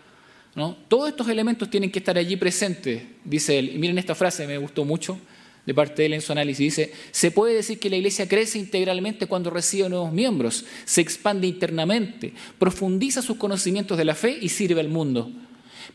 Todos 0.88 1.08
estos 1.08 1.28
elementos 1.28 1.68
tienen 1.68 1.90
que 1.90 1.98
estar 1.98 2.16
allí 2.16 2.36
presentes, 2.36 3.02
dice 3.24 3.58
él. 3.58 3.74
Y 3.74 3.78
miren 3.78 3.98
esta 3.98 4.14
frase, 4.14 4.46
me 4.46 4.58
gustó 4.58 4.84
mucho 4.84 5.18
de 5.66 5.74
parte 5.74 6.02
de 6.02 6.06
él 6.06 6.12
en 6.14 6.20
su 6.20 6.30
análisis. 6.30 6.76
Dice, 6.76 6.92
se 7.10 7.30
puede 7.32 7.54
decir 7.54 7.80
que 7.80 7.90
la 7.90 7.96
iglesia 7.96 8.28
crece 8.28 8.58
integralmente 8.58 9.26
cuando 9.26 9.50
recibe 9.50 9.88
nuevos 9.88 10.12
miembros, 10.12 10.64
se 10.84 11.00
expande 11.00 11.48
internamente, 11.48 12.32
profundiza 12.58 13.20
sus 13.20 13.36
conocimientos 13.36 13.98
de 13.98 14.04
la 14.04 14.14
fe 14.14 14.38
y 14.40 14.48
sirve 14.48 14.80
al 14.80 14.88
mundo. 14.88 15.32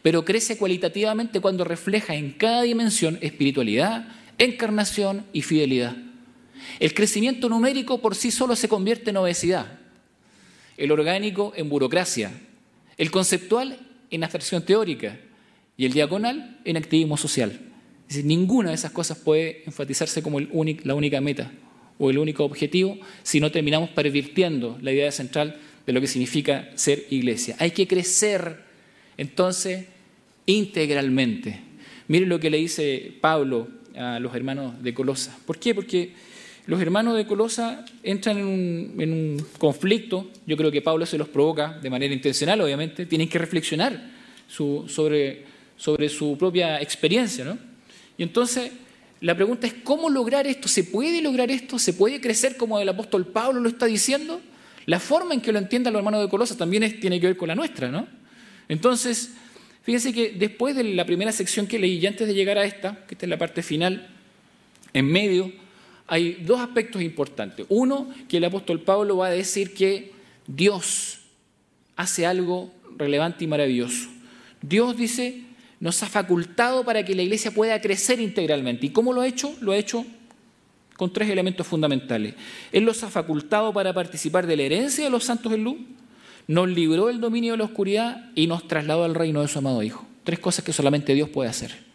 Pero 0.01 0.25
crece 0.25 0.57
cualitativamente 0.57 1.39
cuando 1.39 1.63
refleja 1.63 2.15
en 2.15 2.33
cada 2.33 2.63
dimensión 2.63 3.17
espiritualidad, 3.21 4.07
encarnación 4.37 5.25
y 5.31 5.41
fidelidad. 5.41 5.95
El 6.79 6.93
crecimiento 6.93 7.47
numérico 7.47 8.01
por 8.01 8.15
sí 8.15 8.31
solo 8.31 8.55
se 8.57 8.67
convierte 8.67 9.11
en 9.11 9.17
obesidad, 9.17 9.79
el 10.75 10.91
orgánico 10.91 11.53
en 11.55 11.69
burocracia, 11.69 12.31
el 12.97 13.11
conceptual 13.11 13.88
en 14.11 14.23
abstracción 14.23 14.63
teórica 14.63 15.17
y 15.77 15.85
el 15.85 15.93
diagonal 15.93 16.59
en 16.65 16.77
activismo 16.77 17.17
social 17.17 17.69
ninguna 18.23 18.69
de 18.69 18.75
esas 18.75 18.91
cosas 18.91 19.17
puede 19.17 19.63
enfatizarse 19.65 20.23
como 20.23 20.39
la 20.39 20.95
única 20.95 21.21
meta 21.21 21.51
o 21.97 22.09
el 22.09 22.17
único 22.17 22.43
objetivo 22.43 22.97
si 23.23 23.39
no 23.39 23.51
terminamos 23.51 23.89
pervirtiendo 23.91 24.77
la 24.81 24.91
idea 24.91 25.11
central 25.11 25.59
de 25.85 25.93
lo 25.93 26.01
que 26.01 26.07
significa 26.07 26.69
ser 26.75 27.05
iglesia. 27.09 27.55
Hay 27.59 27.71
que 27.71 27.87
crecer 27.87 28.63
entonces 29.17 29.85
integralmente. 30.45 31.59
Miren 32.07 32.29
lo 32.29 32.39
que 32.39 32.49
le 32.49 32.57
dice 32.57 33.13
Pablo 33.21 33.67
a 33.95 34.19
los 34.19 34.33
hermanos 34.35 34.81
de 34.81 34.93
Colosa. 34.93 35.37
¿Por 35.45 35.59
qué? 35.59 35.75
Porque 35.75 36.13
los 36.65 36.81
hermanos 36.81 37.15
de 37.15 37.25
Colosa 37.25 37.85
entran 38.03 38.37
en 38.37 38.45
un, 38.45 39.45
conflicto, 39.57 40.29
yo 40.45 40.55
creo 40.55 40.71
que 40.71 40.81
Pablo 40.81 41.05
se 41.05 41.17
los 41.17 41.27
provoca 41.27 41.79
de 41.81 41.89
manera 41.89 42.13
intencional, 42.13 42.61
obviamente, 42.61 43.05
tienen 43.05 43.27
que 43.27 43.39
reflexionar 43.39 43.99
sobre, 44.47 45.45
sobre 45.77 46.09
su 46.09 46.37
propia 46.37 46.81
experiencia, 46.81 47.45
¿no? 47.45 47.57
Y 48.17 48.23
entonces 48.23 48.71
la 49.21 49.35
pregunta 49.35 49.67
es, 49.67 49.75
¿cómo 49.83 50.09
lograr 50.09 50.47
esto? 50.47 50.67
¿Se 50.67 50.83
puede 50.83 51.21
lograr 51.21 51.51
esto? 51.51 51.77
¿Se 51.77 51.93
puede 51.93 52.21
crecer 52.21 52.55
como 52.55 52.79
el 52.79 52.87
apóstol 52.87 53.27
Pablo 53.27 53.59
lo 53.59 53.69
está 53.69 53.85
diciendo? 53.85 54.39
La 54.85 54.99
forma 54.99 55.33
en 55.33 55.41
que 55.41 55.51
lo 55.51 55.59
entiendan 55.59 55.93
los 55.93 55.99
hermanos 55.99 56.21
de 56.21 56.29
Colosas 56.29 56.57
también 56.57 56.99
tiene 56.99 57.19
que 57.19 57.27
ver 57.27 57.37
con 57.37 57.49
la 57.49 57.55
nuestra, 57.55 57.89
¿no? 57.89 58.07
Entonces, 58.69 59.31
fíjense 59.83 60.13
que 60.13 60.31
después 60.31 60.75
de 60.75 60.83
la 60.83 61.05
primera 61.05 61.31
sección 61.31 61.67
que 61.67 61.79
leí 61.79 61.97
y 61.97 62.07
antes 62.07 62.27
de 62.27 62.33
llegar 62.33 62.57
a 62.57 62.65
esta, 62.65 63.05
que 63.07 63.15
esta 63.15 63.25
es 63.25 63.29
la 63.29 63.37
parte 63.37 63.61
final, 63.61 64.07
en 64.93 65.05
medio, 65.05 65.51
hay 66.09 66.43
dos 66.45 66.59
aspectos 66.59 67.01
importantes. 67.01 67.65
Uno, 67.69 68.09
que 68.27 68.37
el 68.37 68.45
apóstol 68.45 68.81
Pablo 68.81 69.17
va 69.17 69.27
a 69.27 69.31
decir 69.31 69.73
que 69.73 70.11
Dios 70.47 71.19
hace 71.95 72.25
algo 72.25 72.73
relevante 72.97 73.43
y 73.43 73.47
maravilloso. 73.47 74.09
Dios 74.61 74.97
dice, 74.97 75.43
nos 75.79 76.01
ha 76.03 76.07
facultado 76.07 76.83
para 76.83 77.05
que 77.05 77.15
la 77.15 77.21
iglesia 77.21 77.51
pueda 77.51 77.79
crecer 77.79 78.19
integralmente. 78.19 78.87
¿Y 78.87 78.89
cómo 78.89 79.13
lo 79.13 79.21
ha 79.21 79.27
hecho? 79.27 79.55
Lo 79.61 79.71
ha 79.71 79.77
hecho 79.77 80.05
con 80.97 81.13
tres 81.13 81.29
elementos 81.29 81.65
fundamentales. 81.65 82.33
Él 82.73 82.83
los 82.83 83.03
ha 83.03 83.09
facultado 83.09 83.71
para 83.71 83.93
participar 83.93 84.45
de 84.47 84.57
la 84.57 84.63
herencia 84.63 85.05
de 85.05 85.09
los 85.09 85.23
santos 85.23 85.53
en 85.53 85.63
luz, 85.63 85.77
nos 86.47 86.67
libró 86.67 87.07
del 87.07 87.21
dominio 87.21 87.53
de 87.53 87.59
la 87.59 87.63
oscuridad 87.65 88.31
y 88.35 88.47
nos 88.47 88.67
trasladó 88.67 89.05
al 89.05 89.15
reino 89.15 89.41
de 89.41 89.47
su 89.47 89.59
amado 89.59 89.81
Hijo. 89.83 90.05
Tres 90.23 90.39
cosas 90.39 90.65
que 90.65 90.73
solamente 90.73 91.13
Dios 91.13 91.29
puede 91.29 91.49
hacer. 91.49 91.88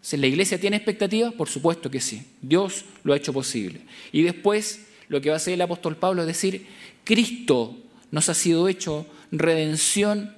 Si 0.00 0.16
la 0.16 0.26
iglesia 0.26 0.60
tiene 0.60 0.76
expectativas, 0.76 1.34
por 1.34 1.48
supuesto 1.48 1.90
que 1.90 2.00
sí. 2.00 2.22
Dios 2.40 2.84
lo 3.02 3.12
ha 3.12 3.16
hecho 3.16 3.32
posible. 3.32 3.80
Y 4.12 4.22
después 4.22 4.86
lo 5.08 5.20
que 5.20 5.30
va 5.30 5.34
a 5.34 5.38
hacer 5.38 5.54
el 5.54 5.60
apóstol 5.60 5.96
Pablo 5.96 6.22
es 6.22 6.28
decir, 6.28 6.66
Cristo 7.04 7.76
nos 8.10 8.28
ha 8.28 8.34
sido 8.34 8.68
hecho 8.68 9.06
redención 9.32 10.34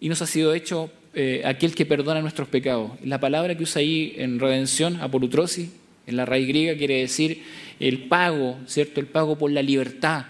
y 0.00 0.08
nos 0.08 0.20
ha 0.22 0.26
sido 0.26 0.54
hecho 0.54 0.90
eh, 1.14 1.42
aquel 1.44 1.74
que 1.74 1.86
perdona 1.86 2.20
nuestros 2.20 2.48
pecados. 2.48 2.92
La 3.02 3.18
palabra 3.20 3.56
que 3.56 3.62
usa 3.62 3.80
ahí 3.80 4.14
en 4.16 4.38
redención, 4.38 5.00
apolutrosis, 5.00 5.70
en 6.06 6.16
la 6.16 6.24
raíz 6.24 6.46
griega 6.46 6.76
quiere 6.76 7.00
decir 7.00 7.42
el 7.80 8.04
pago, 8.04 8.58
¿cierto? 8.66 9.00
El 9.00 9.06
pago 9.06 9.36
por 9.36 9.50
la 9.50 9.62
libertad. 9.62 10.26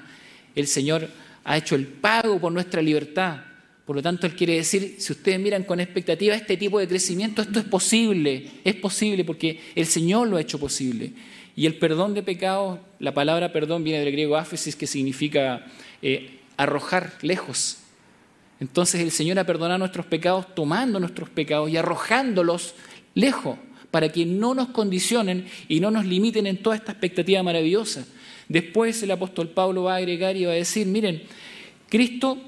El 0.55 0.67
Señor 0.67 1.09
ha 1.45 1.57
hecho 1.57 1.75
el 1.75 1.87
pago 1.87 2.41
por 2.41 2.53
nuestra 2.53 2.83
libertad. 2.83 3.41
Por 3.87 3.97
lo 3.97 4.03
tanto, 4.03 4.27
Él 4.27 4.35
quiere 4.35 4.57
decir, 4.57 4.97
si 4.99 5.13
ustedes 5.13 5.39
miran 5.39 5.63
con 5.63 5.81
expectativa 5.81 6.35
este 6.35 6.57
tipo 6.57 6.79
de 6.79 6.89
crecimiento, 6.89 7.41
esto 7.41 7.61
es 7.61 7.65
posible, 7.65 8.51
es 8.65 8.75
posible 8.75 9.25
porque 9.25 9.61
el 9.75 9.87
Señor 9.87 10.29
lo 10.29 10.37
ha 10.37 10.41
hecho 10.41 10.59
posible. 10.59 11.13
Y 11.55 11.67
el 11.67 11.77
perdón 11.77 12.13
de 12.13 12.23
pecados, 12.23 12.81
la 12.99 13.15
palabra 13.15 13.53
perdón 13.53 13.85
viene 13.85 14.01
del 14.01 14.13
griego 14.13 14.37
áfesis, 14.37 14.75
que 14.75 14.87
significa 14.87 15.65
eh, 16.03 16.41
arrojar 16.57 17.15
lejos, 17.23 17.79
entonces 18.61 19.01
el 19.01 19.11
Señor 19.11 19.39
ha 19.39 19.45
perdonado 19.45 19.79
nuestros 19.79 20.07
pecados 20.07 20.55
tomando 20.55 20.99
nuestros 20.99 21.29
pecados 21.29 21.71
y 21.71 21.77
arrojándolos 21.77 22.75
lejos 23.15 23.59
para 23.91 24.11
que 24.11 24.25
no 24.25 24.55
nos 24.55 24.69
condicionen 24.69 25.47
y 25.69 25.81
no 25.81 25.91
nos 25.91 26.07
limiten 26.07 26.47
en 26.47 26.63
toda 26.63 26.77
esta 26.77 26.93
expectativa 26.93 27.43
maravillosa. 27.43 28.07
Después 28.49 29.03
el 29.03 29.11
apóstol 29.11 29.49
Pablo 29.49 29.85
va 29.85 29.95
a 29.95 29.97
agregar 29.97 30.37
y 30.37 30.45
va 30.45 30.53
a 30.53 30.57
decir, 30.57 30.87
miren, 30.87 31.23
Cristo, 31.89 32.39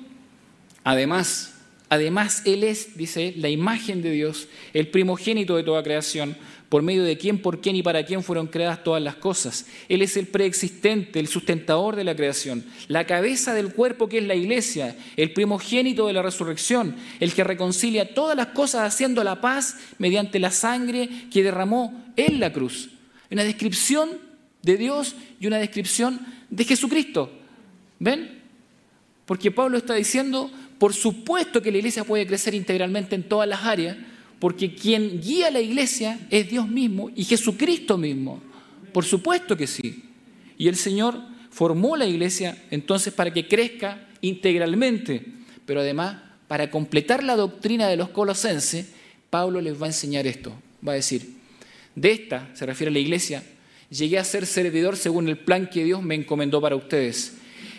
además, 0.84 1.54
además 1.88 2.42
Él 2.44 2.64
es, 2.64 2.96
dice, 2.96 3.34
la 3.36 3.48
imagen 3.48 4.02
de 4.02 4.10
Dios, 4.10 4.48
el 4.72 4.88
primogénito 4.88 5.56
de 5.56 5.62
toda 5.62 5.82
creación, 5.82 6.36
por 6.68 6.82
medio 6.82 7.02
de 7.02 7.16
quién, 7.16 7.38
por 7.40 7.60
quién 7.60 7.76
y 7.76 7.82
para 7.82 8.04
quién 8.04 8.22
fueron 8.22 8.46
creadas 8.46 8.84
todas 8.84 9.02
las 9.02 9.14
cosas. 9.14 9.66
Él 9.88 10.02
es 10.02 10.16
el 10.16 10.26
preexistente, 10.26 11.18
el 11.18 11.28
sustentador 11.28 11.96
de 11.96 12.04
la 12.04 12.14
creación, 12.14 12.64
la 12.88 13.06
cabeza 13.06 13.54
del 13.54 13.72
cuerpo 13.72 14.08
que 14.08 14.18
es 14.18 14.24
la 14.24 14.34
iglesia, 14.34 14.96
el 15.16 15.32
primogénito 15.32 16.06
de 16.06 16.12
la 16.12 16.22
resurrección, 16.22 16.96
el 17.20 17.32
que 17.32 17.44
reconcilia 17.44 18.12
todas 18.14 18.36
las 18.36 18.48
cosas 18.48 18.82
haciendo 18.82 19.24
la 19.24 19.40
paz 19.40 19.76
mediante 19.98 20.38
la 20.38 20.50
sangre 20.50 21.08
que 21.32 21.42
derramó 21.42 22.04
en 22.16 22.38
la 22.38 22.52
cruz. 22.52 22.90
Una 23.30 23.44
descripción 23.44 24.10
de 24.62 24.76
Dios 24.76 25.14
y 25.40 25.46
una 25.46 25.58
descripción 25.58 26.20
de 26.50 26.64
Jesucristo. 26.64 27.32
¿Ven? 27.98 28.42
Porque 29.24 29.50
Pablo 29.50 29.78
está 29.78 29.94
diciendo, 29.94 30.50
por 30.78 30.94
supuesto 30.94 31.60
que 31.60 31.72
la 31.72 31.78
iglesia 31.78 32.04
puede 32.04 32.26
crecer 32.26 32.54
integralmente 32.54 33.14
en 33.14 33.24
todas 33.24 33.48
las 33.48 33.64
áreas, 33.64 33.96
porque 34.38 34.74
quien 34.74 35.20
guía 35.20 35.50
la 35.50 35.60
iglesia 35.60 36.20
es 36.30 36.48
Dios 36.48 36.68
mismo 36.68 37.10
y 37.16 37.24
Jesucristo 37.24 37.98
mismo. 37.98 38.40
Por 38.92 39.04
supuesto 39.04 39.56
que 39.56 39.66
sí. 39.66 40.04
Y 40.56 40.68
el 40.68 40.76
Señor 40.76 41.20
formó 41.50 41.96
la 41.96 42.06
iglesia 42.06 42.56
entonces 42.70 43.12
para 43.12 43.32
que 43.32 43.48
crezca 43.48 44.06
integralmente, 44.20 45.24
pero 45.66 45.80
además 45.80 46.16
para 46.46 46.70
completar 46.70 47.24
la 47.24 47.36
doctrina 47.36 47.88
de 47.88 47.96
los 47.96 48.10
colosenses, 48.10 48.86
Pablo 49.28 49.60
les 49.60 49.80
va 49.80 49.86
a 49.86 49.90
enseñar 49.90 50.26
esto. 50.26 50.52
Va 50.86 50.92
a 50.92 50.96
decir, 50.96 51.34
de 51.96 52.12
esta, 52.12 52.48
se 52.54 52.64
refiere 52.64 52.90
a 52.90 52.92
la 52.92 53.00
iglesia, 53.00 53.42
llegué 53.90 54.18
a 54.18 54.24
ser 54.24 54.46
servidor 54.46 54.96
según 54.96 55.28
el 55.28 55.38
plan 55.38 55.68
que 55.68 55.84
Dios 55.84 56.02
me 56.02 56.14
encomendó 56.14 56.60
para 56.60 56.76
ustedes 56.76 57.37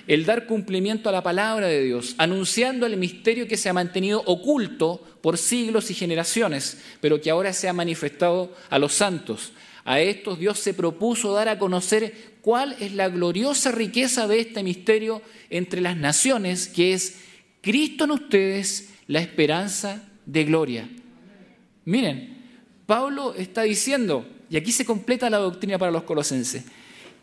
el 0.10 0.26
dar 0.26 0.48
cumplimiento 0.48 1.08
a 1.08 1.12
la 1.12 1.22
palabra 1.22 1.68
de 1.68 1.84
Dios, 1.84 2.16
anunciando 2.18 2.88
el 2.88 2.98
misterio 2.98 3.48
que 3.48 3.58
se 3.58 3.70
ha 3.70 3.74
mantenido 3.74 4.24
oculto 4.26 5.06
por 5.22 5.38
siglos 5.38 5.92
y 5.92 5.94
generaciones, 5.94 6.82
pero 7.00 7.22
que 7.22 7.30
ahora 7.30 7.54
se 7.54 7.70
ha 7.70 7.74
manifestado 7.74 8.52
a 8.72 8.80
los 8.80 8.96
santos. 8.96 9.52
A 9.86 10.02
estos 10.02 10.40
Dios 10.40 10.58
se 10.58 10.74
propuso 10.74 11.32
dar 11.34 11.48
a 11.48 11.60
conocer 11.60 12.40
cuál 12.42 12.76
es 12.80 12.94
la 12.94 13.08
gloriosa 13.08 13.72
riqueza 13.72 14.28
de 14.28 14.40
este 14.40 14.64
misterio 14.64 15.22
entre 15.52 15.80
las 15.80 15.96
naciones, 15.96 16.68
que 16.68 16.94
es 16.94 17.20
Cristo 17.62 18.06
en 18.06 18.12
ustedes, 18.12 18.90
la 19.06 19.20
esperanza 19.20 20.10
de 20.26 20.44
gloria. 20.44 20.90
Miren, 21.86 22.36
Pablo 22.88 23.36
está 23.36 23.62
diciendo, 23.62 24.26
y 24.50 24.58
aquí 24.58 24.72
se 24.72 24.86
completa 24.86 25.30
la 25.30 25.38
doctrina 25.38 25.78
para 25.78 25.92
los 25.92 26.02
colosenses, 26.02 26.64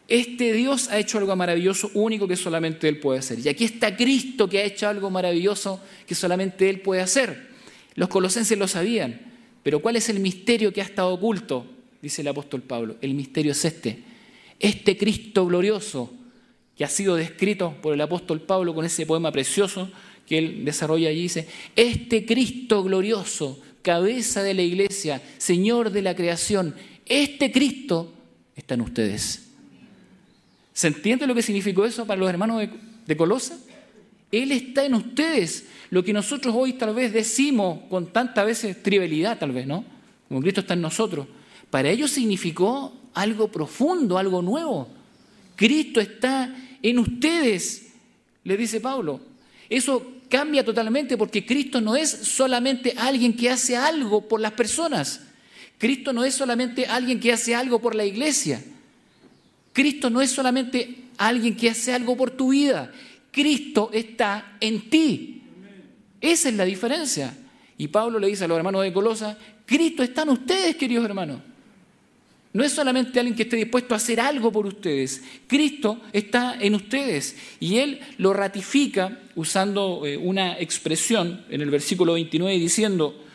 este 0.09 0.53
Dios 0.53 0.89
ha 0.89 0.99
hecho 0.99 1.19
algo 1.19 1.35
maravilloso, 1.35 1.91
único 1.95 2.29
que 2.29 2.37
solamente 2.37 2.89
Él 2.89 2.99
puede 2.99 3.19
hacer. 3.19 3.39
Y 3.41 3.49
aquí 3.49 3.65
está 3.65 3.97
Cristo 3.97 4.49
que 4.49 4.59
ha 4.59 4.65
hecho 4.65 4.89
algo 4.89 5.11
maravilloso 5.11 5.81
que 6.07 6.15
solamente 6.15 6.69
Él 6.69 6.81
puede 6.81 7.01
hacer. 7.01 7.49
Los 7.95 8.09
colosenses 8.09 8.57
lo 8.57 8.69
sabían, 8.69 9.21
pero 9.63 9.81
¿cuál 9.81 9.97
es 9.97 10.09
el 10.09 10.21
misterio 10.21 10.73
que 10.73 10.81
ha 10.81 10.85
estado 10.85 11.13
oculto? 11.13 11.67
Dice 12.01 12.23
el 12.23 12.29
apóstol 12.29 12.63
Pablo. 12.63 12.97
El 13.01 13.15
misterio 13.15 13.53
es 13.53 13.65
este. 13.65 13.99
Este 14.61 14.97
Cristo 14.97 15.47
glorioso 15.47 16.13
que 16.77 16.85
ha 16.85 16.89
sido 16.89 17.17
descrito 17.17 17.75
por 17.83 17.95
el 17.95 18.01
apóstol 18.01 18.43
Pablo 18.43 18.75
con 18.75 18.85
ese 18.85 19.07
poema 19.07 19.33
precioso 19.33 19.91
que 20.27 20.39
él 20.39 20.65
desarrolla 20.65 21.09
allí, 21.09 21.23
dice, 21.23 21.49
este 21.77 22.27
Cristo 22.27 22.83
glorioso, 22.83 23.61
cabeza 23.83 24.43
de 24.43 24.55
la 24.55 24.63
iglesia, 24.63 25.23
Señor 25.39 25.91
de 25.91 26.03
la 26.03 26.17
creación, 26.17 26.75
este 27.07 27.53
Cristo 27.53 28.13
está 28.57 28.75
en 28.75 28.81
ustedes. 28.81 29.46
¿Se 30.77 30.89
entiende 30.89 31.27
lo 31.27 31.35
que 31.35 31.41
significó 31.41 31.87
eso 31.87 32.07
para 32.07 32.21
los 32.21 32.29
hermanos 32.29 32.69
de, 33.07 33.17
Colosa? 33.17 33.59
Él 34.31 34.53
está 34.53 34.85
en 34.85 34.93
ustedes. 34.93 35.65
Lo 35.89 36.05
que 36.05 36.13
nosotros 36.13 36.55
hoy 36.55 36.75
tal 36.75 36.95
vez 36.95 37.15
decimos 37.15 37.81
con 37.89 38.13
tanta 38.13 38.45
veces 38.45 38.83
trivialidad, 38.83 39.39
tal 39.39 39.53
vez, 39.53 39.67
¿no? 39.67 39.87
Como 40.29 40.43
Cristo 40.43 40.61
está 40.61 40.75
en 40.75 40.83
nosotros. 40.83 41.29
Para 41.71 41.89
ellos 41.89 42.11
significó 42.11 42.93
algo 43.15 43.51
profundo, 43.51 44.19
algo 44.19 44.43
nuevo. 44.43 44.87
Cristo 45.57 45.99
está 45.99 46.55
en 46.83 46.99
ustedes, 46.99 47.95
le 48.45 48.59
dice 48.59 48.79
Pablo. 48.79 49.23
Eso 49.71 50.07
cambia 50.29 50.63
totalmente 50.63 51.17
porque 51.17 51.47
Cristo 51.47 51.81
no 51.81 51.97
es 51.97 52.11
solamente 52.11 52.93
alguien 52.99 53.35
que 53.35 53.49
hace 53.49 53.79
algo 53.79 54.29
por 54.29 54.43
las 54.43 54.53
personas. 54.53 55.23
Cristo 55.79 56.13
no 56.13 56.23
es 56.23 56.35
solamente 56.35 56.85
alguien 56.85 57.19
que 57.19 57.33
hace 57.33 57.55
algo 57.55 57.81
por 57.81 57.95
la 57.95 58.05
iglesia. 58.05 58.63
Cristo 59.77 60.09
no 60.09 60.23
es 60.23 60.31
solamente 60.31 60.89
alguien 61.19 61.55
que 61.55 61.69
hace 61.69 61.93
algo 61.93 62.17
por 62.17 62.31
tu 62.31 62.49
vida. 62.49 62.91
Cristo 63.31 63.91
está 63.93 64.57
en 64.59 64.89
ti. 64.89 65.43
Esa 66.19 66.49
es 66.49 66.55
la 66.55 66.65
diferencia. 66.65 67.37
Y 67.77 67.89
Pablo 67.89 68.19
le 68.19 68.29
dice 68.29 68.45
a 68.45 68.49
los 68.49 68.57
hermanos 68.57 68.83
de 68.85 68.93
Colosa, 68.95 69.37
Cristo 69.67 70.03
está 70.03 70.23
en 70.23 70.31
ustedes, 70.31 70.77
queridos 70.77 71.05
hermanos. 71.05 71.43
No 72.55 72.65
es 72.65 72.73
solamente 72.73 73.21
alguien 73.21 73.37
que 73.37 73.43
esté 73.43 73.57
dispuesto 73.57 73.93
a 73.93 73.99
hacer 73.99 74.19
algo 74.19 74.51
por 74.51 74.65
ustedes. 74.65 75.23
Cristo 75.47 76.01
está 76.11 76.57
en 76.59 76.75
ustedes. 76.75 77.37
Y 77.61 77.77
Él 77.77 78.01
lo 78.17 78.33
ratifica 78.33 79.21
usando 79.35 80.07
eh, 80.07 80.17
una 80.17 80.59
expresión 80.59 81.45
en 81.51 81.61
el 81.61 81.69
versículo 81.69 82.15
29 82.15 82.59
diciendo, 82.59 83.27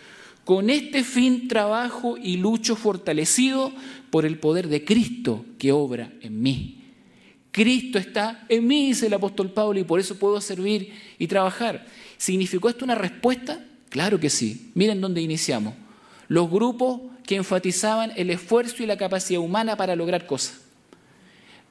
con 0.43 0.71
este 0.71 1.03
fin 1.03 1.47
trabajo 1.47 2.17
y 2.17 2.37
lucho 2.37 2.75
fortalecido 2.75 3.71
por 4.11 4.25
el 4.25 4.37
poder 4.37 4.67
de 4.67 4.85
Cristo 4.85 5.45
que 5.57 5.71
obra 5.71 6.11
en 6.21 6.41
mí. 6.41 6.77
Cristo 7.51 7.97
está 7.97 8.45
en 8.47 8.67
mí, 8.67 8.87
dice 8.87 9.07
el 9.07 9.13
apóstol 9.13 9.51
Pablo, 9.51 9.79
y 9.79 9.83
por 9.83 9.99
eso 9.99 10.19
puedo 10.19 10.39
servir 10.39 10.93
y 11.17 11.27
trabajar. 11.27 11.85
¿Significó 12.17 12.69
esto 12.69 12.85
una 12.85 12.95
respuesta? 12.95 13.65
Claro 13.89 14.19
que 14.19 14.29
sí. 14.29 14.71
Miren 14.75 15.01
dónde 15.01 15.21
iniciamos. 15.21 15.73
Los 16.27 16.49
grupos 16.49 17.01
que 17.25 17.35
enfatizaban 17.35 18.13
el 18.15 18.29
esfuerzo 18.29 18.83
y 18.83 18.85
la 18.85 18.97
capacidad 18.97 19.41
humana 19.41 19.75
para 19.75 19.95
lograr 19.95 20.25
cosas. 20.25 20.61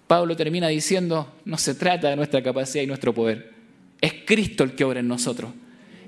Pablo 0.07 0.37
termina 0.37 0.69
diciendo, 0.69 1.33
no 1.45 1.57
se 1.57 1.75
trata 1.75 2.11
de 2.11 2.17
nuestra 2.17 2.43
capacidad 2.43 2.83
y 2.83 2.87
nuestro 2.87 3.15
poder, 3.15 3.53
es 4.01 4.13
Cristo 4.27 4.65
el 4.65 4.75
que 4.75 4.83
obra 4.83 5.01
en 5.01 5.07
nosotros, 5.07 5.53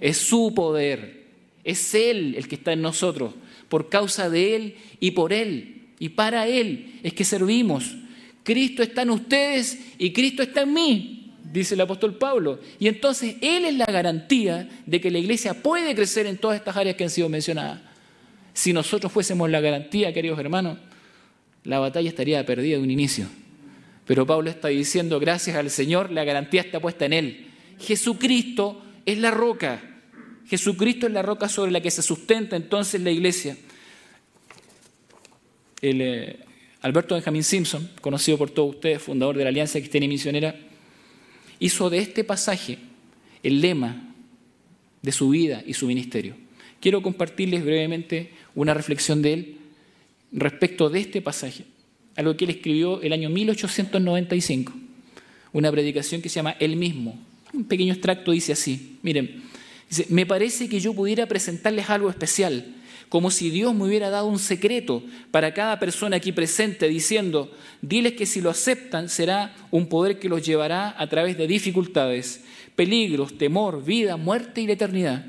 es 0.01 0.17
su 0.17 0.53
poder, 0.57 1.29
es 1.63 1.95
Él 1.95 2.35
el 2.37 2.49
que 2.49 2.57
está 2.57 2.73
en 2.73 2.83
nosotros, 2.83 3.35
por 3.69 3.89
causa 3.89 4.29
de 4.29 4.57
Él 4.57 4.77
y 4.99 5.13
por 5.13 5.33
Él 5.33 5.82
y 6.03 6.09
para 6.09 6.49
Él 6.49 6.99
es 7.05 7.13
que 7.13 7.25
servimos. 7.25 7.95
Cristo 8.43 8.83
está 8.83 9.03
en 9.03 9.11
ustedes 9.11 9.79
y 9.99 10.13
Cristo 10.13 10.43
está 10.43 10.63
en 10.63 10.75
mí, 10.75 11.33
dice 11.53 11.77
el 11.77 11.81
apóstol 11.81 12.19
Pablo. 12.19 12.59
Y 12.81 12.89
entonces 12.89 13.37
Él 13.41 13.67
es 13.67 13.75
la 13.75 13.87
garantía 13.87 14.69
de 14.85 15.01
que 15.01 15.13
la 15.13 15.21
iglesia 15.21 15.55
puede 15.55 15.95
crecer 15.95 16.27
en 16.27 16.39
todas 16.39 16.57
estas 16.57 16.77
áreas 16.77 16.97
que 16.97 17.05
han 17.05 17.11
sido 17.11 17.29
mencionadas. 17.29 17.83
Si 18.53 18.73
nosotros 18.73 19.13
fuésemos 19.13 19.49
la 19.49 19.61
garantía, 19.61 20.13
queridos 20.13 20.41
hermanos, 20.41 20.77
la 21.63 21.79
batalla 21.79 22.09
estaría 22.09 22.45
perdida 22.45 22.79
de 22.79 22.83
un 22.83 22.91
inicio. 22.91 23.29
Pero 24.05 24.27
Pablo 24.27 24.51
está 24.51 24.67
diciendo, 24.67 25.21
gracias 25.21 25.55
al 25.55 25.71
Señor, 25.71 26.11
la 26.11 26.25
garantía 26.25 26.63
está 26.63 26.81
puesta 26.81 27.07
en 27.07 27.13
Él. 27.13 27.47
Jesucristo 27.79 28.83
es 29.07 29.19
la 29.19 29.31
roca. 29.31 29.81
Jesucristo 30.49 31.07
es 31.07 31.13
la 31.13 31.23
roca 31.23 31.49
sobre 31.49 31.71
la 31.71 31.81
que 31.81 31.93
se 31.93 32.03
sustenta 32.03 32.57
entonces 32.57 33.01
la 33.01 33.13
iglesia. 33.13 33.57
Eh, 35.83 36.39
Alberto 36.81 37.17
Benjamin 37.17 37.43
Simpson, 37.43 37.91
conocido 38.01 38.39
por 38.39 38.51
todos 38.51 38.77
ustedes, 38.77 39.03
fundador 39.03 39.37
de 39.37 39.43
la 39.43 39.51
Alianza 39.51 39.81
Cristiana 39.81 40.07
y 40.07 40.09
Misionera, 40.09 40.55
hizo 41.59 41.91
de 41.91 41.99
este 41.99 42.23
pasaje 42.23 42.79
el 43.43 43.61
lema 43.61 44.15
de 45.03 45.13
su 45.13 45.31
vida 45.31 45.63
y 45.67 45.75
su 45.75 45.87
ministerio. 45.87 46.37
Quiero 46.81 47.03
compartirles 47.03 47.65
brevemente 47.65 48.31
una 48.55 48.75
reflexión 48.75 49.23
de 49.23 49.33
él 49.33 49.57
respecto 50.33 50.89
de 50.89 51.01
este 51.01 51.21
pasaje, 51.21 51.65
algo 52.17 52.37
que 52.37 52.45
él 52.45 52.51
escribió 52.51 53.03
el 53.03 53.13
año 53.13 53.29
1895, 53.29 54.73
una 55.53 55.71
predicación 55.71 56.23
que 56.23 56.29
se 56.29 56.37
llama 56.37 56.57
Él 56.59 56.77
mismo. 56.77 57.19
Un 57.53 57.65
pequeño 57.65 57.93
extracto 57.93 58.31
dice 58.31 58.53
así, 58.53 58.99
miren, 59.03 59.43
me 60.09 60.27
parece 60.27 60.69
que 60.69 60.81
yo 60.81 60.95
pudiera 60.95 61.27
presentarles 61.27 61.91
algo 61.91 62.09
especial, 62.09 62.82
como 63.13 63.31
si 63.31 63.51
Dios 63.51 63.75
me 63.75 63.85
hubiera 63.85 64.09
dado 64.09 64.25
un 64.25 64.39
secreto 64.39 65.03
para 65.31 65.53
cada 65.53 65.79
persona 65.79 66.17
aquí 66.17 66.33
presente, 66.33 66.89
diciendo, 66.89 67.53
diles 67.83 68.15
que 68.15 68.25
si 68.25 68.41
lo 68.41 68.49
aceptan 68.49 69.11
será 69.11 69.55
un 69.71 69.87
poder 69.91 70.19
que 70.19 70.31
los 70.31 70.41
llevará 70.41 70.95
a 70.97 71.07
través 71.11 71.37
de 71.37 71.47
dificultades, 71.47 72.43
peligros, 72.75 73.37
temor, 73.37 73.85
vida, 73.85 74.17
muerte 74.17 74.63
y 74.63 74.67
la 74.67 74.73
eternidad. 74.73 75.27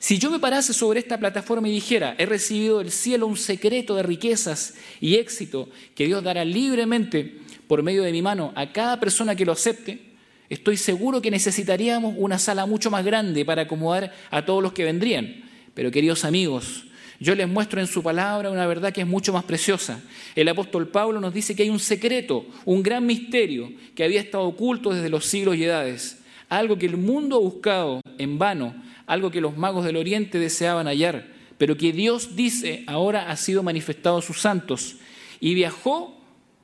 Si 0.00 0.18
yo 0.18 0.28
me 0.28 0.40
parase 0.40 0.72
sobre 0.72 0.98
esta 0.98 1.18
plataforma 1.18 1.68
y 1.68 1.72
dijera, 1.72 2.16
he 2.18 2.26
recibido 2.26 2.78
del 2.78 2.90
cielo 2.90 3.28
un 3.28 3.36
secreto 3.36 3.94
de 3.94 4.02
riquezas 4.02 4.74
y 5.00 5.14
éxito 5.14 5.68
que 5.94 6.06
Dios 6.06 6.24
dará 6.24 6.44
libremente 6.44 7.38
por 7.68 7.84
medio 7.84 8.02
de 8.02 8.10
mi 8.10 8.22
mano 8.22 8.52
a 8.56 8.72
cada 8.72 8.98
persona 8.98 9.36
que 9.36 9.46
lo 9.46 9.52
acepte, 9.52 10.00
estoy 10.48 10.76
seguro 10.76 11.22
que 11.22 11.30
necesitaríamos 11.30 12.12
una 12.18 12.40
sala 12.40 12.66
mucho 12.66 12.90
más 12.90 13.04
grande 13.04 13.44
para 13.44 13.62
acomodar 13.62 14.12
a 14.32 14.44
todos 14.44 14.64
los 14.64 14.72
que 14.72 14.82
vendrían. 14.82 15.48
Pero 15.74 15.92
queridos 15.92 16.24
amigos, 16.24 16.86
yo 17.20 17.34
les 17.34 17.48
muestro 17.48 17.80
en 17.80 17.86
su 17.86 18.02
palabra 18.02 18.50
una 18.50 18.66
verdad 18.66 18.92
que 18.92 19.02
es 19.02 19.06
mucho 19.06 19.32
más 19.32 19.44
preciosa. 19.44 20.02
El 20.34 20.48
apóstol 20.48 20.88
Pablo 20.88 21.20
nos 21.20 21.32
dice 21.32 21.54
que 21.54 21.62
hay 21.62 21.70
un 21.70 21.78
secreto, 21.78 22.46
un 22.64 22.82
gran 22.82 23.06
misterio 23.06 23.70
que 23.94 24.02
había 24.02 24.20
estado 24.20 24.44
oculto 24.44 24.92
desde 24.92 25.10
los 25.10 25.26
siglos 25.26 25.56
y 25.56 25.64
edades, 25.64 26.22
algo 26.48 26.76
que 26.76 26.86
el 26.86 26.96
mundo 26.96 27.36
ha 27.36 27.40
buscado 27.40 28.00
en 28.18 28.38
vano 28.38 28.74
algo 29.10 29.32
que 29.32 29.40
los 29.40 29.56
magos 29.56 29.84
del 29.84 29.96
Oriente 29.96 30.38
deseaban 30.38 30.86
hallar, 30.86 31.26
pero 31.58 31.76
que 31.76 31.92
Dios 31.92 32.36
dice 32.36 32.84
ahora 32.86 33.28
ha 33.28 33.36
sido 33.36 33.64
manifestado 33.64 34.18
a 34.18 34.22
sus 34.22 34.40
santos. 34.40 34.98
Y 35.40 35.54
viajó 35.54 36.16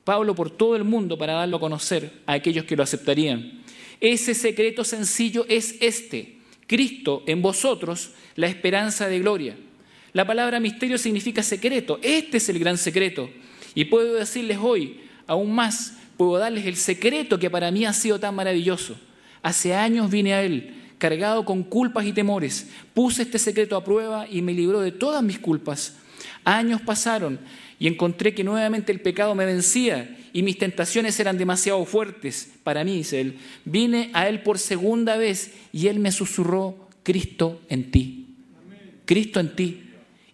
Pablo 0.05 0.33
por 0.33 0.49
todo 0.49 0.77
el 0.77 0.85
mundo 0.85 1.17
para 1.17 1.33
darlo 1.33 1.57
a 1.57 1.59
conocer 1.59 2.09
a 2.25 2.33
aquellos 2.33 2.63
que 2.63 2.77
lo 2.77 2.83
aceptarían. 2.83 3.63
Ese 3.99 4.33
secreto 4.33 4.85
sencillo 4.85 5.45
es 5.49 5.75
este, 5.81 6.37
Cristo 6.67 7.23
en 7.27 7.41
vosotros, 7.41 8.11
la 8.35 8.47
esperanza 8.47 9.09
de 9.09 9.19
gloria. 9.19 9.57
La 10.17 10.25
palabra 10.25 10.59
misterio 10.59 10.97
significa 10.97 11.43
secreto, 11.43 11.99
este 12.01 12.37
es 12.37 12.49
el 12.49 12.57
gran 12.57 12.79
secreto. 12.79 13.29
Y 13.75 13.85
puedo 13.85 14.15
decirles 14.15 14.57
hoy, 14.59 15.01
aún 15.27 15.53
más, 15.53 15.93
puedo 16.17 16.39
darles 16.39 16.65
el 16.65 16.75
secreto 16.75 17.37
que 17.37 17.51
para 17.51 17.69
mí 17.69 17.85
ha 17.85 17.93
sido 17.93 18.19
tan 18.19 18.33
maravilloso. 18.33 18.95
Hace 19.43 19.75
años 19.75 20.09
vine 20.09 20.33
a 20.33 20.41
Él 20.41 20.73
cargado 20.97 21.45
con 21.45 21.61
culpas 21.61 22.03
y 22.07 22.13
temores. 22.13 22.67
Puse 22.95 23.21
este 23.21 23.37
secreto 23.37 23.75
a 23.75 23.83
prueba 23.83 24.25
y 24.27 24.41
me 24.41 24.53
libró 24.53 24.79
de 24.79 24.91
todas 24.91 25.21
mis 25.21 25.37
culpas. 25.37 25.97
Años 26.43 26.81
pasaron 26.81 27.39
y 27.77 27.85
encontré 27.85 28.33
que 28.33 28.43
nuevamente 28.43 28.91
el 28.91 29.01
pecado 29.01 29.35
me 29.35 29.45
vencía 29.45 30.17
y 30.33 30.41
mis 30.41 30.57
tentaciones 30.57 31.19
eran 31.19 31.37
demasiado 31.37 31.85
fuertes 31.85 32.53
para 32.63 32.83
mí, 32.83 32.97
dice 32.97 33.21
él. 33.21 33.37
Vine 33.65 34.09
a 34.13 34.27
él 34.27 34.41
por 34.41 34.57
segunda 34.57 35.15
vez 35.15 35.53
y 35.71 35.89
él 35.89 35.99
me 35.99 36.11
susurró, 36.11 36.89
Cristo 37.03 37.61
en 37.69 37.91
ti. 37.91 38.35
Cristo 39.05 39.39
en 39.39 39.55
ti. 39.55 39.83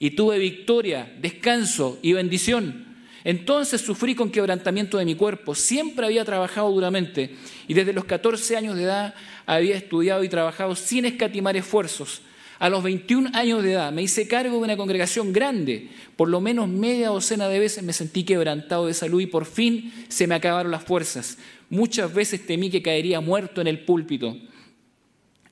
Y 0.03 0.11
tuve 0.11 0.37
victoria, 0.37 1.13
descanso 1.21 1.97
y 2.01 2.11
bendición. 2.11 2.87
Entonces 3.23 3.79
sufrí 3.79 4.15
con 4.15 4.31
quebrantamiento 4.31 4.97
de 4.97 5.05
mi 5.05 5.15
cuerpo. 5.15 5.55
Siempre 5.55 6.05
había 6.05 6.25
trabajado 6.25 6.69
duramente 6.71 7.37
y 7.69 7.73
desde 7.73 7.93
los 7.93 8.03
14 8.03 8.57
años 8.57 8.75
de 8.75 8.83
edad 8.83 9.15
había 9.45 9.77
estudiado 9.77 10.25
y 10.25 10.27
trabajado 10.27 10.75
sin 10.75 11.05
escatimar 11.05 11.55
esfuerzos. 11.55 12.21
A 12.59 12.67
los 12.67 12.83
21 12.83 13.29
años 13.33 13.63
de 13.63 13.71
edad 13.71 13.93
me 13.93 14.01
hice 14.01 14.27
cargo 14.27 14.57
de 14.57 14.63
una 14.63 14.75
congregación 14.75 15.31
grande. 15.31 15.87
Por 16.17 16.27
lo 16.27 16.41
menos 16.41 16.67
media 16.67 17.07
docena 17.07 17.47
de 17.47 17.59
veces 17.59 17.81
me 17.81 17.93
sentí 17.93 18.25
quebrantado 18.25 18.87
de 18.87 18.93
salud 18.93 19.21
y 19.21 19.27
por 19.27 19.45
fin 19.45 19.93
se 20.09 20.27
me 20.27 20.35
acabaron 20.35 20.73
las 20.73 20.83
fuerzas. 20.83 21.37
Muchas 21.69 22.13
veces 22.13 22.45
temí 22.45 22.69
que 22.69 22.81
caería 22.81 23.21
muerto 23.21 23.61
en 23.61 23.67
el 23.67 23.85
púlpito. 23.85 24.37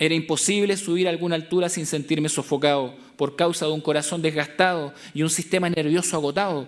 Era 0.02 0.16
imposible 0.16 0.76
subir 0.78 1.06
a 1.06 1.12
alguna 1.12 1.36
altura 1.36 1.70
sin 1.70 1.86
sentirme 1.86 2.28
sofocado 2.28 2.96
por 3.18 3.36
causa 3.36 3.68
de 3.68 3.72
un 3.72 3.82
corazón 3.82 4.24
desgastado 4.24 4.96
y 5.14 5.22
un 5.22 5.30
sistema 5.30 5.70
nervioso 5.70 6.18
agotado. 6.18 6.68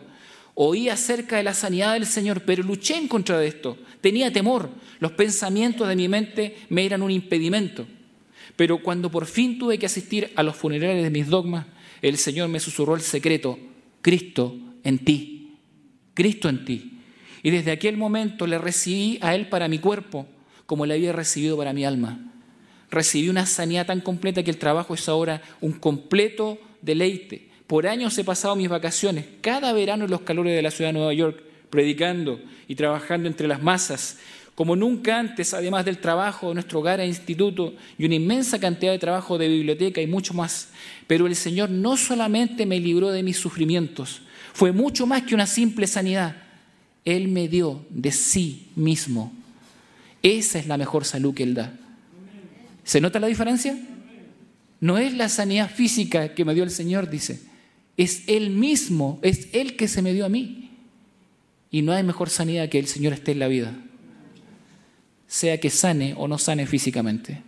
Oí 0.53 0.87
acerca 0.87 1.37
de 1.37 1.43
la 1.43 1.55
sanidad 1.55 1.93
del 1.93 2.05
Señor, 2.05 2.43
pero 2.45 2.61
luché 2.61 2.95
en 2.95 3.07
contra 3.07 3.39
de 3.39 3.47
esto. 3.47 3.75
Tenía 4.01 4.31
temor. 4.31 4.69
Los 4.99 5.13
pensamientos 5.13 5.87
de 5.87 5.95
mi 5.95 6.07
mente 6.07 6.57
me 6.69 6.85
eran 6.85 7.01
un 7.01 7.09
impedimento. 7.09 7.87
Pero 8.55 8.83
cuando 8.83 9.09
por 9.09 9.25
fin 9.25 9.57
tuve 9.57 9.79
que 9.79 9.87
asistir 9.87 10.31
a 10.35 10.43
los 10.43 10.55
funerales 10.55 11.01
de 11.01 11.09
mis 11.09 11.27
dogmas, 11.27 11.65
el 12.03 12.19
Señor 12.19 12.49
me 12.49 12.59
susurró 12.59 12.93
el 12.93 13.01
secreto, 13.01 13.57
Cristo 14.03 14.55
en 14.83 14.99
ti, 14.99 15.55
Cristo 16.13 16.49
en 16.49 16.65
ti. 16.65 16.99
Y 17.41 17.49
desde 17.49 17.71
aquel 17.71 17.97
momento 17.97 18.45
le 18.45 18.59
recibí 18.59 19.17
a 19.21 19.33
Él 19.33 19.49
para 19.49 19.67
mi 19.67 19.79
cuerpo 19.79 20.27
como 20.67 20.85
le 20.85 20.93
había 20.93 21.13
recibido 21.13 21.57
para 21.57 21.73
mi 21.73 21.83
alma. 21.83 22.29
Recibí 22.93 23.27
una 23.27 23.45
sanidad 23.45 23.87
tan 23.87 24.01
completa 24.01 24.43
que 24.43 24.51
el 24.51 24.57
trabajo 24.57 24.93
es 24.93 25.09
ahora 25.09 25.41
un 25.61 25.73
completo 25.73 26.59
deleite 26.81 27.53
por 27.67 27.87
años 27.87 28.15
he 28.19 28.23
pasado 28.23 28.55
mis 28.55 28.69
vacaciones, 28.69 29.25
cada 29.41 29.73
verano 29.73 30.05
en 30.05 30.11
los 30.11 30.21
calores 30.21 30.55
de 30.55 30.61
la 30.61 30.69
ciudad 30.69 30.89
de 30.89 30.99
Nueva 30.99 31.13
York, 31.13 31.41
predicando 31.71 32.39
y 32.67 32.75
trabajando 32.75 33.27
entre 33.27 33.47
las 33.47 33.63
masas, 33.63 34.19
como 34.53 34.75
nunca 34.75 35.17
antes, 35.17 35.55
además 35.55 35.83
del 35.83 35.97
trabajo 35.97 36.49
de 36.49 36.53
nuestro 36.53 36.79
hogar 36.81 36.99
e 36.99 37.07
instituto 37.07 37.73
y 37.97 38.05
una 38.05 38.13
inmensa 38.13 38.59
cantidad 38.59 38.91
de 38.91 38.99
trabajo 38.99 39.39
de 39.39 39.47
biblioteca 39.47 40.01
y 40.01 40.05
mucho 40.07 40.35
más. 40.35 40.69
Pero 41.07 41.25
el 41.25 41.35
Señor 41.35 41.71
no 41.71 41.97
solamente 41.97 42.67
me 42.67 42.79
libró 42.79 43.09
de 43.09 43.23
mis 43.23 43.37
sufrimientos, 43.37 44.21
fue 44.53 44.71
mucho 44.71 45.07
más 45.07 45.23
que 45.23 45.33
una 45.33 45.47
simple 45.47 45.87
sanidad. 45.87 46.35
Él 47.05 47.27
me 47.27 47.47
dio 47.47 47.83
de 47.89 48.11
sí 48.11 48.67
mismo. 48.75 49.33
Esa 50.21 50.59
es 50.59 50.67
la 50.67 50.77
mejor 50.77 51.05
salud 51.05 51.33
que 51.33 51.41
Él 51.41 51.55
da. 51.55 51.73
¿Se 52.83 52.99
nota 53.01 53.19
la 53.19 53.27
diferencia? 53.27 53.77
No 54.79 54.97
es 54.97 55.13
la 55.13 55.29
sanidad 55.29 55.69
física 55.69 56.33
que 56.33 56.43
me 56.43 56.53
dio 56.53 56.63
el 56.63 56.71
Señor, 56.71 57.09
dice. 57.09 57.39
Es 57.95 58.23
Él 58.27 58.49
mismo, 58.49 59.19
es 59.21 59.47
Él 59.53 59.75
que 59.75 59.87
se 59.87 60.01
me 60.01 60.13
dio 60.13 60.25
a 60.25 60.29
mí. 60.29 60.71
Y 61.71 61.81
no 61.81 61.91
hay 61.91 62.03
mejor 62.03 62.29
sanidad 62.29 62.69
que 62.69 62.79
el 62.79 62.87
Señor 62.87 63.13
esté 63.13 63.31
en 63.31 63.39
la 63.39 63.47
vida, 63.47 63.73
sea 65.25 65.59
que 65.59 65.71
sane 65.71 66.13
o 66.15 66.27
no 66.27 66.37
sane 66.37 66.67
físicamente. 66.67 67.41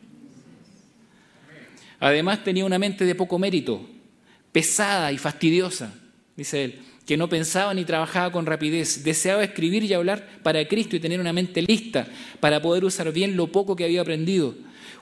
Además 2.00 2.44
tenía 2.44 2.66
una 2.66 2.80
mente 2.80 3.06
de 3.06 3.16
poco 3.16 3.38
mérito, 3.38 3.88
pesada 4.52 5.12
y 5.12 5.18
fastidiosa, 5.18 5.94
dice 6.36 6.64
él, 6.64 6.80
que 7.06 7.18
no 7.18 7.30
pensaba 7.30 7.74
ni 7.74 7.86
trabajaba 7.86 8.32
con 8.32 8.46
rapidez, 8.46 9.04
deseaba 9.04 9.44
escribir 9.44 9.84
y 9.84 9.94
hablar 9.94 10.40
para 10.42 10.68
Cristo 10.68 10.96
y 10.96 11.00
tener 11.00 11.20
una 11.20 11.34
mente 11.34 11.62
lista 11.62 12.08
para 12.40 12.62
poder 12.62 12.84
usar 12.84 13.12
bien 13.12 13.38
lo 13.38 13.52
poco 13.52 13.76
que 13.76 13.86
había 13.86 14.02
aprendido. 14.02 14.56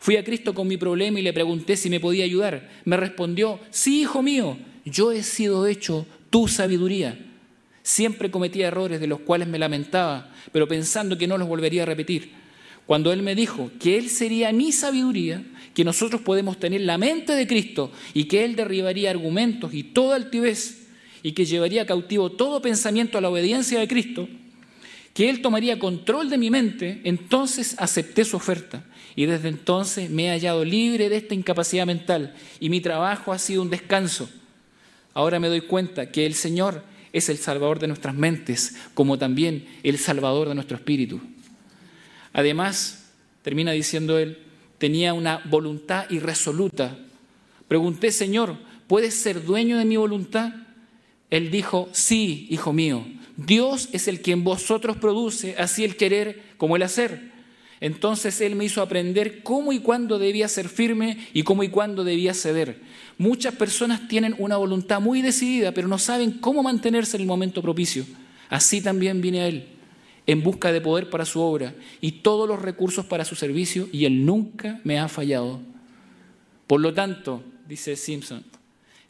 Fui 0.04 0.18
a 0.18 0.24
Cristo 0.26 0.54
con 0.54 0.68
mi 0.68 0.76
problema 0.76 1.18
y 1.18 1.24
le 1.24 1.32
pregunté 1.32 1.78
si 1.78 1.89
me 1.89 2.01
podía 2.01 2.26
ayudar. 2.26 2.70
Me 2.84 2.97
respondió, 2.97 3.62
sí, 3.70 4.01
hijo 4.01 4.22
mío, 4.22 4.58
yo 4.84 5.14
he 5.14 5.24
sido 5.24 5.66
hecho 5.66 6.06
tu 6.30 6.49
sabiduría. 6.49 7.18
Siempre 7.84 8.30
cometía 8.30 8.68
errores 8.68 8.99
de 8.99 9.08
los 9.08 9.22
cuales 9.22 9.47
me 9.47 9.58
lamentaba, 9.58 10.30
pero 10.51 10.68
pensando 10.68 11.18
que 11.18 11.26
no 11.26 11.38
los 11.38 11.47
volvería 11.47 11.84
a 11.84 11.86
repetir. 11.86 12.32
Cuando 12.86 13.14
Él 13.14 13.22
me 13.22 13.34
dijo 13.34 13.72
que 13.80 13.97
Él 13.97 14.10
sería 14.10 14.51
mi 14.51 14.74
sabiduría, 14.74 15.41
que 15.74 15.86
nosotros 15.86 16.20
podemos 16.20 16.60
tener 16.60 16.82
la 16.82 16.97
mente 16.97 17.32
de 17.32 17.47
Cristo 17.47 17.89
y 18.14 18.26
que 18.26 18.43
Él 18.43 18.58
derribaría 18.58 19.10
argumentos 19.10 19.74
y 19.74 19.84
toda 19.84 20.18
altivez 20.18 20.86
y 21.24 21.32
que 21.32 21.45
llevaría 21.45 21.86
cautivo 21.86 22.30
todo 22.30 22.62
pensamiento 22.62 23.18
a 23.18 23.22
la 23.22 23.30
obediencia 23.30 23.80
de 23.80 23.88
Cristo, 23.88 24.28
que 25.14 25.30
Él 25.30 25.41
tomaría 25.41 25.80
control 25.80 26.30
de 26.30 26.38
mi 26.38 26.49
mente, 26.49 27.01
entonces 27.03 27.76
acepté 27.78 28.26
su 28.26 28.38
oferta 28.38 28.84
y 29.16 29.26
desde 29.26 29.49
entonces 29.49 30.09
me 30.09 30.26
he 30.26 30.30
hallado 30.30 30.66
libre 30.66 31.09
de 31.09 31.18
esta 31.18 31.36
incapacidad 31.36 31.86
mental 31.86 32.34
y 32.59 32.70
mi 32.70 32.82
trabajo 32.82 33.32
ha 33.32 33.39
sido 33.39 33.61
un 33.61 33.70
descanso. 33.70 34.30
Ahora 35.14 35.39
me 35.39 35.49
doy 35.49 35.61
cuenta 35.61 36.11
que 36.11 36.26
el 36.26 36.34
Señor 36.34 36.84
es 37.11 37.30
el 37.30 37.38
salvador 37.38 37.78
de 37.78 37.88
nuestras 37.88 38.16
mentes, 38.16 38.76
como 38.95 39.20
también 39.20 39.68
el 39.84 39.99
salvador 39.99 40.49
de 40.49 40.55
nuestro 40.55 40.78
espíritu. 40.78 41.22
Además, 42.34 43.11
termina 43.43 43.72
diciendo 43.72 44.18
él, 44.18 44.39
tenía 44.80 45.14
una 45.14 45.38
voluntad 45.45 46.09
irresoluta. 46.09 46.97
Pregunté, 47.68 48.11
Señor, 48.11 48.57
¿puedes 48.88 49.14
ser 49.14 49.45
dueño 49.45 49.78
de 49.78 49.86
mi 49.86 49.95
voluntad? 49.95 50.53
Él 51.30 51.51
dijo, 51.51 51.89
sí, 51.91 52.47
hijo 52.49 52.74
mío, 52.74 53.05
Dios 53.38 53.90
es 53.92 54.08
el 54.08 54.22
que 54.22 54.32
en 54.32 54.44
vosotros 54.44 54.98
produce 54.98 55.56
así 55.58 55.84
el 55.84 55.96
querer 55.96 56.42
como 56.58 56.76
el 56.76 56.84
hacer. 56.84 57.32
Entonces 57.84 58.40
Él 58.40 58.56
me 58.56 58.64
hizo 58.64 58.82
aprender 58.82 59.44
cómo 59.44 59.74
y 59.74 59.80
cuándo 59.80 60.18
debía 60.18 60.48
ser 60.48 60.70
firme 60.70 61.18
y 61.34 61.44
cómo 61.44 61.64
y 61.64 61.70
cuándo 61.70 62.04
debía 62.06 62.34
ceder. 62.34 62.80
Muchas 63.18 63.56
personas 63.56 64.08
tienen 64.08 64.36
una 64.38 64.56
voluntad 64.56 65.02
muy 65.02 65.22
decidida, 65.22 65.74
pero 65.74 65.90
no 65.90 65.98
saben 65.98 66.32
cómo 66.32 66.64
mantenerse 66.64 67.18
en 67.18 67.22
el 67.22 67.28
momento 67.28 67.62
propicio. 67.62 68.06
Así 68.48 68.82
también 68.82 69.20
vine 69.20 69.42
a 69.42 69.48
Él, 69.48 69.68
en 70.28 70.44
busca 70.44 70.72
de 70.72 70.80
poder 70.80 71.10
para 71.10 71.26
su 71.26 71.42
obra 71.42 71.76
y 72.00 72.12
todos 72.12 72.48
los 72.48 72.62
recursos 72.62 73.06
para 73.06 73.26
su 73.26 73.36
servicio, 73.36 73.90
y 73.92 74.06
Él 74.06 74.26
nunca 74.26 74.80
me 74.86 75.00
ha 75.00 75.10
fallado. 75.10 75.60
Por 76.68 76.80
lo 76.80 76.94
tanto, 76.94 77.44
dice 77.68 77.96
Simpson, 77.98 78.46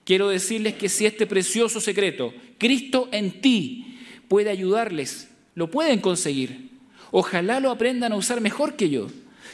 quiero 0.03 0.29
decirles 0.29 0.73
que 0.75 0.89
si 0.89 1.05
este 1.05 1.27
precioso 1.27 1.79
secreto, 1.79 2.33
Cristo 2.57 3.07
en 3.11 3.39
ti, 3.39 3.92
puede 4.33 4.49
ayudarles, 4.49 5.27
lo 5.53 5.69
pueden 5.69 5.99
conseguir. 5.99 6.71
Ojalá 7.11 7.59
lo 7.59 7.69
aprendan 7.69 8.13
a 8.13 8.15
usar 8.15 8.41
mejor 8.41 8.75
que 8.75 8.89
yo. 8.89 9.05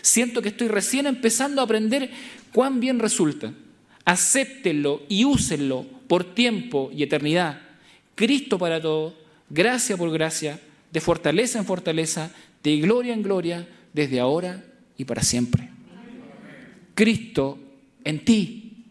Siento 0.01 0.41
que 0.41 0.47
estoy 0.47 0.69
recién 0.69 1.05
empezando 1.05 1.59
a 1.59 1.65
aprender 1.65 2.09
cuán 2.53 2.79
bien 2.79 2.97
resulta. 2.97 3.51
Acéptenlo 4.05 5.03
y 5.09 5.25
úsenlo 5.25 5.85
por 6.07 6.33
tiempo 6.33 6.91
y 6.95 7.03
eternidad. 7.03 7.59
Cristo 8.15 8.57
para 8.57 8.81
todo, 8.81 9.15
gracia 9.49 9.97
por 9.97 10.11
gracia, 10.11 10.61
de 10.93 11.01
fortaleza 11.01 11.59
en 11.59 11.65
fortaleza, 11.65 12.31
de 12.63 12.77
gloria 12.77 13.13
en 13.13 13.21
gloria, 13.21 13.67
desde 13.91 14.21
ahora 14.21 14.63
y 14.95 15.03
para 15.03 15.23
siempre. 15.23 15.69
Cristo 16.95 17.59
en 18.05 18.23
ti. 18.23 18.85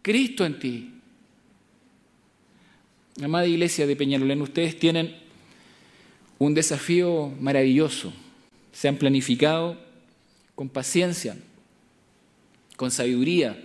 Cristo 0.00 0.46
en 0.46 0.58
ti. 0.58 0.99
Amada 3.22 3.46
iglesia 3.46 3.86
de 3.86 3.96
Peñalolén, 3.96 4.40
ustedes 4.40 4.78
tienen 4.78 5.14
un 6.38 6.54
desafío 6.54 7.30
maravilloso. 7.38 8.14
Se 8.72 8.88
han 8.88 8.96
planificado 8.96 9.76
con 10.54 10.70
paciencia, 10.70 11.36
con 12.76 12.90
sabiduría, 12.90 13.62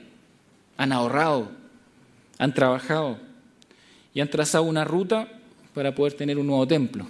han 0.75 0.91
ahorrado, 0.91 1.51
han 2.37 2.53
trabajado 2.53 3.17
y 4.13 4.19
han 4.19 4.29
trazado 4.29 4.65
una 4.65 4.83
ruta 4.83 5.29
para 5.73 5.95
poder 5.95 6.13
tener 6.13 6.37
un 6.37 6.47
nuevo 6.47 6.67
templo, 6.67 7.07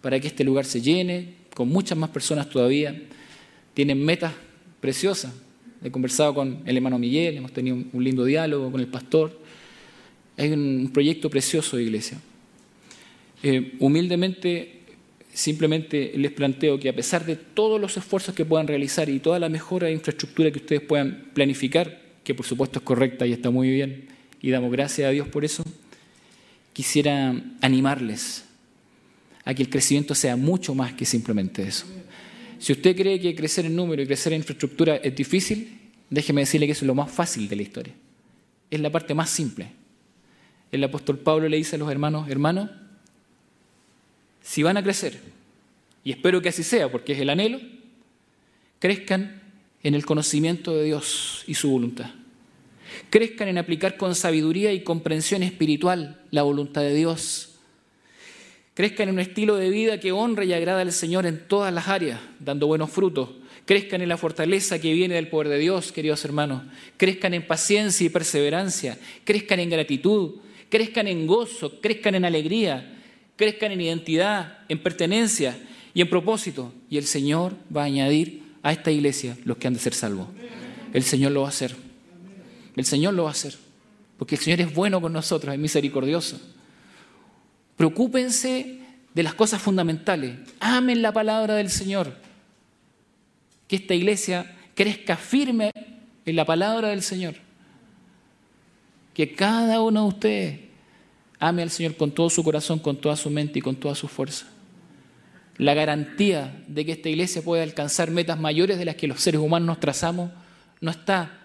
para 0.00 0.18
que 0.18 0.28
este 0.28 0.44
lugar 0.44 0.64
se 0.64 0.80
llene 0.80 1.34
con 1.54 1.68
muchas 1.68 1.98
más 1.98 2.08
personas 2.08 2.48
todavía. 2.48 3.02
Tienen 3.74 4.02
metas 4.02 4.32
preciosas. 4.80 5.34
He 5.82 5.90
conversado 5.90 6.34
con 6.34 6.62
el 6.64 6.74
hermano 6.74 6.98
Miguel, 6.98 7.36
hemos 7.36 7.52
tenido 7.52 7.76
un 7.92 8.02
lindo 8.02 8.24
diálogo 8.24 8.72
con 8.72 8.80
el 8.80 8.86
pastor. 8.86 9.43
Hay 10.36 10.50
un 10.50 10.90
proyecto 10.92 11.30
precioso 11.30 11.76
de 11.76 11.84
iglesia. 11.84 12.18
Eh, 13.42 13.74
humildemente, 13.78 14.80
simplemente 15.32 16.12
les 16.16 16.32
planteo 16.32 16.78
que 16.80 16.88
a 16.88 16.94
pesar 16.94 17.26
de 17.26 17.36
todos 17.36 17.80
los 17.80 17.96
esfuerzos 17.96 18.34
que 18.34 18.44
puedan 18.44 18.66
realizar 18.66 19.08
y 19.08 19.18
toda 19.18 19.38
la 19.38 19.48
mejora 19.48 19.88
de 19.88 19.92
infraestructura 19.92 20.50
que 20.50 20.58
ustedes 20.58 20.82
puedan 20.82 21.30
planificar, 21.34 22.00
que 22.24 22.34
por 22.34 22.46
supuesto 22.46 22.78
es 22.78 22.84
correcta 22.84 23.26
y 23.26 23.32
está 23.32 23.50
muy 23.50 23.70
bien, 23.70 24.08
y 24.40 24.50
damos 24.50 24.72
gracias 24.72 25.08
a 25.08 25.10
Dios 25.10 25.28
por 25.28 25.44
eso, 25.44 25.62
quisiera 26.72 27.34
animarles 27.60 28.44
a 29.44 29.54
que 29.54 29.62
el 29.62 29.68
crecimiento 29.68 30.14
sea 30.14 30.36
mucho 30.36 30.74
más 30.74 30.94
que 30.94 31.04
simplemente 31.04 31.62
eso. 31.62 31.86
Si 32.58 32.72
usted 32.72 32.96
cree 32.96 33.20
que 33.20 33.34
crecer 33.34 33.66
en 33.66 33.76
número 33.76 34.02
y 34.02 34.06
crecer 34.06 34.32
en 34.32 34.38
infraestructura 34.38 34.96
es 34.96 35.14
difícil, 35.14 35.78
déjeme 36.08 36.40
decirle 36.40 36.66
que 36.66 36.72
es 36.72 36.82
lo 36.82 36.94
más 36.94 37.10
fácil 37.10 37.46
de 37.48 37.56
la 37.56 37.62
historia. 37.62 37.94
Es 38.70 38.80
la 38.80 38.90
parte 38.90 39.12
más 39.12 39.28
simple. 39.28 39.83
El 40.74 40.82
apóstol 40.82 41.20
Pablo 41.20 41.48
le 41.48 41.56
dice 41.56 41.76
a 41.76 41.78
los 41.78 41.88
hermanos, 41.88 42.28
hermanos, 42.28 42.68
si 44.42 44.64
van 44.64 44.76
a 44.76 44.82
crecer, 44.82 45.20
y 46.02 46.10
espero 46.10 46.42
que 46.42 46.48
así 46.48 46.64
sea 46.64 46.90
porque 46.90 47.12
es 47.12 47.20
el 47.20 47.30
anhelo, 47.30 47.60
crezcan 48.80 49.40
en 49.84 49.94
el 49.94 50.04
conocimiento 50.04 50.74
de 50.74 50.82
Dios 50.82 51.44
y 51.46 51.54
su 51.54 51.70
voluntad. 51.70 52.10
Crezcan 53.08 53.46
en 53.46 53.58
aplicar 53.58 53.96
con 53.96 54.16
sabiduría 54.16 54.72
y 54.72 54.82
comprensión 54.82 55.44
espiritual 55.44 56.20
la 56.32 56.42
voluntad 56.42 56.80
de 56.80 56.94
Dios. 56.94 57.54
Crezcan 58.74 59.10
en 59.10 59.14
un 59.14 59.20
estilo 59.20 59.54
de 59.54 59.70
vida 59.70 60.00
que 60.00 60.10
honre 60.10 60.46
y 60.46 60.54
agrada 60.54 60.80
al 60.80 60.90
Señor 60.90 61.24
en 61.24 61.46
todas 61.46 61.72
las 61.72 61.86
áreas, 61.86 62.18
dando 62.40 62.66
buenos 62.66 62.90
frutos. 62.90 63.28
Crezcan 63.64 64.02
en 64.02 64.08
la 64.08 64.16
fortaleza 64.16 64.80
que 64.80 64.92
viene 64.92 65.14
del 65.14 65.28
poder 65.28 65.50
de 65.50 65.58
Dios, 65.58 65.92
queridos 65.92 66.24
hermanos. 66.24 66.64
Crezcan 66.96 67.32
en 67.32 67.46
paciencia 67.46 68.04
y 68.04 68.10
perseverancia. 68.10 68.98
Crezcan 69.22 69.60
en 69.60 69.70
gratitud. 69.70 70.40
Crezcan 70.68 71.06
en 71.08 71.26
gozo. 71.26 71.80
Crezcan 71.80 72.14
en 72.14 72.24
alegría 72.24 72.90
crezcan 73.36 73.72
en 73.72 73.80
identidad, 73.80 74.58
en 74.68 74.82
pertenencia 74.82 75.56
y 75.92 76.00
en 76.00 76.08
propósito. 76.08 76.72
Y 76.88 76.98
el 76.98 77.04
Señor 77.04 77.54
va 77.74 77.82
a 77.82 77.86
añadir 77.86 78.42
a 78.62 78.72
esta 78.72 78.90
iglesia 78.90 79.36
los 79.44 79.56
que 79.56 79.66
han 79.66 79.74
de 79.74 79.80
ser 79.80 79.94
salvos. 79.94 80.28
El 80.92 81.02
Señor 81.02 81.32
lo 81.32 81.42
va 81.42 81.48
a 81.48 81.50
hacer. 81.50 81.74
El 82.76 82.84
Señor 82.84 83.14
lo 83.14 83.24
va 83.24 83.30
a 83.30 83.32
hacer. 83.32 83.56
Porque 84.18 84.36
el 84.36 84.40
Señor 84.40 84.60
es 84.60 84.72
bueno 84.72 85.00
con 85.00 85.12
nosotros, 85.12 85.52
es 85.52 85.60
misericordioso. 85.60 86.40
Preocúpense 87.76 88.78
de 89.12 89.22
las 89.22 89.34
cosas 89.34 89.60
fundamentales. 89.60 90.36
Amen 90.60 91.02
la 91.02 91.12
palabra 91.12 91.54
del 91.56 91.70
Señor. 91.70 92.16
Que 93.66 93.76
esta 93.76 93.94
iglesia 93.94 94.54
crezca 94.74 95.16
firme 95.16 95.72
en 96.24 96.36
la 96.36 96.44
palabra 96.44 96.88
del 96.88 97.02
Señor. 97.02 97.34
Que 99.14 99.34
cada 99.34 99.80
uno 99.80 100.02
de 100.02 100.08
ustedes 100.08 100.64
Ame 101.44 101.62
al 101.62 101.70
Señor 101.70 101.96
con 101.96 102.10
todo 102.12 102.30
su 102.30 102.42
corazón, 102.42 102.78
con 102.78 102.96
toda 102.96 103.16
su 103.16 103.28
mente 103.28 103.58
y 103.58 103.62
con 103.62 103.76
toda 103.76 103.94
su 103.94 104.08
fuerza. 104.08 104.46
La 105.58 105.74
garantía 105.74 106.64
de 106.66 106.86
que 106.86 106.92
esta 106.92 107.10
iglesia 107.10 107.42
pueda 107.42 107.62
alcanzar 107.62 108.10
metas 108.10 108.40
mayores 108.40 108.78
de 108.78 108.86
las 108.86 108.96
que 108.96 109.06
los 109.06 109.20
seres 109.20 109.42
humanos 109.42 109.66
nos 109.66 109.80
trazamos 109.80 110.30
no 110.80 110.90
está, 110.90 111.38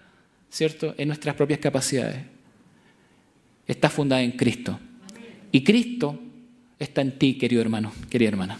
¿cierto?, 0.48 0.94
en 0.96 1.08
nuestras 1.08 1.34
propias 1.34 1.60
capacidades. 1.60 2.24
Está 3.66 3.90
fundada 3.90 4.22
en 4.22 4.32
Cristo. 4.32 4.80
Y 5.52 5.62
Cristo 5.62 6.18
está 6.78 7.02
en 7.02 7.18
ti, 7.18 7.34
querido 7.34 7.60
hermano, 7.60 7.92
querida 8.08 8.30
hermana. 8.30 8.58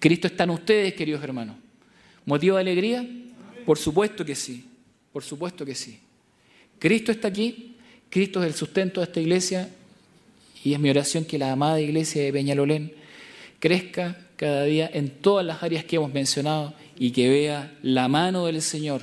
Cristo 0.00 0.26
está 0.26 0.44
en 0.44 0.50
ustedes, 0.50 0.94
queridos 0.94 1.22
hermanos. 1.22 1.56
¿Motivo 2.26 2.56
de 2.56 2.62
alegría? 2.62 3.08
Por 3.64 3.78
supuesto 3.78 4.24
que 4.24 4.34
sí. 4.34 4.66
Por 5.12 5.22
supuesto 5.22 5.64
que 5.64 5.76
sí. 5.76 6.00
Cristo 6.78 7.12
está 7.12 7.28
aquí. 7.28 7.69
Cristo 8.10 8.42
es 8.42 8.48
el 8.48 8.54
sustento 8.54 9.00
de 9.00 9.06
esta 9.06 9.20
iglesia 9.20 9.70
y 10.62 10.74
es 10.74 10.80
mi 10.80 10.90
oración 10.90 11.24
que 11.24 11.38
la 11.38 11.52
amada 11.52 11.80
iglesia 11.80 12.22
de 12.22 12.32
Peñalolén 12.32 12.92
crezca 13.60 14.18
cada 14.36 14.64
día 14.64 14.90
en 14.92 15.10
todas 15.10 15.46
las 15.46 15.62
áreas 15.62 15.84
que 15.84 15.96
hemos 15.96 16.12
mencionado 16.12 16.74
y 16.98 17.12
que 17.12 17.28
vea 17.28 17.72
la 17.82 18.08
mano 18.08 18.46
del 18.46 18.60
Señor 18.60 19.02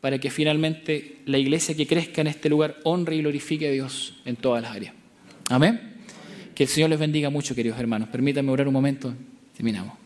para 0.00 0.18
que 0.18 0.30
finalmente 0.30 1.18
la 1.26 1.38
iglesia 1.38 1.74
que 1.74 1.86
crezca 1.86 2.20
en 2.20 2.28
este 2.28 2.48
lugar 2.48 2.78
honre 2.84 3.16
y 3.16 3.20
glorifique 3.20 3.68
a 3.68 3.70
Dios 3.70 4.14
en 4.24 4.36
todas 4.36 4.62
las 4.62 4.74
áreas. 4.74 4.94
Amén. 5.50 5.98
Que 6.54 6.64
el 6.64 6.68
Señor 6.68 6.90
les 6.90 6.98
bendiga 6.98 7.28
mucho, 7.28 7.54
queridos 7.54 7.78
hermanos. 7.78 8.08
Permítanme 8.08 8.50
orar 8.50 8.68
un 8.68 8.74
momento. 8.74 9.12
Terminamos. 9.54 9.99